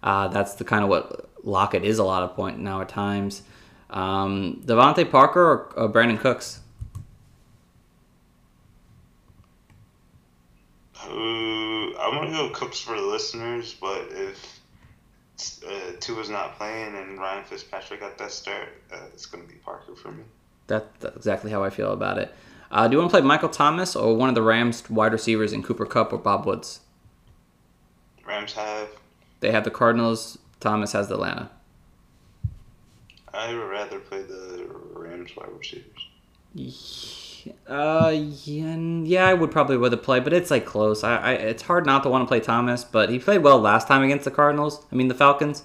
uh, 0.03 0.27
that's 0.29 0.55
the 0.55 0.63
kind 0.63 0.83
of 0.83 0.89
what 0.89 1.29
Lockett 1.43 1.83
is 1.83 1.99
a 1.99 2.03
lot 2.03 2.23
of 2.23 2.35
point 2.35 2.59
now 2.59 2.81
at 2.81 2.89
times. 2.89 3.43
Um, 3.89 4.61
DeVante 4.65 5.09
Parker 5.09 5.41
or, 5.41 5.73
or 5.75 5.89
Brandin 5.89 6.19
Cooks? 6.19 6.61
Who 10.97 11.93
I'm 11.99 12.13
gonna 12.13 12.31
go 12.31 12.49
Cooks 12.51 12.79
for 12.79 12.95
the 12.95 13.05
listeners, 13.05 13.75
but 13.79 14.07
if 14.11 14.61
uh, 15.67 15.91
Tua's 15.99 16.29
not 16.29 16.57
playing 16.57 16.95
and 16.95 17.17
Ryan 17.17 17.43
Fitzpatrick 17.43 17.99
got 17.99 18.17
that 18.17 18.31
start, 18.31 18.69
uh, 18.93 18.97
it's 19.13 19.25
gonna 19.25 19.43
be 19.43 19.55
Parker 19.55 19.95
for 19.95 20.11
me. 20.11 20.23
That, 20.67 20.99
that's 20.99 21.17
exactly 21.17 21.51
how 21.51 21.63
I 21.63 21.69
feel 21.69 21.91
about 21.91 22.17
it. 22.17 22.33
Uh, 22.71 22.87
do 22.87 22.93
you 22.93 22.99
want 22.99 23.11
to 23.11 23.17
play 23.17 23.27
Michael 23.27 23.49
Thomas 23.49 23.95
or 23.95 24.15
one 24.15 24.29
of 24.29 24.35
the 24.35 24.41
Rams 24.41 24.89
wide 24.89 25.11
receivers 25.11 25.51
in 25.51 25.61
Cooper 25.61 25.85
Kupp 25.85 26.13
or 26.13 26.17
Bob 26.17 26.45
Woods? 26.45 26.79
Rams 28.25 28.53
have. 28.53 28.87
They 29.41 29.51
have 29.51 29.65
the 29.65 29.71
Cardinals. 29.71 30.37
Thomas 30.59 30.93
has 30.93 31.09
the 31.09 31.15
Atlanta. 31.15 31.49
I 33.33 33.53
would 33.53 33.69
rather 33.69 33.99
play 33.99 34.21
the 34.21 34.67
Rams 34.93 35.35
wide 35.35 35.49
receivers. 35.57 36.07
Uh, 37.67 38.13
yeah, 38.43 38.75
yeah, 38.75 39.25
I 39.27 39.33
would 39.33 39.51
probably 39.51 39.77
rather 39.77 39.97
play, 39.97 40.19
but 40.19 40.31
it's 40.31 40.51
like 40.51 40.65
close. 40.65 41.03
I, 41.03 41.17
I, 41.17 41.31
it's 41.33 41.63
hard 41.63 41.85
not 41.85 42.03
to 42.03 42.09
want 42.09 42.23
to 42.23 42.27
play 42.27 42.39
Thomas, 42.39 42.83
but 42.83 43.09
he 43.09 43.17
played 43.19 43.39
well 43.39 43.59
last 43.59 43.87
time 43.87 44.03
against 44.03 44.25
the 44.25 44.31
Cardinals. 44.31 44.85
I 44.91 44.95
mean 44.95 45.07
the 45.07 45.15
Falcons. 45.15 45.63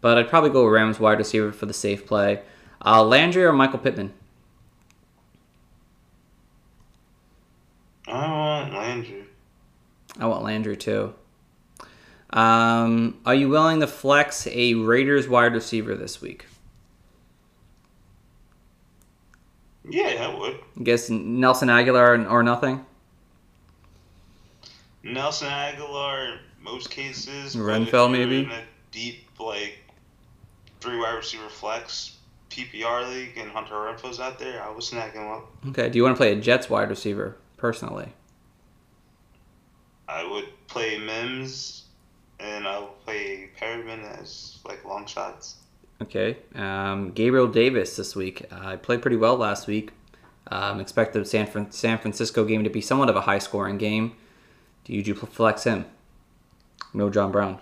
But 0.00 0.18
I'd 0.18 0.28
probably 0.28 0.50
go 0.50 0.66
Rams 0.66 1.00
wide 1.00 1.18
receiver 1.18 1.52
for 1.52 1.66
the 1.66 1.72
safe 1.72 2.06
play. 2.06 2.42
Uh, 2.84 3.02
Landry 3.02 3.44
or 3.44 3.52
Michael 3.52 3.78
Pittman? 3.78 4.12
I 8.06 8.28
want 8.28 8.72
Landry. 8.72 9.24
I 10.18 10.26
want 10.26 10.44
Landry 10.44 10.76
too. 10.76 11.14
Um, 12.36 13.18
are 13.24 13.34
you 13.34 13.48
willing 13.48 13.80
to 13.80 13.86
flex 13.86 14.46
a 14.46 14.74
Raiders 14.74 15.26
wide 15.26 15.54
receiver 15.54 15.94
this 15.94 16.20
week? 16.20 16.44
Yeah, 19.88 20.28
I 20.28 20.38
would. 20.38 20.58
I 20.78 20.82
guess 20.82 21.08
Nelson 21.08 21.68
Agholor 21.68 22.30
or 22.30 22.42
nothing. 22.42 22.84
Nelson 25.02 25.48
Agholor, 25.48 26.34
in 26.34 26.38
most 26.62 26.90
cases. 26.90 27.56
Renfell, 27.56 28.10
maybe? 28.12 28.40
In 28.40 28.50
a 28.50 28.62
deep, 28.92 29.28
like, 29.40 29.78
three 30.80 30.98
wide 30.98 31.14
receiver 31.14 31.48
flex 31.48 32.16
PPR 32.50 33.08
league 33.08 33.38
and 33.38 33.50
Hunter 33.50 33.74
Renfrow's 33.74 34.20
out 34.20 34.38
there, 34.38 34.62
I 34.62 34.70
would 34.70 34.82
snag 34.82 35.12
him 35.12 35.26
up. 35.26 35.50
Okay. 35.68 35.88
Do 35.88 35.96
you 35.96 36.02
want 36.02 36.16
to 36.16 36.18
play 36.18 36.32
a 36.32 36.36
Jets 36.36 36.68
wide 36.68 36.90
receiver 36.90 37.38
personally? 37.56 38.12
I 40.06 40.28
would 40.28 40.48
play 40.68 40.98
Mims 40.98 41.85
and 42.40 42.66
I'll 42.66 42.94
play 43.04 43.50
Perriman 43.58 44.20
as, 44.20 44.58
like, 44.66 44.84
long 44.84 45.06
shots. 45.06 45.56
Okay. 46.02 46.36
Um, 46.54 47.12
Gabriel 47.12 47.48
Davis 47.48 47.96
this 47.96 48.14
week. 48.14 48.44
I 48.52 48.76
played 48.76 49.02
pretty 49.02 49.16
well 49.16 49.36
last 49.36 49.66
week. 49.66 49.92
Um, 50.48 50.80
expect 50.80 51.12
the 51.12 51.24
San, 51.24 51.46
Fran- 51.46 51.72
San 51.72 51.98
Francisco 51.98 52.44
game 52.44 52.64
to 52.64 52.70
be 52.70 52.80
somewhat 52.80 53.08
of 53.08 53.16
a 53.16 53.22
high 53.22 53.38
scoring 53.38 53.78
game. 53.78 54.12
Do 54.84 54.92
you 54.92 55.02
do 55.02 55.14
flex 55.14 55.64
him? 55.64 55.86
No 56.94 57.10
John 57.10 57.32
Brown. 57.32 57.58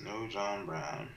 No 0.00 0.26
John 0.28 0.66
Brown. 0.66 1.08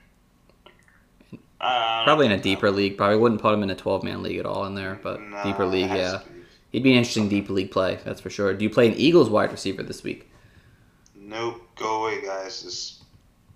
I 1.59 2.03
Probably 2.05 2.27
in 2.27 2.31
a 2.31 2.39
deeper 2.39 2.71
league. 2.71 2.97
Probably 2.97 3.17
wouldn't 3.17 3.41
put 3.41 3.53
him 3.53 3.63
in 3.63 3.69
a 3.69 3.75
12 3.75 4.03
man 4.03 4.23
league 4.23 4.37
at 4.37 4.45
all 4.45 4.65
in 4.65 4.75
there, 4.75 4.99
but 5.01 5.19
deeper 5.43 5.65
league, 5.65 5.89
yeah. 5.89 6.19
be. 6.19 6.41
He'd 6.71 6.83
be 6.83 6.91
an 6.91 6.97
interesting 6.97 7.27
deep 7.27 7.49
league 7.49 7.71
play, 7.71 7.99
that's 8.05 8.21
for 8.21 8.29
sure. 8.29 8.53
Do 8.53 8.63
you 8.63 8.69
play 8.69 8.87
an 8.87 8.93
Eagles 8.93 9.29
wide 9.29 9.51
receiver 9.51 9.83
this 9.83 10.03
week? 10.03 10.29
Nope. 11.27 11.61
Go 11.75 12.05
away, 12.05 12.21
guys. 12.21 12.63
Just 12.63 13.03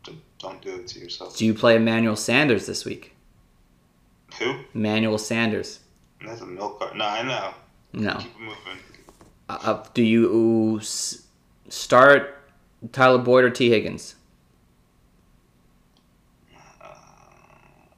don't- 0.03 0.21
don't 0.39 0.61
do 0.61 0.75
it 0.75 0.87
to 0.87 0.99
yourself. 0.99 1.37
Do 1.37 1.45
you 1.45 1.53
play 1.53 1.77
Emmanuel 1.77 2.17
Sanders 2.17 2.65
this 2.65 2.83
week? 2.83 3.15
Who? 4.39 4.59
Emmanuel 4.75 5.17
Sanders. 5.17 5.79
That's 6.23 6.41
a 6.41 6.45
milk 6.45 6.79
cart. 6.79 6.95
No, 6.97 7.05
I 7.05 7.21
know. 7.23 7.53
No. 7.93 8.17
Keep 8.17 8.35
it 8.35 8.39
moving. 8.39 8.79
Uh, 9.49 9.57
uh, 9.63 9.85
do 9.93 10.03
you 10.03 10.79
start 10.81 12.37
Tyler 12.91 13.17
Boyd 13.17 13.45
or 13.45 13.49
Tee 13.49 13.69
Higgins? 13.69 14.15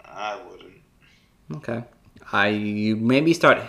I 0.06 0.40
wouldn't. 0.48 0.74
Okay. 1.56 1.84
I 2.32 2.48
you 2.50 2.96
maybe 2.96 3.34
start 3.34 3.60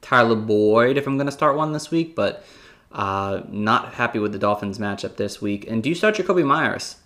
Tyler 0.00 0.36
Boyd 0.36 0.96
if 0.96 1.06
I'm 1.06 1.16
going 1.16 1.26
to 1.26 1.32
start 1.32 1.56
one 1.56 1.72
this 1.72 1.90
week, 1.90 2.14
but 2.14 2.44
uh, 2.92 3.42
not 3.48 3.94
happy 3.94 4.18
with 4.18 4.32
the 4.32 4.38
Dolphins 4.38 4.78
matchup 4.78 5.16
this 5.16 5.40
week. 5.40 5.66
And 5.68 5.82
do 5.82 5.88
you 5.88 5.94
start 5.94 6.16
Jakobi 6.16 6.44
Meyers? 6.44 6.96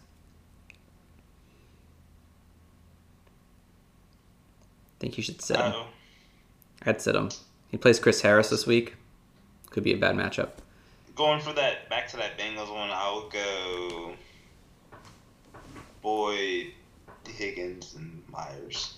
think 5.04 5.18
you 5.18 5.22
should 5.22 5.42
sit 5.42 5.56
him. 5.58 5.72
Uh, 5.72 5.84
I'd 6.86 7.00
sit 7.00 7.14
him. 7.14 7.28
He 7.68 7.76
plays 7.76 8.00
Chris 8.00 8.22
Harris 8.22 8.48
this 8.48 8.66
week. 8.66 8.94
Could 9.70 9.84
be 9.84 9.92
a 9.92 9.96
bad 9.96 10.16
matchup. 10.16 10.50
going 11.14 11.40
for 11.40 11.52
that, 11.52 11.90
back 11.90 12.08
to 12.08 12.16
that 12.16 12.38
Bengals 12.38 12.72
one, 12.72 12.90
I 12.90 13.12
would 13.14 13.32
go 13.32 14.14
Boyd, 16.00 16.72
Higgins, 17.28 17.94
and 17.96 18.22
Meyers. 18.30 18.94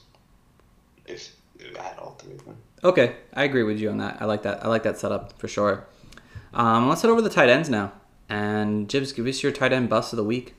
If, 1.07 1.35
if 1.59 1.79
I 1.79 1.83
had 1.83 1.99
all 1.99 2.17
three 2.19 2.35
of 2.35 2.45
them. 2.45 2.57
Okay, 2.85 3.17
I 3.35 3.45
agree 3.45 3.63
with 3.63 3.79
you 3.81 3.91
on 3.91 3.99
that. 3.99 4.19
I 4.21 4.27
like 4.27 4.43
that. 4.43 4.65
I 4.65 4.69
like 4.69 4.83
that 4.85 4.99
setup 4.99 5.39
for 5.39 5.49
sure. 5.49 5.87
Um, 6.57 6.89
let's 6.89 7.03
head 7.03 7.11
over 7.11 7.21
to 7.21 7.29
the 7.29 7.35
tight 7.35 7.51
ends 7.51 7.69
now. 7.69 7.93
And 8.31 8.89
Jibs, 8.89 9.13
give 9.13 9.27
us 9.27 9.43
your 9.43 9.53
tight 9.53 9.75
end 9.75 9.91
bust 9.91 10.13
of 10.15 10.17
the 10.17 10.25
week. 10.25 10.55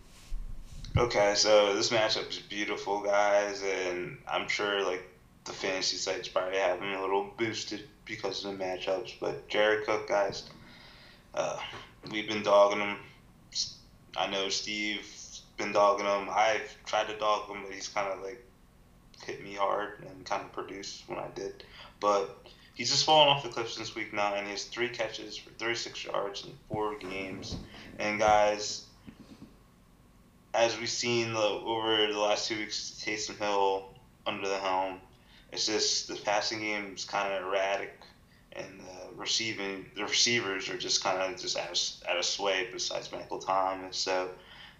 Okay, 0.95 1.33
so 1.35 1.75
this 1.75 1.89
matchup 1.89 2.29
is 2.29 2.37
beautiful, 2.37 3.01
guys, 3.01 3.63
and 3.63 4.17
I'm 4.27 4.47
sure 4.47 4.85
like 4.85 5.03
the 5.45 5.51
fantasy 5.53 5.97
sites 5.97 6.27
probably 6.27 6.59
have 6.59 6.79
him 6.79 6.93
a 6.93 7.01
little 7.01 7.31
boosted 7.37 7.87
because 8.05 8.45
of 8.45 8.57
the 8.57 8.63
matchups. 8.63 9.13
But 9.19 9.47
Jared 9.49 9.85
Cook, 9.85 10.07
guys, 10.07 10.43
uh, 11.33 11.59
we've 12.11 12.27
been 12.27 12.43
dogging 12.43 12.79
him. 12.79 12.97
I 14.15 14.27
know 14.27 14.49
Steve's 14.49 15.41
been 15.57 15.71
dogging 15.71 16.05
him. 16.05 16.29
I've 16.31 16.77
tried 16.85 17.07
to 17.07 17.17
dog 17.17 17.49
him, 17.49 17.63
but 17.63 17.73
he's 17.73 17.87
kind 17.87 18.07
of 18.07 18.23
like 18.23 18.43
hit 19.25 19.43
me 19.43 19.55
hard 19.55 20.05
and 20.07 20.25
kind 20.25 20.43
of 20.43 20.53
produced 20.53 21.03
when 21.07 21.17
I 21.17 21.27
did. 21.33 21.63
But 21.99 22.47
he's 22.77 22.91
just 22.91 23.05
fallen 23.05 23.27
off 23.27 23.41
the 23.41 23.49
cliff 23.49 23.71
since 23.71 23.95
week 23.95 24.13
nine. 24.13 24.45
He 24.45 24.51
has 24.51 24.65
three 24.65 24.87
catches 24.87 25.35
for 25.35 25.49
36 25.51 26.05
yards 26.05 26.45
in 26.45 26.51
four 26.69 26.97
games. 26.99 27.55
And 27.97 28.19
guys, 28.19 28.85
as 30.53 30.79
we've 30.79 30.87
seen 30.87 31.35
over 31.35 32.07
the 32.07 32.19
last 32.19 32.47
two 32.47 32.57
weeks, 32.57 33.03
Taysom 33.03 33.37
Hill 33.39 33.89
under 34.27 34.47
the 34.47 34.57
helm, 34.57 34.99
it's 35.51 35.65
just 35.65 36.07
the 36.07 36.15
passing 36.17 36.59
game 36.59 36.93
is 36.95 37.03
kind 37.03 37.33
of 37.33 37.43
erratic, 37.43 37.99
and 38.53 38.79
the 38.79 39.15
receiving 39.15 39.85
the 39.95 40.03
receivers 40.03 40.69
are 40.69 40.77
just 40.77 41.03
kind 41.03 41.19
of 41.19 41.39
just 41.39 41.57
out 41.57 41.71
of, 41.71 42.09
out 42.09 42.17
of 42.17 42.25
sway. 42.25 42.67
Besides 42.71 43.11
Michael 43.11 43.39
Thomas, 43.39 43.97
so 43.97 44.29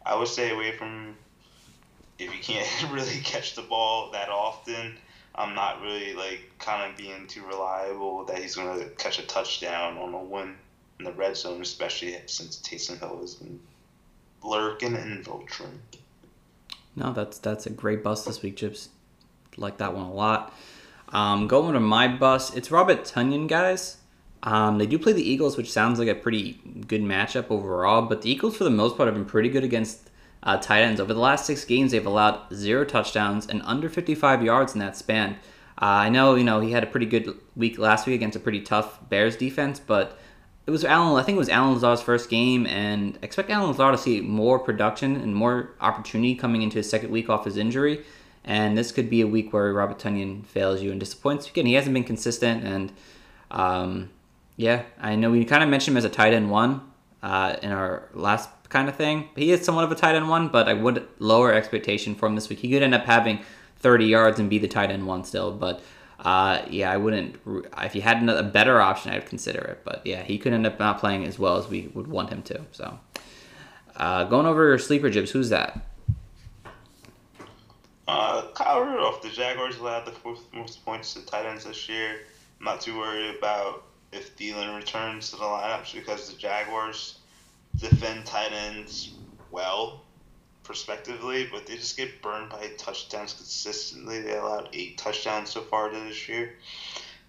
I 0.05 0.15
would 0.15 0.27
stay 0.27 0.51
away 0.51 0.73
from 0.73 1.15
if 2.19 2.31
you 2.31 2.41
can't 2.41 2.67
really 2.91 3.19
catch 3.21 3.55
the 3.55 3.63
ball 3.63 4.11
that 4.11 4.29
often. 4.29 4.97
I'm 5.37 5.53
not 5.53 5.81
really 5.81 6.13
like 6.13 6.41
kind 6.59 6.89
of 6.89 6.97
being 6.97 7.27
too 7.27 7.45
reliable 7.45 8.25
that 8.25 8.39
he's 8.39 8.55
going 8.55 8.79
to 8.79 8.89
catch 8.95 9.19
a 9.19 9.25
touchdown 9.27 9.97
on 9.97 10.13
a 10.13 10.23
win 10.23 10.55
in 10.99 11.05
the 11.05 11.13
red 11.13 11.37
zone, 11.37 11.61
especially 11.61 12.17
since 12.25 12.57
Taysom 12.57 12.99
Hill 12.99 13.19
has 13.21 13.35
been 13.35 13.59
lurking 14.43 14.95
and 14.95 15.23
vulturing. 15.23 15.77
No, 16.95 17.13
that's 17.13 17.37
that's 17.37 17.67
a 17.67 17.69
great 17.69 18.03
bust 18.03 18.25
this 18.25 18.41
week, 18.41 18.57
Jibs. 18.57 18.89
Like 19.55 19.77
that 19.77 19.93
one 19.93 20.05
a 20.05 20.13
lot. 20.13 20.53
Um, 21.09 21.47
going 21.47 21.73
to 21.73 21.79
my 21.79 22.07
bust, 22.07 22.57
it's 22.57 22.71
Robert 22.71 23.03
Tonyan, 23.03 23.47
guys. 23.47 23.97
Um, 24.43 24.77
they 24.77 24.85
do 24.85 24.99
play 24.99 25.13
the 25.13 25.27
Eagles, 25.27 25.57
which 25.57 25.71
sounds 25.71 25.99
like 25.99 26.07
a 26.07 26.15
pretty 26.15 26.59
good 26.87 27.01
matchup 27.01 27.49
overall, 27.49 28.03
but 28.03 28.21
the 28.21 28.29
Eagles, 28.29 28.57
for 28.57 28.63
the 28.63 28.69
most 28.69 28.97
part, 28.97 29.07
have 29.07 29.15
been 29.15 29.25
pretty 29.25 29.49
good 29.49 29.63
against 29.63 30.06
uh, 30.43 30.57
tight 30.57 30.81
ends. 30.81 30.99
Over 30.99 31.13
the 31.13 31.19
last 31.19 31.45
six 31.45 31.65
games, 31.65 31.91
they've 31.91 32.05
allowed 32.05 32.53
zero 32.53 32.85
touchdowns 32.85 33.47
and 33.47 33.61
under 33.63 33.89
55 33.89 34.43
yards 34.43 34.73
in 34.73 34.79
that 34.79 34.95
span. 34.95 35.37
Uh, 35.79 35.85
I 35.85 36.09
know, 36.09 36.35
you 36.35 36.43
know, 36.43 36.59
he 36.59 36.71
had 36.71 36.83
a 36.83 36.87
pretty 36.87 37.05
good 37.05 37.35
week 37.55 37.77
last 37.77 38.07
week 38.07 38.15
against 38.15 38.35
a 38.35 38.39
pretty 38.39 38.61
tough 38.61 38.99
Bears 39.09 39.35
defense, 39.35 39.79
but 39.79 40.17
it 40.65 40.71
was 40.71 40.83
Alan. 40.83 41.19
I 41.19 41.23
think 41.23 41.35
it 41.35 41.39
was 41.39 41.49
Allen 41.49 41.75
Lazard's 41.75 42.01
first 42.01 42.29
game, 42.29 42.65
and 42.65 43.17
expect 43.21 43.49
Allen 43.49 43.69
Lazard 43.69 43.95
to 43.95 44.01
see 44.01 44.21
more 44.21 44.59
production 44.59 45.15
and 45.15 45.35
more 45.35 45.75
opportunity 45.79 46.35
coming 46.35 46.61
into 46.61 46.77
his 46.77 46.89
second 46.89 47.11
week 47.11 47.29
off 47.29 47.45
his 47.45 47.57
injury. 47.57 48.03
And 48.43 48.77
this 48.77 48.91
could 48.91 49.09
be 49.09 49.21
a 49.21 49.27
week 49.27 49.53
where 49.53 49.71
Robert 49.73 49.99
Tonyan 49.99 50.45
fails 50.45 50.81
you 50.81 50.91
and 50.91 50.99
disappoints. 50.99 51.49
Again, 51.49 51.65
he 51.65 51.73
hasn't 51.73 51.93
been 51.93 52.03
consistent, 52.03 52.63
and 52.63 52.91
um, 53.51 54.09
yeah, 54.55 54.83
I 54.99 55.15
know 55.15 55.31
we 55.31 55.45
kind 55.45 55.63
of 55.63 55.69
mentioned 55.69 55.93
him 55.93 55.97
as 55.97 56.05
a 56.05 56.09
tight 56.09 56.33
end 56.33 56.49
one 56.49 56.81
uh, 57.21 57.55
in 57.61 57.71
our 57.71 58.09
last 58.13 58.49
kind 58.69 58.89
of 58.89 58.95
thing. 58.95 59.29
He 59.35 59.51
is 59.51 59.63
somewhat 59.63 59.83
of 59.83 59.91
a 59.91 59.95
tight 59.95 60.15
end 60.15 60.29
one, 60.29 60.49
but 60.49 60.67
I 60.67 60.73
would 60.73 61.07
lower 61.19 61.53
expectation 61.53 62.15
for 62.15 62.27
him 62.27 62.35
this 62.35 62.49
week. 62.49 62.59
He 62.59 62.69
could 62.69 62.83
end 62.83 62.95
up 62.95 63.05
having 63.05 63.39
30 63.79 64.05
yards 64.05 64.39
and 64.39 64.49
be 64.49 64.57
the 64.57 64.67
tight 64.67 64.91
end 64.91 65.07
one 65.07 65.23
still, 65.23 65.51
but 65.51 65.81
uh, 66.19 66.63
yeah, 66.69 66.91
I 66.91 66.97
wouldn't. 66.97 67.35
If 67.79 67.95
you 67.95 68.01
had 68.01 68.27
a 68.27 68.43
better 68.43 68.81
option, 68.81 69.11
I'd 69.11 69.27
consider 69.27 69.59
it. 69.59 69.81
But 69.83 70.01
yeah, 70.05 70.23
he 70.23 70.37
could 70.37 70.53
end 70.53 70.65
up 70.65 70.79
not 70.79 70.99
playing 70.99 71.25
as 71.25 71.37
well 71.37 71.57
as 71.57 71.67
we 71.67 71.91
would 71.93 72.07
want 72.07 72.29
him 72.29 72.41
to. 72.43 72.61
So, 72.71 72.99
uh, 73.95 74.23
going 74.23 74.45
over 74.45 74.67
your 74.67 74.79
sleeper 74.79 75.09
jibs, 75.09 75.31
who's 75.31 75.49
that? 75.49 75.79
Uh, 78.07 78.47
Kyle 78.53 78.81
Rudolph, 78.81 79.21
the 79.21 79.29
Jaguars 79.29 79.77
allowed 79.77 80.05
the 80.05 80.11
fourth 80.11 80.41
most 80.53 80.83
points 80.85 81.13
to 81.13 81.25
tight 81.25 81.45
ends 81.45 81.65
this 81.65 81.87
year. 81.89 82.21
I'm 82.59 82.65
not 82.65 82.81
too 82.81 82.97
worried 82.97 83.35
about 83.37 83.83
if 84.11 84.35
Thielen 84.37 84.75
returns 84.75 85.29
to 85.31 85.35
the 85.35 85.43
lineups 85.43 85.93
because 85.93 86.31
the 86.31 86.37
Jaguars 86.37 87.19
defend 87.77 88.25
tight 88.25 88.51
ends 88.51 89.13
well, 89.51 90.01
prospectively, 90.63 91.47
but 91.51 91.65
they 91.65 91.75
just 91.75 91.97
get 91.97 92.21
burned 92.21 92.49
by 92.49 92.67
touchdowns 92.77 93.33
consistently. 93.33 94.21
They 94.21 94.35
allowed 94.35 94.69
eight 94.73 94.97
touchdowns 94.97 95.49
so 95.49 95.61
far 95.61 95.91
this 95.91 96.27
year. 96.27 96.53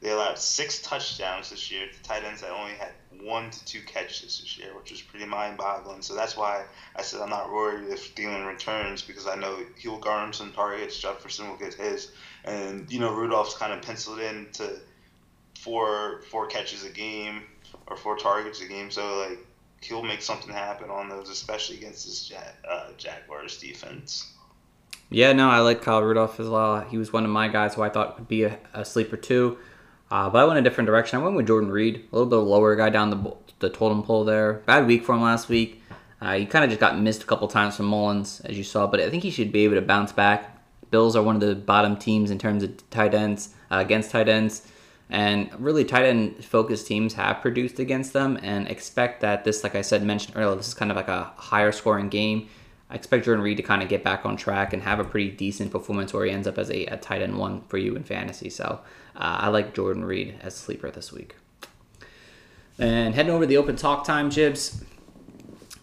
They 0.01 0.11
allowed 0.11 0.39
six 0.39 0.81
touchdowns 0.81 1.51
this 1.51 1.71
year 1.71 1.87
to 1.89 2.03
tight 2.03 2.25
ends 2.25 2.41
that 2.43 2.51
only 2.51 2.75
had 2.75 2.93
one 3.21 3.51
to 3.51 3.65
two 3.65 3.81
catches 3.83 4.41
this 4.41 4.57
year, 4.57 4.77
which 4.77 4.93
is 4.93 5.03
pretty 5.03 5.27
mind-boggling. 5.27 6.03
So 6.03 6.15
that's 6.15 6.37
why 6.37 6.65
I 6.95 7.03
said 7.03 7.21
I'm 7.21 7.31
not 7.31 7.53
worried 7.53 7.89
if 7.89 8.15
Thielen 8.15 8.47
returns 8.47 9.03
because 9.03 9.27
I 9.27 9.35
know 9.35 9.59
he 9.77 9.89
will 9.89 9.99
garner 9.99 10.33
some 10.33 10.53
targets. 10.53 10.99
Jefferson 10.99 11.49
will 11.49 11.57
get 11.57 11.75
his, 11.75 12.13
and 12.45 12.91
you 12.93 13.01
know 13.01 13.13
Rudolph's 13.13 13.57
kind 13.57 13.73
of 13.73 13.83
penciled 13.83 14.21
in 14.21 14.47
to 14.55 14.79
four 15.59 16.23
four 16.31 16.47
catches 16.47 16.85
a 16.85 16.91
game 16.91 17.43
or 17.89 17.97
four 17.97 18.17
targets 18.17 18.61
a 18.63 18.69
game. 18.69 18.93
So 18.93 19.27
like 19.29 19.39
he'll 19.81 20.03
make 20.03 20.23
something 20.23 20.53
happen 20.53 20.91
on 20.91 21.09
those, 21.09 21.29
especially 21.31 21.77
against 21.77 22.07
this 22.07 22.27
Jag- 22.29 22.55
uh, 22.69 22.89
Jaguars 22.97 23.59
defense. 23.59 24.33
Yeah, 25.11 25.33
no, 25.33 25.49
I 25.49 25.61
like 25.61 25.81
Kyle 25.83 26.03
Rudolph 26.03 26.39
as 26.39 26.49
well. 26.49 26.81
He 26.81 26.99
was 26.99 27.13
one 27.13 27.25
of 27.25 27.31
my 27.31 27.49
guys 27.49 27.75
who 27.75 27.83
I 27.83 27.89
thought 27.89 28.19
would 28.19 28.29
be 28.29 28.45
a, 28.45 28.59
a 28.75 28.85
sleeper 28.85 29.17
too. 29.17 29.59
Uh, 30.11 30.29
but 30.31 30.39
I 30.39 30.45
went 30.45 30.59
a 30.59 30.63
different 30.63 30.87
direction. 30.87 31.19
I 31.19 31.23
went 31.23 31.37
with 31.37 31.47
Jordan 31.47 31.71
Reed, 31.71 32.07
a 32.13 32.17
little 32.17 32.29
bit 32.29 32.37
lower 32.37 32.77
guy 32.77 32.91
down 32.91 33.11
the 33.11 33.35
the 33.61 33.69
totem 33.69 34.03
pole 34.03 34.25
there. 34.25 34.55
Bad 34.67 34.87
week 34.87 35.05
for 35.05 35.15
him 35.15 35.23
last 35.23 35.49
week. 35.49 35.83
Uh, 36.21 36.35
he 36.35 36.47
kind 36.47 36.65
of 36.65 36.71
just 36.71 36.81
got 36.81 36.99
missed 36.99 37.23
a 37.23 37.27
couple 37.27 37.47
times 37.49 37.77
from 37.77 37.87
Mullens, 37.87 38.41
as 38.45 38.57
you 38.57 38.65
saw, 38.65 38.87
but 38.87 39.01
I 39.01 39.09
think 39.11 39.23
he 39.23 39.31
should 39.31 39.53
be 39.53 39.65
able 39.65 39.75
to 39.77 39.83
bounce 39.83 40.13
back. 40.13 40.57
Bills 40.91 41.15
are 41.17 41.23
one 41.23 41.37
of 41.37 41.41
the 41.41 41.55
bottom 41.55 41.97
teams 41.97 42.31
in 42.31 42.39
terms 42.39 42.63
of 42.63 42.89
tight 42.91 43.15
ends 43.15 43.55
uh, 43.71 43.77
against 43.77 44.11
tight 44.11 44.29
ends, 44.29 44.67
and 45.11 45.51
really 45.59 45.85
tight 45.85 46.05
end 46.05 46.45
focused 46.45 46.87
teams 46.87 47.15
have 47.15 47.41
produced 47.41 47.79
against 47.79 48.13
them. 48.13 48.39
And 48.43 48.69
expect 48.69 49.21
that 49.23 49.45
this, 49.45 49.63
like 49.63 49.75
I 49.75 49.83
said, 49.83 50.03
mentioned 50.03 50.37
earlier, 50.37 50.57
this 50.57 50.69
is 50.69 50.75
kind 50.75 50.91
of 50.91 50.97
like 50.97 51.09
a 51.09 51.33
higher 51.37 51.73
scoring 51.73 52.09
game. 52.09 52.49
I 52.91 52.95
expect 52.95 53.25
Jordan 53.25 53.45
Reed 53.45 53.59
to 53.59 53.63
kind 53.63 53.83
of 53.83 53.89
get 53.89 54.03
back 54.03 54.25
on 54.25 54.37
track 54.37 54.73
and 54.73 54.83
have 54.83 54.99
a 54.99 55.05
pretty 55.05 55.31
decent 55.31 55.71
performance 55.71 56.13
where 56.13 56.25
he 56.25 56.31
ends 56.31 56.47
up 56.47 56.59
as 56.59 56.71
a, 56.71 56.87
a 56.87 56.97
tight 56.97 57.23
end 57.23 57.39
one 57.39 57.63
for 57.69 57.77
you 57.79 57.95
in 57.97 58.03
fantasy. 58.03 58.49
So 58.49 58.81
uh, 59.15 59.39
I 59.41 59.49
like 59.49 59.75
Jordan 59.75 60.05
Reed 60.05 60.37
as 60.43 60.55
sleeper 60.55 60.91
this 60.91 61.13
week. 61.13 61.37
And 62.79 63.15
heading 63.15 63.33
over 63.33 63.45
to 63.45 63.47
the 63.47 63.57
open 63.57 63.77
talk 63.77 64.05
time, 64.05 64.31
Jibs. 64.31 64.83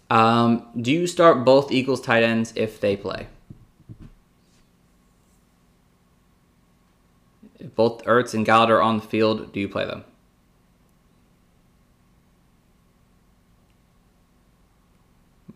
Um, 0.09 0.67
do 0.79 0.91
you 0.91 1.07
start 1.07 1.43
both 1.43 1.71
Eagles 1.71 2.01
tight 2.01 2.23
ends 2.23 2.53
if 2.55 2.79
they 2.79 2.95
play? 2.95 3.27
If 7.65 7.73
both 7.73 8.03
Ertz 8.05 8.35
and 8.35 8.45
Gallagher 8.45 8.77
are 8.77 8.81
on 8.83 8.97
the 8.97 9.03
field, 9.03 9.51
do 9.51 9.59
you 9.59 9.67
play 9.67 9.85
them? 9.85 10.03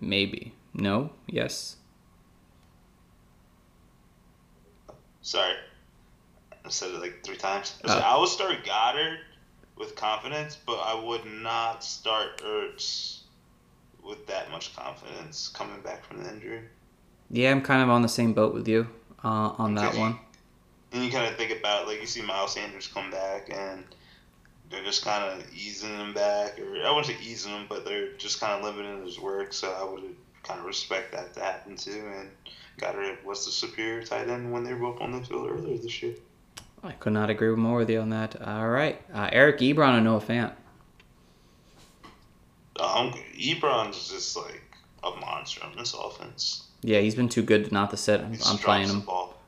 Maybe. 0.01 0.55
No? 0.74 1.12
Yes? 1.28 1.76
Sorry, 5.22 5.53
I 6.66 6.70
said 6.70 6.89
it 6.89 6.99
like 6.99 7.24
three 7.24 7.38
times. 7.38 7.80
I, 7.84 7.89
said, 7.89 8.01
I 8.01 8.18
would 8.18 8.30
start 8.30 8.55
Goedert 8.66 9.20
with 9.78 9.95
confidence, 9.95 10.57
but 10.66 10.80
I 10.80 10.95
would 10.95 11.26
not 11.26 11.84
start 11.84 12.41
Ertz 12.41 13.20
with 14.03 14.26
that 14.26 14.49
much 14.49 14.76
confidence 14.76 15.47
coming 15.49 15.80
back 15.82 16.03
from 16.03 16.24
the 16.24 16.34
injury. 16.34 16.62
Yeah, 17.30 17.51
I'm 17.51 17.62
kind 17.62 17.84
of 17.84 17.89
on 17.89 18.01
the 18.01 18.10
same 18.10 18.34
boat 18.34 18.55
with 18.55 18.68
you 18.68 18.88
uh, 19.24 19.53
on 19.60 19.76
that 19.76 19.95
one. 19.95 20.18
And 20.92 21.04
you 21.04 21.12
kind 21.12 21.28
of 21.28 21.36
think 21.38 21.52
about 21.58 21.88
like 21.88 22.02
you 22.02 22.08
see 22.08 22.22
Miles 22.22 22.54
Sanders 22.54 22.88
come 22.88 23.12
back 23.12 23.50
and 23.54 23.84
they're 24.70 24.84
just 24.84 25.04
kind 25.04 25.24
of 25.42 25.54
easing 25.54 25.90
him 25.96 26.14
back, 26.14 26.60
or 26.60 26.86
I 26.86 26.90
wouldn't 26.90 27.08
say 27.08 27.18
easing 27.24 27.52
him, 27.52 27.66
but 27.68 27.86
they're 27.86 28.14
just 28.14 28.40
kind 28.40 28.54
of 28.54 28.64
limiting 28.64 29.04
his 29.04 29.20
work. 29.20 29.52
So 29.54 29.72
I 29.72 29.84
would 29.84 30.16
kind 30.44 30.60
of 30.60 30.66
respect 30.66 31.12
that 31.14 31.34
to 31.34 31.40
happen 31.42 31.76
too. 31.76 32.04
And 32.18 32.30
Goedert 32.80 33.24
was 33.26 33.46
the 33.46 33.52
superior 33.52 34.04
tight 34.04 34.30
end 34.30 34.52
when 34.52 34.64
they 34.64 34.74
were 34.74 34.92
both 34.92 35.02
on 35.02 35.12
the 35.12 35.22
field 35.26 35.50
earlier 35.50 35.78
this 35.78 36.02
year. 36.02 36.16
I 36.84 36.94
could 36.94 37.14
not 37.14 37.30
agree 37.30 37.54
more 37.56 37.80
with 37.80 37.90
you 37.90 38.00
on 38.00 38.10
that. 38.12 38.42
All 38.42 38.70
right, 38.70 39.02
uh, 39.14 39.30
Eric 39.32 39.60
Ebron 39.60 39.96
and 39.96 40.06
Noah 40.06 40.22
Fant. 40.22 40.54
Um, 42.80 43.12
Ebron's 43.38 44.10
just 44.10 44.38
like 44.38 44.64
a 45.04 45.12
monster 45.20 45.64
on 45.66 45.76
this 45.76 45.94
offense. 45.94 46.68
Yeah, 46.82 47.00
he's 47.00 47.16
been 47.16 47.28
too 47.28 47.42
good 47.42 47.72
not 47.72 47.90
to 47.92 47.98
sit. 47.98 48.22
I'm, 48.22 48.38
I'm 48.46 48.58
playing 48.58 48.88
him. 48.88 49.04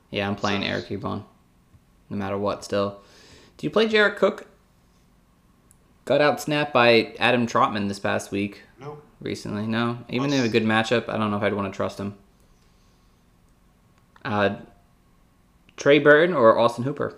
Yeah, 0.09 0.27
I'm 0.27 0.35
playing 0.35 0.63
So- 0.63 0.67
Eric 0.67 0.87
Ebron, 0.89 1.23
no 2.11 2.17
matter 2.17 2.37
what. 2.37 2.63
Still, 2.63 3.01
do 3.57 3.65
you 3.65 3.71
play 3.71 3.87
Jared 3.87 4.17
Cook? 4.17 4.45
Got 6.05 6.21
out 6.21 6.41
snapped 6.41 6.73
by 6.73 7.15
Adam 7.19 7.47
Trautman 7.47 7.87
this 7.87 7.99
past 7.99 8.31
week. 8.31 8.63
Nope. 8.79 9.03
Recently, 9.21 9.65
no. 9.67 9.99
Even 10.09 10.33
in 10.33 10.43
a 10.43 10.49
good 10.49 10.63
matchup, 10.63 11.07
I 11.07 11.17
don't 11.17 11.31
know 11.31 11.37
if 11.37 11.43
I'd 11.43 11.53
want 11.53 11.71
to 11.71 11.75
trust 11.75 11.99
him. 11.99 12.15
Uh, 14.25 14.55
Trey 15.77 15.99
Burton 15.99 16.35
or 16.35 16.57
Austin 16.59 16.83
Hooper? 16.83 17.17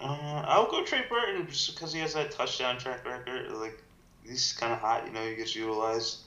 Uh, 0.00 0.44
I'll 0.46 0.70
go 0.70 0.84
Trey 0.84 1.04
Burton 1.08 1.46
just 1.48 1.74
because 1.74 1.92
he 1.92 2.00
has 2.00 2.14
that 2.14 2.30
touchdown 2.30 2.78
track 2.78 3.04
record. 3.06 3.50
Like 3.52 3.82
he's 4.26 4.52
kind 4.52 4.72
of 4.72 4.78
hot, 4.78 5.06
you 5.06 5.12
know. 5.12 5.26
He 5.26 5.34
gets 5.34 5.54
utilized 5.54 6.20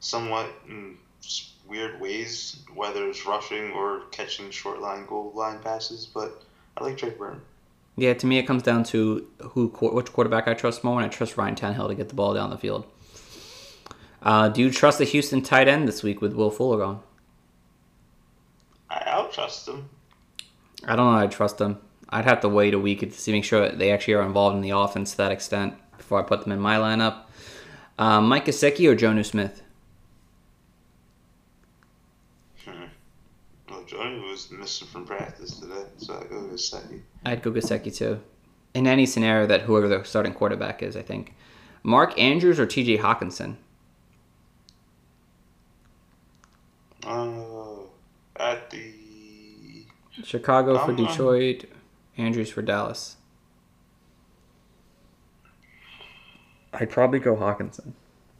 somewhat 0.00 0.50
s- 0.68 0.96
weird 1.66 2.00
ways, 2.00 2.62
whether 2.74 3.08
it's 3.08 3.24
rushing 3.26 3.70
or 3.72 4.02
catching 4.10 4.50
short 4.50 4.80
line, 4.80 5.06
goal 5.06 5.32
line 5.34 5.58
passes. 5.60 6.06
But 6.06 6.42
I 6.76 6.84
like 6.84 6.98
Trey 6.98 7.10
Burton. 7.10 7.40
Yeah, 7.96 8.14
to 8.14 8.26
me, 8.26 8.38
it 8.38 8.44
comes 8.44 8.62
down 8.62 8.84
to 8.84 9.26
who, 9.40 9.68
which 9.68 10.12
quarterback 10.12 10.48
I 10.48 10.54
trust 10.54 10.82
more, 10.82 10.98
and 10.98 11.06
I 11.06 11.08
trust 11.08 11.36
Ryan 11.36 11.54
Tannehill 11.54 11.88
to 11.88 11.94
get 11.94 12.08
the 12.08 12.14
ball 12.14 12.34
down 12.34 12.50
the 12.50 12.58
field. 12.58 12.86
Uh, 14.22 14.48
do 14.48 14.62
you 14.62 14.70
trust 14.70 14.98
the 14.98 15.04
Houston 15.04 15.42
tight 15.42 15.68
end 15.68 15.88
this 15.88 16.02
week 16.02 16.20
with 16.20 16.32
Will 16.34 16.50
Fuller 16.50 16.78
gone? 16.78 17.00
I, 18.88 19.02
I'll 19.06 19.28
trust 19.28 19.68
him. 19.68 19.88
I 20.84 20.96
don't 20.96 21.12
know. 21.12 21.18
I 21.18 21.26
trust 21.26 21.58
them. 21.58 21.78
I'd 22.08 22.24
have 22.24 22.40
to 22.42 22.48
wait 22.48 22.74
a 22.74 22.78
week 22.78 23.00
to 23.00 23.10
see 23.10 23.32
make 23.32 23.44
sure 23.44 23.60
that 23.60 23.78
they 23.78 23.90
actually 23.90 24.14
are 24.14 24.22
involved 24.22 24.56
in 24.56 24.62
the 24.62 24.70
offense 24.70 25.12
to 25.12 25.16
that 25.18 25.32
extent 25.32 25.74
before 25.96 26.20
I 26.20 26.22
put 26.22 26.42
them 26.42 26.52
in 26.52 26.60
my 26.60 26.76
lineup. 26.76 27.22
Um, 27.98 28.28
Mike 28.28 28.46
Gesicki 28.46 28.90
or 28.90 28.96
Jonnu 28.96 29.24
Smith? 29.24 29.62
Well, 33.68 33.81
Johnny 33.92 34.20
was 34.20 34.50
missing 34.50 34.88
from 34.88 35.04
practice 35.04 35.60
today, 35.60 35.84
so 35.98 36.18
I 36.18 36.24
go 36.24 36.46
with 36.46 36.60
second. 36.60 37.02
I'd 37.26 37.42
go 37.42 37.50
Gesicki 37.52 37.94
too. 37.94 38.20
In 38.72 38.86
any 38.86 39.04
scenario 39.04 39.46
that 39.46 39.62
whoever 39.62 39.86
the 39.86 40.02
starting 40.04 40.32
quarterback 40.32 40.82
is, 40.82 40.96
I 40.96 41.02
think. 41.02 41.34
Mark 41.82 42.18
Andrews 42.18 42.58
or 42.58 42.64
T.J. 42.64 42.98
Hockenson? 42.98 43.56
Uh, 47.04 47.82
at 48.36 48.70
the 48.70 48.94
Chicago 50.22 50.78
for 50.78 50.84
Um, 50.84 50.90
um, 50.90 50.96
Detroit, 50.96 51.64
Andrews 52.16 52.50
for 52.50 52.62
Dallas. 52.62 53.16
I'd 56.72 56.88
probably 56.90 57.18
go 57.18 57.36
Hockenson. 57.36 57.92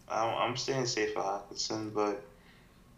I'm, 0.09 0.35
I'm 0.51 0.57
staying 0.57 0.87
safe 0.87 1.13
for 1.13 1.21
Hockenson, 1.21 1.93
but 1.93 2.23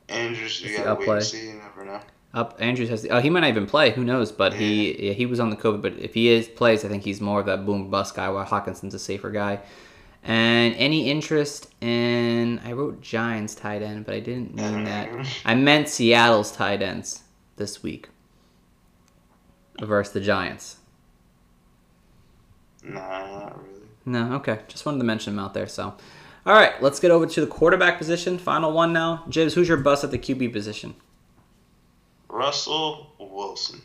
Andrews, 0.09 0.61
you 0.61 0.68
It's 0.68 0.78
the 0.78 0.84
gotta 0.84 1.00
wait 1.00 1.09
outplay. 1.09 1.16
and 1.16 1.24
see. 1.24 1.46
You 1.48 1.55
never 1.55 1.84
know. 1.84 2.00
Up 2.35 2.57
Andrews 2.59 2.89
has 2.89 3.03
the, 3.03 3.11
oh 3.11 3.20
he 3.20 3.30
might 3.30 3.41
not 3.41 3.49
even 3.49 3.66
play. 3.66 3.93
Who 3.93 4.05
knows? 4.05 4.32
But 4.32 4.55
he 4.55 5.07
yeah, 5.07 5.12
he 5.12 5.24
was 5.24 5.39
on 5.39 5.51
the 5.51 5.57
COVID. 5.57 5.80
But 5.80 5.95
if 5.99 6.14
he 6.14 6.28
is 6.28 6.49
plays, 6.49 6.85
I 6.85 6.89
think 6.89 7.05
he's 7.05 7.20
more 7.20 7.41
of 7.41 7.47
that 7.47 7.64
boom 7.64 7.91
bust 7.91 8.16
guy. 8.16 8.28
While 8.28 8.45
Hockenson's 8.45 8.93
a 8.93 8.99
safer 8.99 9.30
guy. 9.30 9.61
And 10.24 10.74
any 10.76 11.11
interest 11.11 11.70
in 11.80 12.59
I 12.64 12.72
wrote 12.72 13.01
Giants 13.01 13.55
tight 13.55 13.82
end, 13.82 14.05
but 14.05 14.14
I 14.14 14.20
didn't 14.20 14.55
mean 14.55 14.85
that. 14.85 15.11
I 15.45 15.55
meant 15.55 15.89
Seattle's 15.89 16.51
tight 16.51 16.82
ends 16.82 17.22
this 17.57 17.82
week 17.82 18.09
versus 19.80 20.12
the 20.12 20.20
Giants. 20.20 20.78
Nah, 22.82 22.99
not 22.99 23.62
really. 23.62 23.80
No, 24.07 24.35
okay. 24.35 24.61
Just 24.68 24.85
wanted 24.85 24.99
to 24.99 25.05
mention 25.05 25.35
them 25.35 25.45
out 25.45 25.55
there. 25.55 25.66
So, 25.66 25.95
all 26.47 26.55
right, 26.55 26.82
let's 26.82 27.01
get 27.01 27.11
over 27.11 27.26
to 27.26 27.41
the 27.41 27.47
quarterback 27.47 27.99
position. 27.99 28.39
Final 28.39 28.72
one 28.72 28.93
now. 28.93 29.24
Jibs, 29.28 29.55
who's 29.55 29.68
your 29.68 29.78
bust 29.78 30.05
at 30.05 30.11
the 30.11 30.18
QB 30.18 30.53
position? 30.53 30.95
Russell 32.35 33.12
Wilson. 33.20 33.80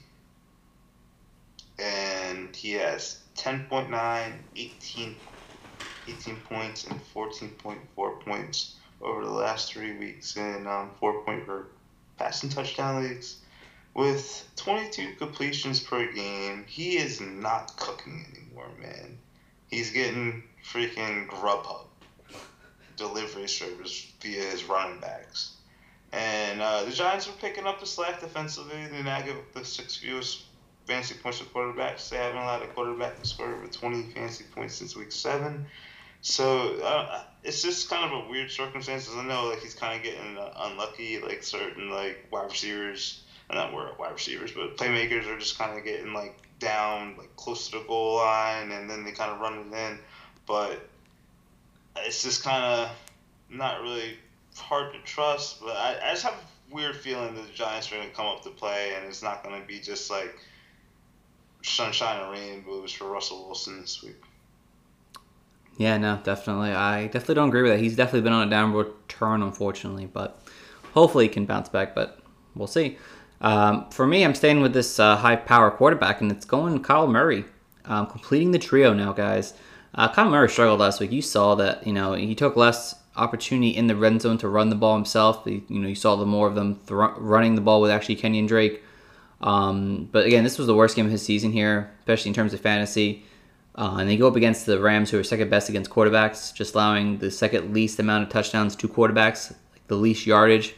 And 1.78 2.56
he 2.56 2.72
has 2.72 3.20
10.9, 3.38 4.34
18, 4.56 5.16
18 6.08 6.36
points, 6.50 6.88
and 6.88 7.00
14.4 7.14 8.20
points 8.26 8.76
over 9.04 9.24
the 9.24 9.32
last 9.32 9.72
three 9.72 9.96
weeks 10.00 10.36
in 10.36 10.66
um, 10.66 10.90
four 11.00 11.22
point 11.22 11.46
per 11.46 11.68
passing 12.18 12.50
touchdown 12.50 13.04
leagues. 13.04 13.38
With 13.94 14.50
22 14.56 15.14
completions 15.20 15.80
per 15.80 16.12
game, 16.12 16.66
he 16.68 16.98
is 16.98 17.22
not 17.22 17.78
cooking 17.78 18.26
anymore, 18.34 18.70
man. 18.82 19.20
He's 19.68 19.92
getting 19.92 20.42
freaking 20.66 21.28
Grubhub 21.28 21.86
delivery 22.98 23.48
service 23.48 24.12
via 24.20 24.42
his 24.42 24.64
running 24.64 25.00
backs. 25.00 25.52
And 26.12 26.62
uh, 26.62 26.84
the 26.86 26.92
Giants 26.92 27.28
are 27.28 27.34
picking 27.34 27.66
up 27.66 27.80
the 27.80 27.86
slack 27.86 28.20
defensively. 28.20 28.88
They 28.88 29.04
now 29.04 29.22
give 29.22 29.38
up 29.38 29.54
the 29.54 29.64
six 29.64 29.96
fewest 29.96 30.44
fantasy 30.86 31.16
points 31.16 31.40
to 31.40 31.46
quarterbacks. 31.46 32.10
They 32.10 32.18
haven't 32.18 32.42
allowed 32.42 32.64
a 32.64 32.68
quarterback 32.68 33.20
to 33.20 33.28
score 33.28 33.54
over 33.54 33.68
20 33.68 34.12
fantasy 34.14 34.46
points 34.56 34.76
since 34.76 34.96
week 34.96 35.12
seven. 35.12 35.68
So 36.22 36.80
uh, 36.84 37.24
it's 37.44 37.62
just 37.62 37.90
kind 37.90 38.12
of 38.12 38.26
a 38.26 38.30
weird 38.30 38.52
circumstances. 38.52 39.14
I 39.16 39.24
know 39.24 39.48
like 39.48 39.60
he's 39.60 39.76
kind 39.76 39.98
of 39.98 40.04
getting 40.04 40.38
uh, 40.38 40.52
unlucky. 40.58 41.20
Like 41.20 41.44
certain 41.44 41.90
like 41.90 42.28
wide 42.32 42.52
receivers, 42.52 43.24
uh, 43.50 43.56
not 43.56 43.74
wide 43.74 44.12
receivers, 44.12 44.52
but 44.52 44.78
playmakers 44.78 45.28
are 45.28 45.40
just 45.40 45.58
kind 45.58 45.78
of 45.78 45.86
getting 45.86 46.14
like 46.14 46.36
down 46.60 47.16
like 47.18 47.34
close 47.38 47.70
to 47.70 47.80
the 47.80 47.86
goal 47.86 48.18
line, 48.18 48.72
and 48.72 48.90
then 48.90 49.06
they 49.06 49.12
kind 49.12 49.32
of 49.32 49.40
run 49.40 49.60
it 49.60 49.74
in. 49.74 50.00
But 50.46 50.90
it's 51.96 52.24
just 52.24 52.44
kind 52.44 52.64
of 52.64 52.90
not 53.50 53.82
really 53.82 54.18
hard 54.58 54.94
to 54.94 55.00
trust, 55.02 55.62
but 55.62 55.76
I, 55.76 55.98
I 56.04 56.12
just 56.12 56.24
have 56.24 56.34
a 56.34 56.74
weird 56.74 56.96
feeling 56.96 57.36
that 57.36 57.46
the 57.46 57.54
Giants 57.54 57.92
are 57.92 57.96
going 57.96 58.10
to 58.10 58.16
come 58.16 58.26
up 58.26 58.42
to 58.44 58.50
play, 58.50 58.94
and 58.96 59.06
it's 59.06 59.22
not 59.22 59.44
going 59.44 59.60
to 59.60 59.68
be 59.68 59.80
just 59.80 60.10
like 60.10 60.38
sunshine 61.62 62.22
and 62.22 62.32
rainbows 62.32 62.92
for 62.92 63.06
Russell 63.10 63.46
Wilson 63.46 63.82
this 63.82 64.02
week. 64.02 64.22
Yeah, 65.78 65.98
no, 65.98 66.20
definitely. 66.24 66.72
I 66.72 67.06
definitely 67.06 67.36
don't 67.36 67.50
agree 67.50 67.62
with 67.62 67.72
that. 67.72 67.80
He's 67.80 67.96
definitely 67.96 68.22
been 68.22 68.34
on 68.34 68.48
a 68.48 68.50
downward 68.50 68.92
turn, 69.08 69.42
unfortunately, 69.42 70.08
but 70.08 70.42
hopefully 70.94 71.26
he 71.26 71.30
can 71.30 71.46
bounce 71.46 71.70
back. 71.70 71.96
But 71.96 72.20
we'll 72.54 72.68
see. 72.68 72.98
Um, 73.42 73.90
for 73.90 74.06
me, 74.06 74.26
I'm 74.26 74.36
staying 74.36 74.62
with 74.62 74.74
this 74.74 75.00
uh, 75.00 75.16
high 75.16 75.38
power 75.38 75.72
quarterback, 75.72 76.20
and 76.20 76.32
it's 76.32 76.46
going 76.46 76.84
Kyle 76.84 77.08
Murray, 77.08 77.46
um, 77.86 78.08
completing 78.08 78.52
the 78.52 78.60
trio 78.60 78.94
now, 78.94 79.14
guys. 79.14 79.54
Uh, 79.96 80.12
Kyle 80.12 80.30
Murray 80.30 80.50
struggled 80.50 80.82
last 80.82 81.00
week. 81.00 81.14
You 81.14 81.22
saw 81.22 81.56
that. 81.56 81.88
You 81.88 81.94
know 81.94 82.14
he 82.14 82.36
took 82.36 82.58
less 82.58 82.96
opportunity 83.20 83.70
in 83.70 83.88
the 83.88 83.96
red 83.96 84.22
zone 84.22 84.38
to 84.40 84.48
run 84.48 84.70
the 84.70 84.76
ball 84.76 84.96
himself. 84.96 85.44
You 85.46 85.64
know 85.70 85.88
you 85.88 85.96
saw 85.96 86.16
the 86.16 86.26
more 86.26 86.48
of 86.48 86.56
them 86.56 86.80
running 86.88 87.56
the 87.56 87.62
ball 87.62 87.82
with 87.82 87.92
actually 87.92 88.16
Kenyan 88.16 88.48
Drake. 88.48 88.84
Um, 89.42 90.10
but 90.12 90.26
again, 90.26 90.44
this 90.44 90.58
was 90.58 90.68
the 90.68 90.76
worst 90.76 90.96
game 90.96 91.06
of 91.06 91.12
his 91.12 91.22
season 91.22 91.52
here, 91.52 91.92
especially 92.00 92.30
in 92.30 92.36
terms 92.36 92.54
of 92.54 92.60
fantasy. 92.62 93.24
Uh, 93.76 93.98
and 94.00 94.10
they 94.10 94.18
go 94.18 94.28
up 94.28 94.36
against 94.36 94.66
the 94.66 94.80
Rams, 94.80 95.10
who 95.10 95.20
are 95.20 95.24
second 95.24 95.50
best 95.50 95.70
against 95.70 95.90
quarterbacks, 95.90 96.54
just 96.54 96.76
allowing 96.76 97.20
the 97.20 97.32
second 97.32 97.74
least 97.74 98.00
amount 98.00 98.24
of 98.24 98.30
touchdowns 98.30 98.76
to 98.76 98.90
quarterbacks, 98.90 99.52
like 99.72 99.88
the 99.88 99.96
least 99.96 100.26
yardage. 100.26 100.76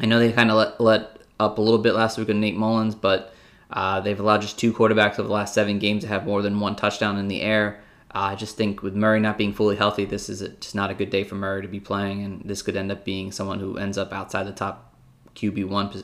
I 0.00 0.06
know 0.06 0.18
they 0.18 0.32
kind 0.32 0.50
of 0.50 0.56
let, 0.56 0.80
let 0.80 1.18
up 1.38 1.58
a 1.58 1.60
little 1.60 1.78
bit 1.78 1.94
last 1.94 2.16
week 2.16 2.28
with 2.28 2.36
Nate 2.36 2.56
Mullens, 2.56 2.94
but 2.94 3.34
uh, 3.70 4.00
they've 4.00 4.18
allowed 4.18 4.40
just 4.40 4.58
two 4.58 4.72
quarterbacks 4.72 5.18
over 5.18 5.24
the 5.24 5.34
last 5.34 5.52
seven 5.52 5.78
games 5.78 6.02
to 6.02 6.08
have 6.08 6.24
more 6.24 6.40
than 6.40 6.60
one 6.60 6.76
touchdown 6.76 7.18
in 7.18 7.28
the 7.28 7.42
air. 7.42 7.81
I 8.14 8.34
just 8.34 8.56
think 8.56 8.82
with 8.82 8.94
Murray 8.94 9.20
not 9.20 9.38
being 9.38 9.52
fully 9.54 9.76
healthy, 9.76 10.04
this 10.04 10.28
is 10.28 10.40
just 10.60 10.74
not 10.74 10.90
a 10.90 10.94
good 10.94 11.10
day 11.10 11.24
for 11.24 11.34
Murray 11.34 11.62
to 11.62 11.68
be 11.68 11.80
playing, 11.80 12.22
and 12.22 12.42
this 12.44 12.60
could 12.60 12.76
end 12.76 12.92
up 12.92 13.04
being 13.04 13.32
someone 13.32 13.58
who 13.58 13.78
ends 13.78 13.96
up 13.96 14.12
outside 14.12 14.44
the 14.44 14.52
top 14.52 14.94
QB 15.34 15.66
one 15.68 16.02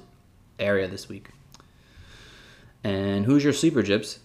area 0.59 0.89
this 0.89 1.09
week. 1.09 1.29
And 2.83 3.27
who's 3.27 3.45
your 3.45 3.53
sleeper, 3.53 3.83
Jibs? 3.83 4.21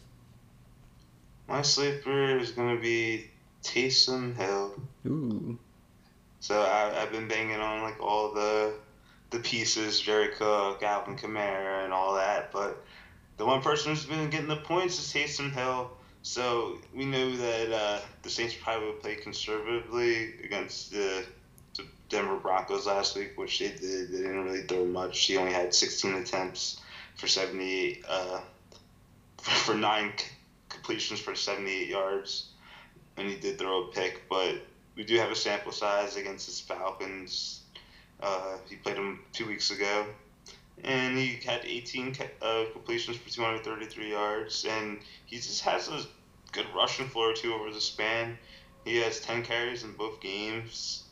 My 1.47 1.61
sleeper 1.61 2.37
is 2.37 2.51
going 2.51 2.75
to 2.75 2.81
be 2.81 3.29
Taysom 3.63 4.35
Hill. 4.35 4.75
Ooh. 5.05 5.57
So 6.39 6.61
I, 6.61 7.01
I've 7.01 7.11
been 7.11 7.27
banging 7.27 7.59
on 7.59 7.83
like 7.83 8.01
all 8.01 8.33
the 8.33 8.73
the 9.31 9.39
pieces, 9.39 9.99
Jerry 9.99 10.29
Cook, 10.29 10.83
Alvin 10.83 11.17
Kamara, 11.17 11.83
and 11.83 11.91
all 11.91 12.13
that. 12.15 12.51
But 12.51 12.85
the 13.37 13.45
one 13.45 13.61
person 13.61 13.91
who's 13.91 14.05
been 14.05 14.29
getting 14.29 14.47
the 14.47 14.57
points 14.57 14.99
is 14.99 15.11
Taysom 15.11 15.51
Hill. 15.51 15.91
So 16.23 16.77
we 16.95 17.03
know 17.05 17.35
that 17.35 17.71
uh, 17.73 17.99
the 18.21 18.29
Saints 18.29 18.55
probably 18.55 18.87
would 18.87 19.01
play 19.01 19.15
conservatively 19.15 20.35
against 20.41 20.91
the, 20.91 21.25
the 21.75 21.85
Denver 22.07 22.37
Broncos 22.37 22.87
last 22.87 23.17
week, 23.17 23.37
which 23.37 23.59
they 23.59 23.67
did. 23.67 24.09
They 24.09 24.19
didn't 24.19 24.45
really 24.45 24.63
throw 24.63 24.85
much. 24.85 25.19
He 25.25 25.35
only 25.35 25.51
had 25.51 25.75
16 25.75 26.13
attempts 26.13 26.79
for 27.17 27.27
78, 27.27 28.05
uh, 28.07 28.39
for 29.41 29.75
nine 29.75 30.13
completions 30.69 31.19
for 31.19 31.35
78 31.35 31.89
yards, 31.89 32.51
and 33.17 33.29
he 33.29 33.35
did 33.35 33.59
throw 33.59 33.83
a 33.83 33.91
pick. 33.91 34.21
But 34.29 34.55
we 34.95 35.03
do 35.03 35.17
have 35.17 35.29
a 35.29 35.35
sample 35.35 35.73
size 35.73 36.15
against 36.15 36.45
his 36.45 36.61
Falcons. 36.61 37.63
Uh, 38.21 38.59
he 38.69 38.77
played 38.77 38.95
them 38.95 39.19
two 39.33 39.45
weeks 39.45 39.71
ago 39.71 40.05
and 40.81 41.17
he 41.17 41.39
had 41.45 41.61
18 41.65 42.15
uh, 42.41 42.65
completions 42.71 43.17
for 43.17 43.29
233 43.29 44.11
yards, 44.11 44.65
and 44.65 44.99
he 45.25 45.37
just 45.37 45.61
has 45.61 45.87
a 45.89 46.01
good 46.51 46.65
rushing 46.75 47.07
floor 47.07 47.33
too 47.33 47.53
over 47.53 47.71
the 47.71 47.81
span. 47.81 48.37
He 48.85 48.97
has 48.97 49.19
10 49.21 49.43
carries 49.43 49.83
in 49.83 49.93
both 49.93 50.19
games. 50.19 51.03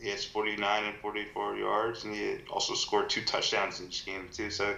He 0.00 0.08
has 0.10 0.24
49 0.24 0.84
and 0.84 0.96
44 0.98 1.56
yards, 1.56 2.04
and 2.04 2.14
he 2.14 2.38
also 2.50 2.74
scored 2.74 3.08
two 3.08 3.22
touchdowns 3.22 3.80
in 3.80 3.86
each 3.86 4.04
game 4.04 4.28
too. 4.32 4.50
So, 4.50 4.76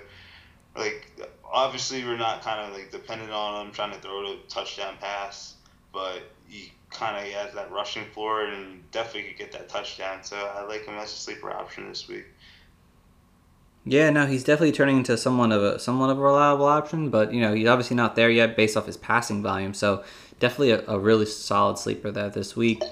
like, 0.76 1.10
obviously 1.44 2.04
we're 2.04 2.16
not 2.16 2.42
kind 2.42 2.60
of 2.60 2.78
like 2.78 2.90
dependent 2.90 3.32
on 3.32 3.66
him 3.66 3.72
trying 3.72 3.92
to 3.92 3.98
throw 3.98 4.32
a 4.32 4.36
touchdown 4.48 4.94
pass, 5.00 5.54
but 5.92 6.22
he 6.46 6.72
kind 6.90 7.16
of 7.16 7.32
has 7.32 7.54
that 7.54 7.70
rushing 7.70 8.04
floor 8.12 8.44
and 8.44 8.88
definitely 8.90 9.30
could 9.30 9.38
get 9.38 9.52
that 9.52 9.68
touchdown. 9.68 10.22
So 10.22 10.36
I 10.36 10.62
like 10.62 10.84
him 10.86 10.94
as 10.94 11.12
a 11.12 11.16
sleeper 11.16 11.50
option 11.50 11.88
this 11.88 12.08
week. 12.08 12.26
Yeah, 13.90 14.10
no, 14.10 14.26
he's 14.26 14.44
definitely 14.44 14.72
turning 14.72 14.98
into 14.98 15.16
somewhat 15.16 15.50
of 15.50 15.62
a 15.62 15.78
somewhat 15.78 16.10
of 16.10 16.18
a 16.18 16.20
reliable 16.20 16.66
option, 16.66 17.08
but 17.08 17.32
you 17.32 17.40
know 17.40 17.54
he's 17.54 17.66
obviously 17.66 17.96
not 17.96 18.16
there 18.16 18.28
yet 18.28 18.54
based 18.54 18.76
off 18.76 18.84
his 18.84 18.98
passing 18.98 19.42
volume. 19.42 19.72
So 19.72 20.04
definitely 20.38 20.72
a, 20.72 20.84
a 20.86 20.98
really 20.98 21.24
solid 21.24 21.78
sleeper 21.78 22.10
there 22.10 22.28
this 22.28 22.54
week. 22.54 22.82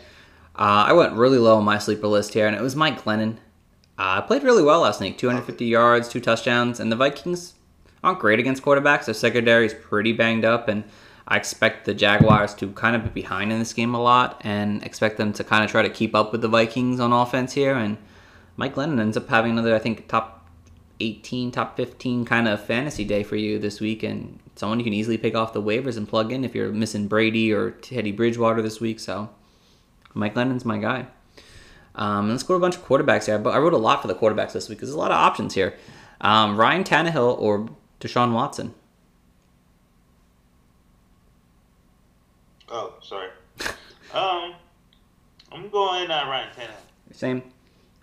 Uh, 0.58 0.88
I 0.88 0.94
went 0.94 1.12
really 1.12 1.36
low 1.36 1.58
on 1.58 1.64
my 1.64 1.76
sleeper 1.76 2.06
list 2.06 2.32
here, 2.32 2.46
and 2.46 2.56
it 2.56 2.62
was 2.62 2.74
Mike 2.74 3.04
Glennon. 3.04 3.36
Uh, 3.98 4.22
played 4.22 4.42
really 4.42 4.62
well 4.62 4.80
last 4.80 5.02
night, 5.02 5.18
250 5.18 5.66
yards, 5.66 6.08
two 6.08 6.18
touchdowns, 6.20 6.80
and 6.80 6.90
the 6.90 6.96
Vikings 6.96 7.52
aren't 8.02 8.18
great 8.18 8.38
against 8.38 8.62
quarterbacks. 8.62 9.04
Their 9.04 9.12
secondary 9.12 9.66
is 9.66 9.74
pretty 9.74 10.14
banged 10.14 10.46
up, 10.46 10.66
and 10.66 10.82
I 11.28 11.36
expect 11.36 11.84
the 11.84 11.92
Jaguars 11.92 12.54
to 12.54 12.72
kind 12.72 12.96
of 12.96 13.04
be 13.04 13.20
behind 13.20 13.52
in 13.52 13.58
this 13.58 13.74
game 13.74 13.94
a 13.94 14.02
lot, 14.02 14.40
and 14.44 14.82
expect 14.82 15.18
them 15.18 15.34
to 15.34 15.44
kind 15.44 15.62
of 15.62 15.70
try 15.70 15.82
to 15.82 15.90
keep 15.90 16.14
up 16.14 16.32
with 16.32 16.40
the 16.40 16.48
Vikings 16.48 17.00
on 17.00 17.12
offense 17.12 17.52
here. 17.52 17.74
And 17.74 17.98
Mike 18.56 18.76
Glennon 18.76 18.98
ends 18.98 19.18
up 19.18 19.28
having 19.28 19.52
another, 19.52 19.74
I 19.74 19.78
think, 19.78 20.08
top 20.08 20.35
18, 21.00 21.50
top 21.50 21.76
15 21.76 22.24
kind 22.24 22.48
of 22.48 22.64
fantasy 22.64 23.04
day 23.04 23.22
for 23.22 23.36
you 23.36 23.58
this 23.58 23.80
week, 23.80 24.02
and 24.02 24.38
someone 24.54 24.78
you 24.78 24.84
can 24.84 24.92
easily 24.94 25.18
pick 25.18 25.34
off 25.34 25.52
the 25.52 25.62
waivers 25.62 25.96
and 25.96 26.08
plug 26.08 26.32
in 26.32 26.44
if 26.44 26.54
you're 26.54 26.72
missing 26.72 27.06
Brady 27.08 27.52
or 27.52 27.72
Teddy 27.72 28.12
Bridgewater 28.12 28.62
this 28.62 28.80
week. 28.80 28.98
So, 29.00 29.28
Mike 30.14 30.34
Glennon's 30.34 30.64
my 30.64 30.78
guy. 30.78 31.06
Um, 31.96 32.30
let's 32.30 32.42
go 32.42 32.54
to 32.54 32.58
a 32.58 32.60
bunch 32.60 32.76
of 32.76 32.86
quarterbacks 32.86 33.26
here. 33.26 33.38
But 33.38 33.54
I 33.54 33.58
wrote 33.58 33.72
a 33.72 33.78
lot 33.78 34.02
for 34.02 34.08
the 34.08 34.14
quarterbacks 34.14 34.52
this 34.52 34.68
week. 34.68 34.78
Because 34.78 34.90
there's 34.90 34.96
a 34.96 35.00
lot 35.00 35.10
of 35.10 35.16
options 35.16 35.54
here. 35.54 35.74
Um, 36.20 36.56
Ryan 36.56 36.84
Tannehill 36.84 37.38
or 37.38 37.68
Deshaun 38.00 38.32
Watson. 38.32 38.74
Oh, 42.68 42.94
sorry. 43.00 43.28
um, 44.12 44.54
I'm 45.52 45.68
going 45.70 46.10
uh, 46.10 46.26
Ryan 46.28 46.48
Tannehill. 46.54 47.14
Same. 47.16 47.42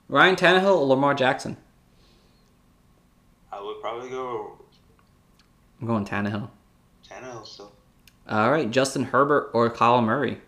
Ryan 0.09 0.35
Tannehill 0.35 0.77
or 0.77 0.85
Lamar 0.87 1.13
Jackson. 1.13 1.57
I 3.53 3.61
would 3.61 3.79
probably 3.81 4.09
go 4.09 4.57
I'm 5.79 5.87
going 5.87 6.05
Tannehill. 6.05 6.49
Tannehill 7.07 7.45
still. 7.45 7.73
All 8.29 8.49
right, 8.49 8.71
Justin 8.71 9.03
Herbert 9.03 9.51
or 9.53 9.69
Kyle 9.69 10.01
Murray. 10.01 10.39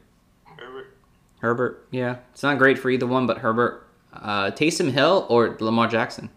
Herbert. 0.46 0.98
Herbert, 1.42 1.88
yeah, 1.92 2.18
it's 2.32 2.42
not 2.42 2.58
great 2.58 2.80
for 2.80 2.90
either 2.90 3.06
one, 3.06 3.28
but 3.28 3.40
Herbert. 3.40 3.86
Uh, 4.14 4.52
Taysom 4.52 4.92
Hill 4.92 5.28
or 5.30 5.58
Lamar 5.60 5.90
Jackson. 5.90 6.30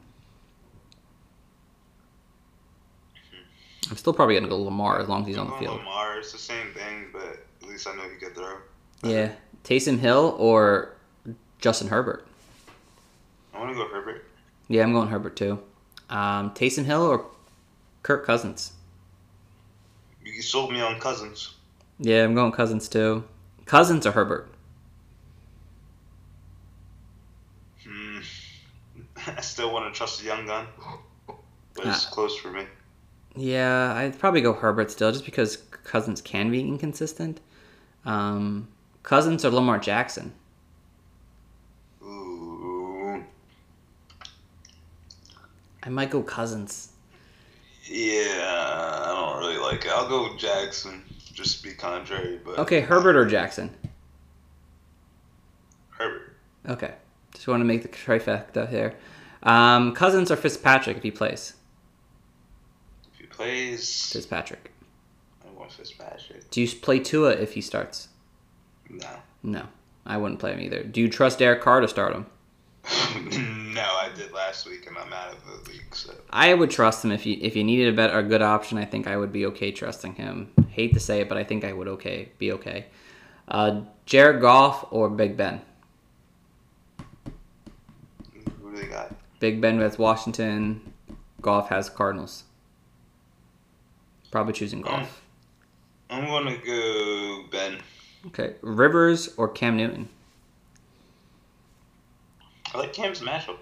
I'm 3.89 3.97
still 3.97 4.13
probably 4.13 4.35
gonna 4.35 4.49
go 4.49 4.61
Lamar 4.61 4.99
as 5.01 5.09
long 5.09 5.23
as 5.23 5.29
he's 5.29 5.39
on 5.39 5.47
the 5.47 5.55
I'm 5.55 5.61
field. 5.61 5.79
Lamar, 5.79 6.19
it's 6.19 6.33
the 6.33 6.39
same 6.39 6.73
thing, 6.75 7.07
but 7.13 7.39
at 7.63 7.69
least 7.69 7.87
I 7.87 7.95
know 7.95 8.03
he 8.03 8.17
could 8.17 8.35
throw. 8.35 8.57
Yeah, 9.05 9.31
Taysom 9.63 10.01
Hill 10.01 10.35
or 10.39 10.97
Justin 11.61 11.87
Herbert. 11.87 12.27
I 13.55 13.61
want 13.61 13.71
to 13.71 13.77
go 13.77 13.89
Herbert. 13.89 14.25
Yeah, 14.67 14.83
I'm 14.83 14.93
going 14.93 15.09
Herbert 15.09 15.37
too. 15.37 15.61
Um, 16.11 16.51
Taysom 16.53 16.85
Hill 16.85 17.03
or 17.03 17.27
Kirk 18.03 18.25
Cousins. 18.27 18.73
You 20.25 20.43
sold 20.43 20.73
me 20.73 20.81
on 20.81 20.99
Cousins. 21.01 21.55
Yeah, 21.99 22.25
I'm 22.25 22.35
going 22.35 22.53
Cousins 22.53 22.89
too. 22.89 23.25
Cousins 23.67 24.07
or 24.07 24.13
Herbert. 24.13 24.49
Hmm. 27.87 28.19
I 29.27 29.41
still 29.41 29.73
want 29.73 29.93
to 29.93 29.97
trust 29.97 30.21
the 30.21 30.27
young 30.27 30.47
gun, 30.47 30.67
but 31.27 31.87
it's 31.87 32.07
Ah. 32.07 32.11
close 32.11 32.37
for 32.37 32.51
me. 32.51 32.67
Yeah, 33.37 33.93
I'd 33.95 34.19
probably 34.19 34.41
go 34.41 34.53
Herbert 34.53 34.91
still, 34.91 35.13
just 35.13 35.25
because 35.25 35.59
Cousins 35.85 36.21
can 36.21 36.51
be 36.51 36.61
inconsistent. 36.61 37.41
Um, 38.05 38.69
Cousins 39.03 39.45
or 39.45 39.51
Lamar 39.51 39.79
Jackson. 39.79 40.33
Ooh. 42.03 43.23
I 45.89 45.91
might 45.91 46.11
go 46.11 46.23
Cousins. 46.23 46.91
Yeah, 47.85 48.13
I 49.07 49.07
don't 49.07 49.39
really 49.39 49.57
like 49.57 49.87
it. 49.87 49.91
I'll 49.91 50.07
go 50.07 50.37
Jackson, 50.37 51.03
just 51.33 51.63
to 51.63 51.69
be 51.71 51.75
contrary, 51.75 52.39
but 52.45 52.59
Okay, 52.59 52.83
Herbert 52.83 53.17
or 53.17 53.25
Jackson. 53.25 53.75
Herbert. 55.89 56.37
Okay, 56.69 56.93
just 57.33 57.49
want 57.49 57.63
to 57.63 57.65
make 57.65 57.81
the 57.81 57.89
trifecta 57.89 58.69
here. 58.69 58.97
Um, 59.43 59.95
Cousins 59.95 60.31
or 60.31 60.37
Fitzpatrick 60.37 60.99
if 60.99 61.03
he 61.03 61.11
plays. 61.11 61.55
If 63.15 63.21
he 63.21 63.25
plays, 63.27 64.13
Fitzpatrick. 64.13 64.71
I 65.43 65.59
want 65.59 65.73
Fitzpatrick. 65.73 66.51
Do 66.51 66.61
you 66.61 66.69
play 66.69 66.99
Tua 66.99 67.31
if 67.31 67.55
he 67.55 67.63
starts? 67.63 68.09
No. 68.91 69.09
No, 69.43 69.69
I 70.05 70.19
wouldn't 70.19 70.39
play 70.39 70.53
him 70.53 70.61
either. 70.61 70.83
Do 70.83 71.01
you 71.01 71.09
trust 71.09 71.39
Derek 71.39 71.63
Carr 71.63 71.81
to 71.81 71.89
start 71.89 72.15
him? 72.15 72.27
no, 73.75 73.83
I 73.83 74.11
did 74.17 74.33
last 74.33 74.69
week, 74.69 74.87
and 74.87 74.97
I'm 74.97 75.13
out 75.13 75.33
of 75.33 75.45
the 75.45 75.71
league. 75.71 75.95
So 75.95 76.15
I 76.31 76.55
would 76.55 76.71
trust 76.71 77.05
him 77.05 77.13
if 77.13 77.27
you 77.27 77.37
if 77.41 77.55
you 77.55 77.65
needed 77.65 77.93
a 77.93 77.97
better 77.97 78.19
a 78.19 78.23
good 78.23 78.43
option. 78.43 78.79
I 78.79 78.85
think 78.85 79.07
I 79.07 79.17
would 79.17 79.33
be 79.33 79.47
okay 79.47 79.73
trusting 79.73 80.15
him. 80.15 80.53
Hate 80.71 80.95
to 80.95 81.01
say 81.01 81.21
it, 81.21 81.29
but 81.29 81.37
I 81.37 81.45
think 81.45 81.65
I 81.65 81.73
would 81.73 81.89
okay 81.89 82.31
be 82.39 82.53
okay. 82.53 82.87
Uh, 83.47 83.83
Jared 84.07 84.41
Goff 84.41 84.87
or 84.91 85.09
Big 85.09 85.37
Ben. 85.37 85.61
who 88.63 88.71
do 88.71 88.77
they 88.77 88.87
got? 88.87 89.15
Big 89.41 89.61
Ben 89.61 89.79
with 89.79 89.99
Washington. 89.99 90.93
Goff 91.41 91.69
has 91.69 91.89
Cardinals. 91.89 92.45
Probably 94.31 94.53
choosing 94.53 94.83
Goff. 94.83 95.23
I'm 96.11 96.25
gonna 96.25 96.57
go 96.59 97.45
Ben. 97.51 97.79
Okay, 98.27 98.55
Rivers 98.63 99.35
or 99.37 99.49
Cam 99.49 99.77
Newton. 99.77 100.09
I 102.75 102.79
like 102.79 102.93
Cam's 102.93 103.21
matchup. 103.21 103.57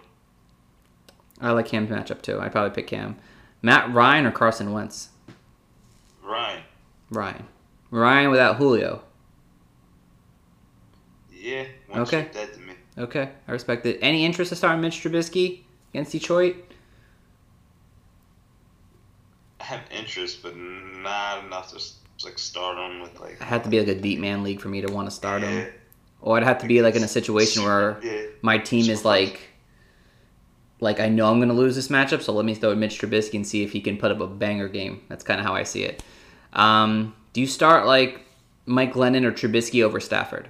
I 1.40 1.50
like 1.52 1.66
Cam's 1.66 1.90
matchup 1.90 2.22
too. 2.22 2.40
I'd 2.40 2.52
probably 2.52 2.74
pick 2.74 2.86
Cam. 2.86 3.16
Matt 3.62 3.92
Ryan 3.92 4.26
or 4.26 4.30
Carson 4.30 4.72
Wentz. 4.72 5.10
Ryan. 6.22 6.62
Ryan. 7.10 7.46
Ryan 7.90 8.30
without 8.30 8.56
Julio. 8.56 9.02
Yeah. 11.32 11.66
Okay. 11.90 12.00
okay. 12.00 12.28
dead 12.32 12.52
to 12.54 12.60
me. 12.60 12.74
Okay, 12.98 13.30
I 13.46 13.52
respect 13.52 13.84
it. 13.86 13.98
Any 14.00 14.24
interest 14.24 14.48
to 14.48 14.56
start 14.56 14.78
Mitch 14.80 15.02
Trubisky 15.02 15.60
against 15.92 16.12
Detroit? 16.12 16.56
I 19.60 19.64
have 19.64 19.80
interest, 19.90 20.42
but 20.42 20.56
not 20.56 21.44
enough 21.44 21.72
to 21.72 22.26
like 22.26 22.38
start 22.38 22.78
him 22.78 23.02
with 23.02 23.20
like. 23.20 23.32
It 23.32 23.42
had 23.42 23.64
to 23.64 23.70
be 23.70 23.78
like 23.78 23.88
a 23.88 24.00
deep 24.00 24.18
man 24.18 24.42
league 24.42 24.60
for 24.60 24.68
me 24.68 24.80
to 24.80 24.92
want 24.92 25.08
to 25.08 25.14
start 25.14 25.42
him. 25.42 25.72
Or 26.20 26.36
I'd 26.36 26.42
have 26.42 26.58
to 26.58 26.66
be 26.66 26.82
like 26.82 26.96
in 26.96 27.02
a 27.04 27.08
situation 27.08 27.62
where 27.64 27.98
Yeah. 28.02 28.22
my 28.42 28.58
team 28.58 28.90
is 28.90 29.04
like, 29.04 29.40
like 30.80 30.98
I 31.00 31.08
know 31.08 31.30
I'm 31.30 31.38
gonna 31.38 31.52
lose 31.52 31.74
this 31.76 31.88
matchup, 31.88 32.22
so 32.22 32.32
let 32.32 32.44
me 32.44 32.54
throw 32.54 32.74
Mitch 32.74 32.98
Trubisky 33.00 33.34
and 33.34 33.46
see 33.46 33.62
if 33.62 33.72
he 33.72 33.80
can 33.80 33.96
put 33.96 34.10
up 34.10 34.20
a 34.20 34.26
banger 34.26 34.68
game. 34.68 35.02
That's 35.08 35.22
kind 35.24 35.40
of 35.40 35.46
how 35.46 35.54
I 35.54 35.62
see 35.62 35.84
it. 35.84 36.02
Um, 36.52 37.14
do 37.32 37.40
you 37.40 37.46
start 37.46 37.86
like 37.86 38.20
Mike 38.66 38.92
Glennon 38.94 39.24
or 39.24 39.32
Trubisky 39.32 39.82
over 39.84 40.00
Stafford? 40.00 40.48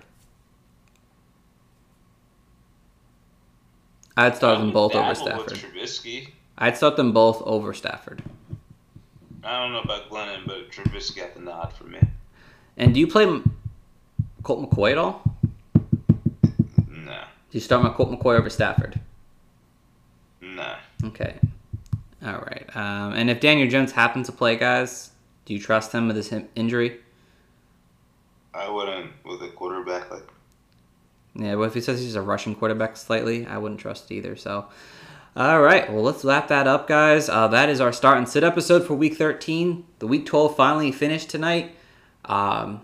I'd 4.16 4.36
start 4.36 4.58
them 4.58 4.72
both 4.72 4.94
over 4.94 5.14
Stafford. 5.14 5.58
Trubisky. 5.58 6.28
I'd 6.56 6.76
start 6.76 6.96
them 6.96 7.12
both 7.12 7.42
over 7.42 7.74
Stafford. 7.74 8.22
I 9.44 9.60
don't 9.62 9.72
know 9.72 9.80
about 9.80 10.08
Glennon, 10.10 10.46
but 10.46 10.70
Trubisky 10.70 11.16
got 11.16 11.34
the 11.34 11.40
nod 11.40 11.72
for 11.74 11.84
me. 11.84 11.98
And 12.78 12.94
do 12.94 13.00
you 13.00 13.06
play 13.06 13.24
Colt 14.42 14.70
McCoy 14.70 14.92
at 14.92 14.98
all? 14.98 15.22
Do 17.50 17.58
you 17.58 17.60
start 17.60 17.82
my 17.82 17.90
Colt 17.90 18.10
McCoy 18.10 18.38
over 18.38 18.50
Stafford? 18.50 19.00
nah. 20.40 20.76
Okay. 21.04 21.38
All 22.24 22.38
right. 22.38 22.64
Um, 22.74 23.12
and 23.12 23.30
if 23.30 23.40
Daniel 23.40 23.68
Jones 23.68 23.92
happens 23.92 24.26
to 24.26 24.32
play, 24.32 24.56
guys, 24.56 25.10
do 25.44 25.54
you 25.54 25.60
trust 25.60 25.92
him 25.92 26.08
with 26.08 26.16
his 26.16 26.32
injury? 26.54 27.00
I 28.54 28.68
wouldn't 28.68 29.12
with 29.24 29.42
a 29.42 29.48
quarterback 29.48 30.10
like. 30.10 30.28
Yeah, 31.34 31.54
well, 31.56 31.68
if 31.68 31.74
he 31.74 31.82
says 31.82 32.00
he's 32.00 32.14
a 32.14 32.22
Russian 32.22 32.54
quarterback 32.54 32.96
slightly, 32.96 33.46
I 33.46 33.58
wouldn't 33.58 33.80
trust 33.80 34.10
it 34.10 34.14
either. 34.14 34.36
So, 34.36 34.66
all 35.36 35.60
right, 35.60 35.92
well, 35.92 36.02
let's 36.02 36.24
wrap 36.24 36.48
that 36.48 36.66
up, 36.66 36.88
guys. 36.88 37.28
Uh, 37.28 37.46
that 37.48 37.68
is 37.68 37.78
our 37.80 37.92
start 37.92 38.16
and 38.16 38.26
sit 38.26 38.42
episode 38.42 38.86
for 38.86 38.94
week 38.94 39.16
13. 39.16 39.84
The 39.98 40.06
week 40.06 40.24
12 40.24 40.56
finally 40.56 40.92
finished 40.92 41.28
tonight. 41.28 41.76
Um, 42.24 42.80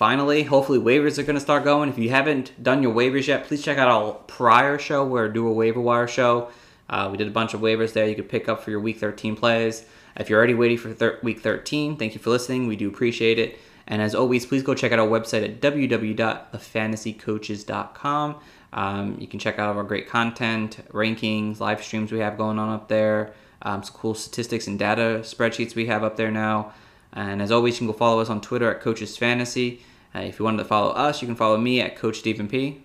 finally, 0.00 0.42
hopefully, 0.44 0.78
waivers 0.78 1.18
are 1.18 1.24
going 1.24 1.34
to 1.34 1.40
start 1.40 1.62
going. 1.62 1.90
If 1.90 1.98
you 1.98 2.08
haven't 2.08 2.52
done 2.62 2.82
your 2.82 2.94
waivers 2.94 3.26
yet, 3.26 3.44
please 3.44 3.62
check 3.62 3.76
out 3.76 3.88
our 3.88 4.14
prior 4.14 4.78
show 4.78 5.04
where 5.04 5.28
do 5.28 5.46
a 5.46 5.52
waiver 5.52 5.78
wire 5.78 6.08
show. 6.08 6.48
Uh, 6.88 7.10
we 7.12 7.18
did 7.18 7.28
a 7.28 7.30
bunch 7.30 7.52
of 7.52 7.60
waivers 7.60 7.92
there 7.92 8.08
you 8.08 8.14
could 8.14 8.30
pick 8.30 8.48
up 8.48 8.64
for 8.64 8.70
your 8.70 8.80
week 8.80 8.96
13 8.96 9.36
plays. 9.36 9.84
If 10.16 10.30
you're 10.30 10.38
already 10.38 10.54
waiting 10.54 10.78
for 10.78 10.94
thir- 10.94 11.18
week 11.22 11.40
13, 11.40 11.98
thank 11.98 12.14
you 12.14 12.18
for 12.18 12.30
listening. 12.30 12.66
We 12.66 12.76
do 12.76 12.88
appreciate 12.88 13.38
it. 13.38 13.58
And 13.86 14.00
as 14.00 14.14
always, 14.14 14.46
please 14.46 14.62
go 14.62 14.74
check 14.74 14.90
out 14.90 14.98
our 14.98 15.06
website 15.06 15.44
at 15.44 15.60
www.thefantasycoaches.com. 15.60 18.36
Um, 18.72 19.16
you 19.20 19.26
can 19.26 19.38
check 19.38 19.58
out 19.58 19.76
our 19.76 19.84
great 19.84 20.08
content, 20.08 20.78
rankings, 20.92 21.60
live 21.60 21.84
streams 21.84 22.10
we 22.10 22.20
have 22.20 22.38
going 22.38 22.58
on 22.58 22.70
up 22.70 22.88
there, 22.88 23.34
um, 23.60 23.82
some 23.82 23.94
cool 23.94 24.14
statistics 24.14 24.66
and 24.66 24.78
data 24.78 25.20
spreadsheets 25.24 25.74
we 25.74 25.84
have 25.86 26.02
up 26.02 26.16
there 26.16 26.30
now. 26.30 26.72
And 27.12 27.42
as 27.42 27.50
always, 27.50 27.74
you 27.74 27.80
can 27.80 27.88
go 27.88 27.92
follow 27.92 28.22
us 28.22 28.30
on 28.30 28.40
Twitter 28.40 28.70
at 28.70 28.80
Coaches 28.80 29.18
Fantasy. 29.18 29.82
Uh, 30.14 30.20
if 30.20 30.38
you 30.38 30.44
wanted 30.44 30.58
to 30.58 30.64
follow 30.64 30.90
us, 30.90 31.22
you 31.22 31.26
can 31.26 31.36
follow 31.36 31.56
me 31.56 31.80
at 31.80 31.96
Coach 31.96 32.18
Stephen 32.18 32.48
P. 32.48 32.82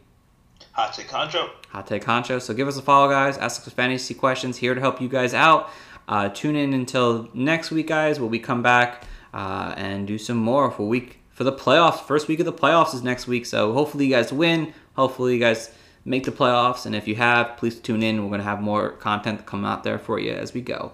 Hot 0.73 0.93
take 0.93 1.07
Concho. 1.07 1.51
Hot 1.69 1.87
Take 1.87 2.03
Honcho. 2.03 2.41
So 2.41 2.53
give 2.53 2.67
us 2.67 2.77
a 2.77 2.81
follow, 2.81 3.09
guys. 3.09 3.37
Ask 3.37 3.65
us 3.65 3.73
fantasy 3.73 4.13
questions. 4.13 4.57
Here 4.57 4.73
to 4.73 4.81
help 4.81 5.01
you 5.01 5.07
guys 5.07 5.33
out. 5.33 5.69
Uh, 6.07 6.29
tune 6.29 6.55
in 6.55 6.73
until 6.73 7.29
next 7.33 7.71
week, 7.71 7.87
guys, 7.87 8.19
where 8.19 8.29
we 8.29 8.39
come 8.39 8.61
back 8.61 9.03
uh, 9.33 9.73
and 9.75 10.07
do 10.07 10.17
some 10.17 10.37
more 10.37 10.69
for 10.71 10.87
week 10.87 11.19
for 11.31 11.43
the 11.43 11.51
playoffs. 11.51 11.99
First 12.01 12.27
week 12.27 12.39
of 12.39 12.45
the 12.45 12.53
playoffs 12.53 12.93
is 12.93 13.03
next 13.03 13.27
week. 13.27 13.45
So 13.45 13.73
hopefully 13.73 14.05
you 14.05 14.11
guys 14.11 14.31
win. 14.31 14.73
Hopefully 14.95 15.33
you 15.33 15.39
guys 15.39 15.71
make 16.05 16.23
the 16.23 16.31
playoffs. 16.31 16.85
And 16.85 16.95
if 16.95 17.07
you 17.07 17.15
have, 17.15 17.57
please 17.57 17.79
tune 17.79 18.03
in. 18.03 18.23
We're 18.23 18.31
gonna 18.31 18.43
have 18.43 18.61
more 18.61 18.91
content 18.91 19.45
come 19.45 19.65
out 19.65 19.83
there 19.83 19.97
for 19.99 20.19
you 20.19 20.31
as 20.31 20.53
we 20.53 20.61
go. 20.61 20.93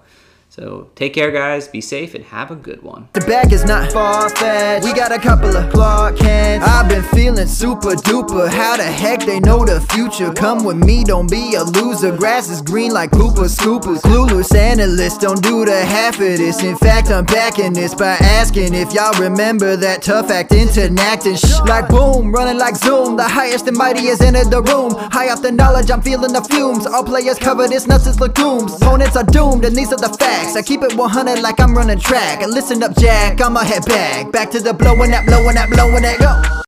So 0.51 0.89
take 0.95 1.13
care, 1.13 1.31
guys. 1.31 1.69
Be 1.69 1.79
safe 1.79 2.13
and 2.13 2.25
have 2.25 2.51
a 2.51 2.57
good 2.57 2.83
one. 2.83 3.07
The 3.13 3.21
bag 3.21 3.53
is 3.53 3.63
not 3.63 3.89
far 3.93 4.27
fetched. 4.31 4.83
We 4.83 4.91
got 4.91 5.13
a 5.13 5.17
couple 5.17 5.55
of 5.55 5.71
Clark 5.71 6.17
Kents. 6.17 6.67
I've 6.67 6.89
been 6.89 7.03
feeling 7.03 7.47
super 7.47 7.91
duper. 7.91 8.49
How 8.49 8.75
the 8.75 8.83
heck 8.83 9.21
they 9.21 9.39
know 9.39 9.63
the 9.63 9.79
future? 9.79 10.33
Come 10.33 10.65
with 10.65 10.75
me, 10.75 11.05
don't 11.05 11.31
be 11.31 11.55
a 11.55 11.63
loser. 11.63 12.17
Grass 12.17 12.49
is 12.49 12.61
green 12.61 12.91
like 12.91 13.11
Cooper 13.11 13.47
Scoopers. 13.47 14.01
Clueless 14.01 14.53
analysts 14.53 15.19
don't 15.19 15.41
do 15.41 15.63
the 15.63 15.85
half 15.85 16.15
of 16.15 16.19
this. 16.19 16.61
In 16.61 16.75
fact, 16.75 17.11
I'm 17.11 17.23
backing 17.23 17.71
this 17.71 17.95
by 17.95 18.17
asking 18.19 18.73
if 18.73 18.91
y'all 18.91 19.17
remember 19.21 19.77
that 19.77 20.01
tough 20.01 20.29
acting 20.29 20.67
to 20.75 20.93
acting. 20.99 21.37
Shh, 21.37 21.61
like 21.61 21.87
boom, 21.87 22.29
running 22.29 22.57
like 22.57 22.75
zoom. 22.75 23.15
The 23.15 23.23
highest 23.23 23.69
and 23.69 23.77
mightiest 23.77 24.21
entered 24.21 24.51
the 24.51 24.61
room. 24.63 24.91
High 25.13 25.29
off 25.29 25.41
the 25.41 25.53
knowledge, 25.53 25.89
I'm 25.89 26.01
feeling 26.01 26.33
the 26.33 26.41
fumes. 26.41 26.85
All 26.85 27.05
players 27.05 27.39
cover 27.39 27.69
this 27.69 27.87
nuts 27.87 28.05
as 28.05 28.19
legumes. 28.19 28.73
Opponents 28.75 29.15
are 29.15 29.23
doomed, 29.23 29.63
and 29.63 29.73
these 29.73 29.93
are 29.93 29.97
the 29.97 30.13
facts. 30.41 30.55
I 30.55 30.61
keep 30.61 30.81
it 30.81 30.95
100 30.95 31.41
like 31.41 31.59
I'm 31.59 31.75
running 31.75 31.99
track. 31.99 32.45
Listen 32.47 32.83
up, 32.83 32.95
Jack, 32.97 33.41
I'ma 33.41 33.61
head 33.61 33.85
back. 33.85 34.31
Back 34.31 34.51
to 34.51 34.59
the 34.59 34.73
blowing 34.73 35.11
that, 35.11 35.25
blowing 35.25 35.55
that, 35.55 35.69
blowing 35.69 36.03
that, 36.03 36.19
go. 36.19 36.61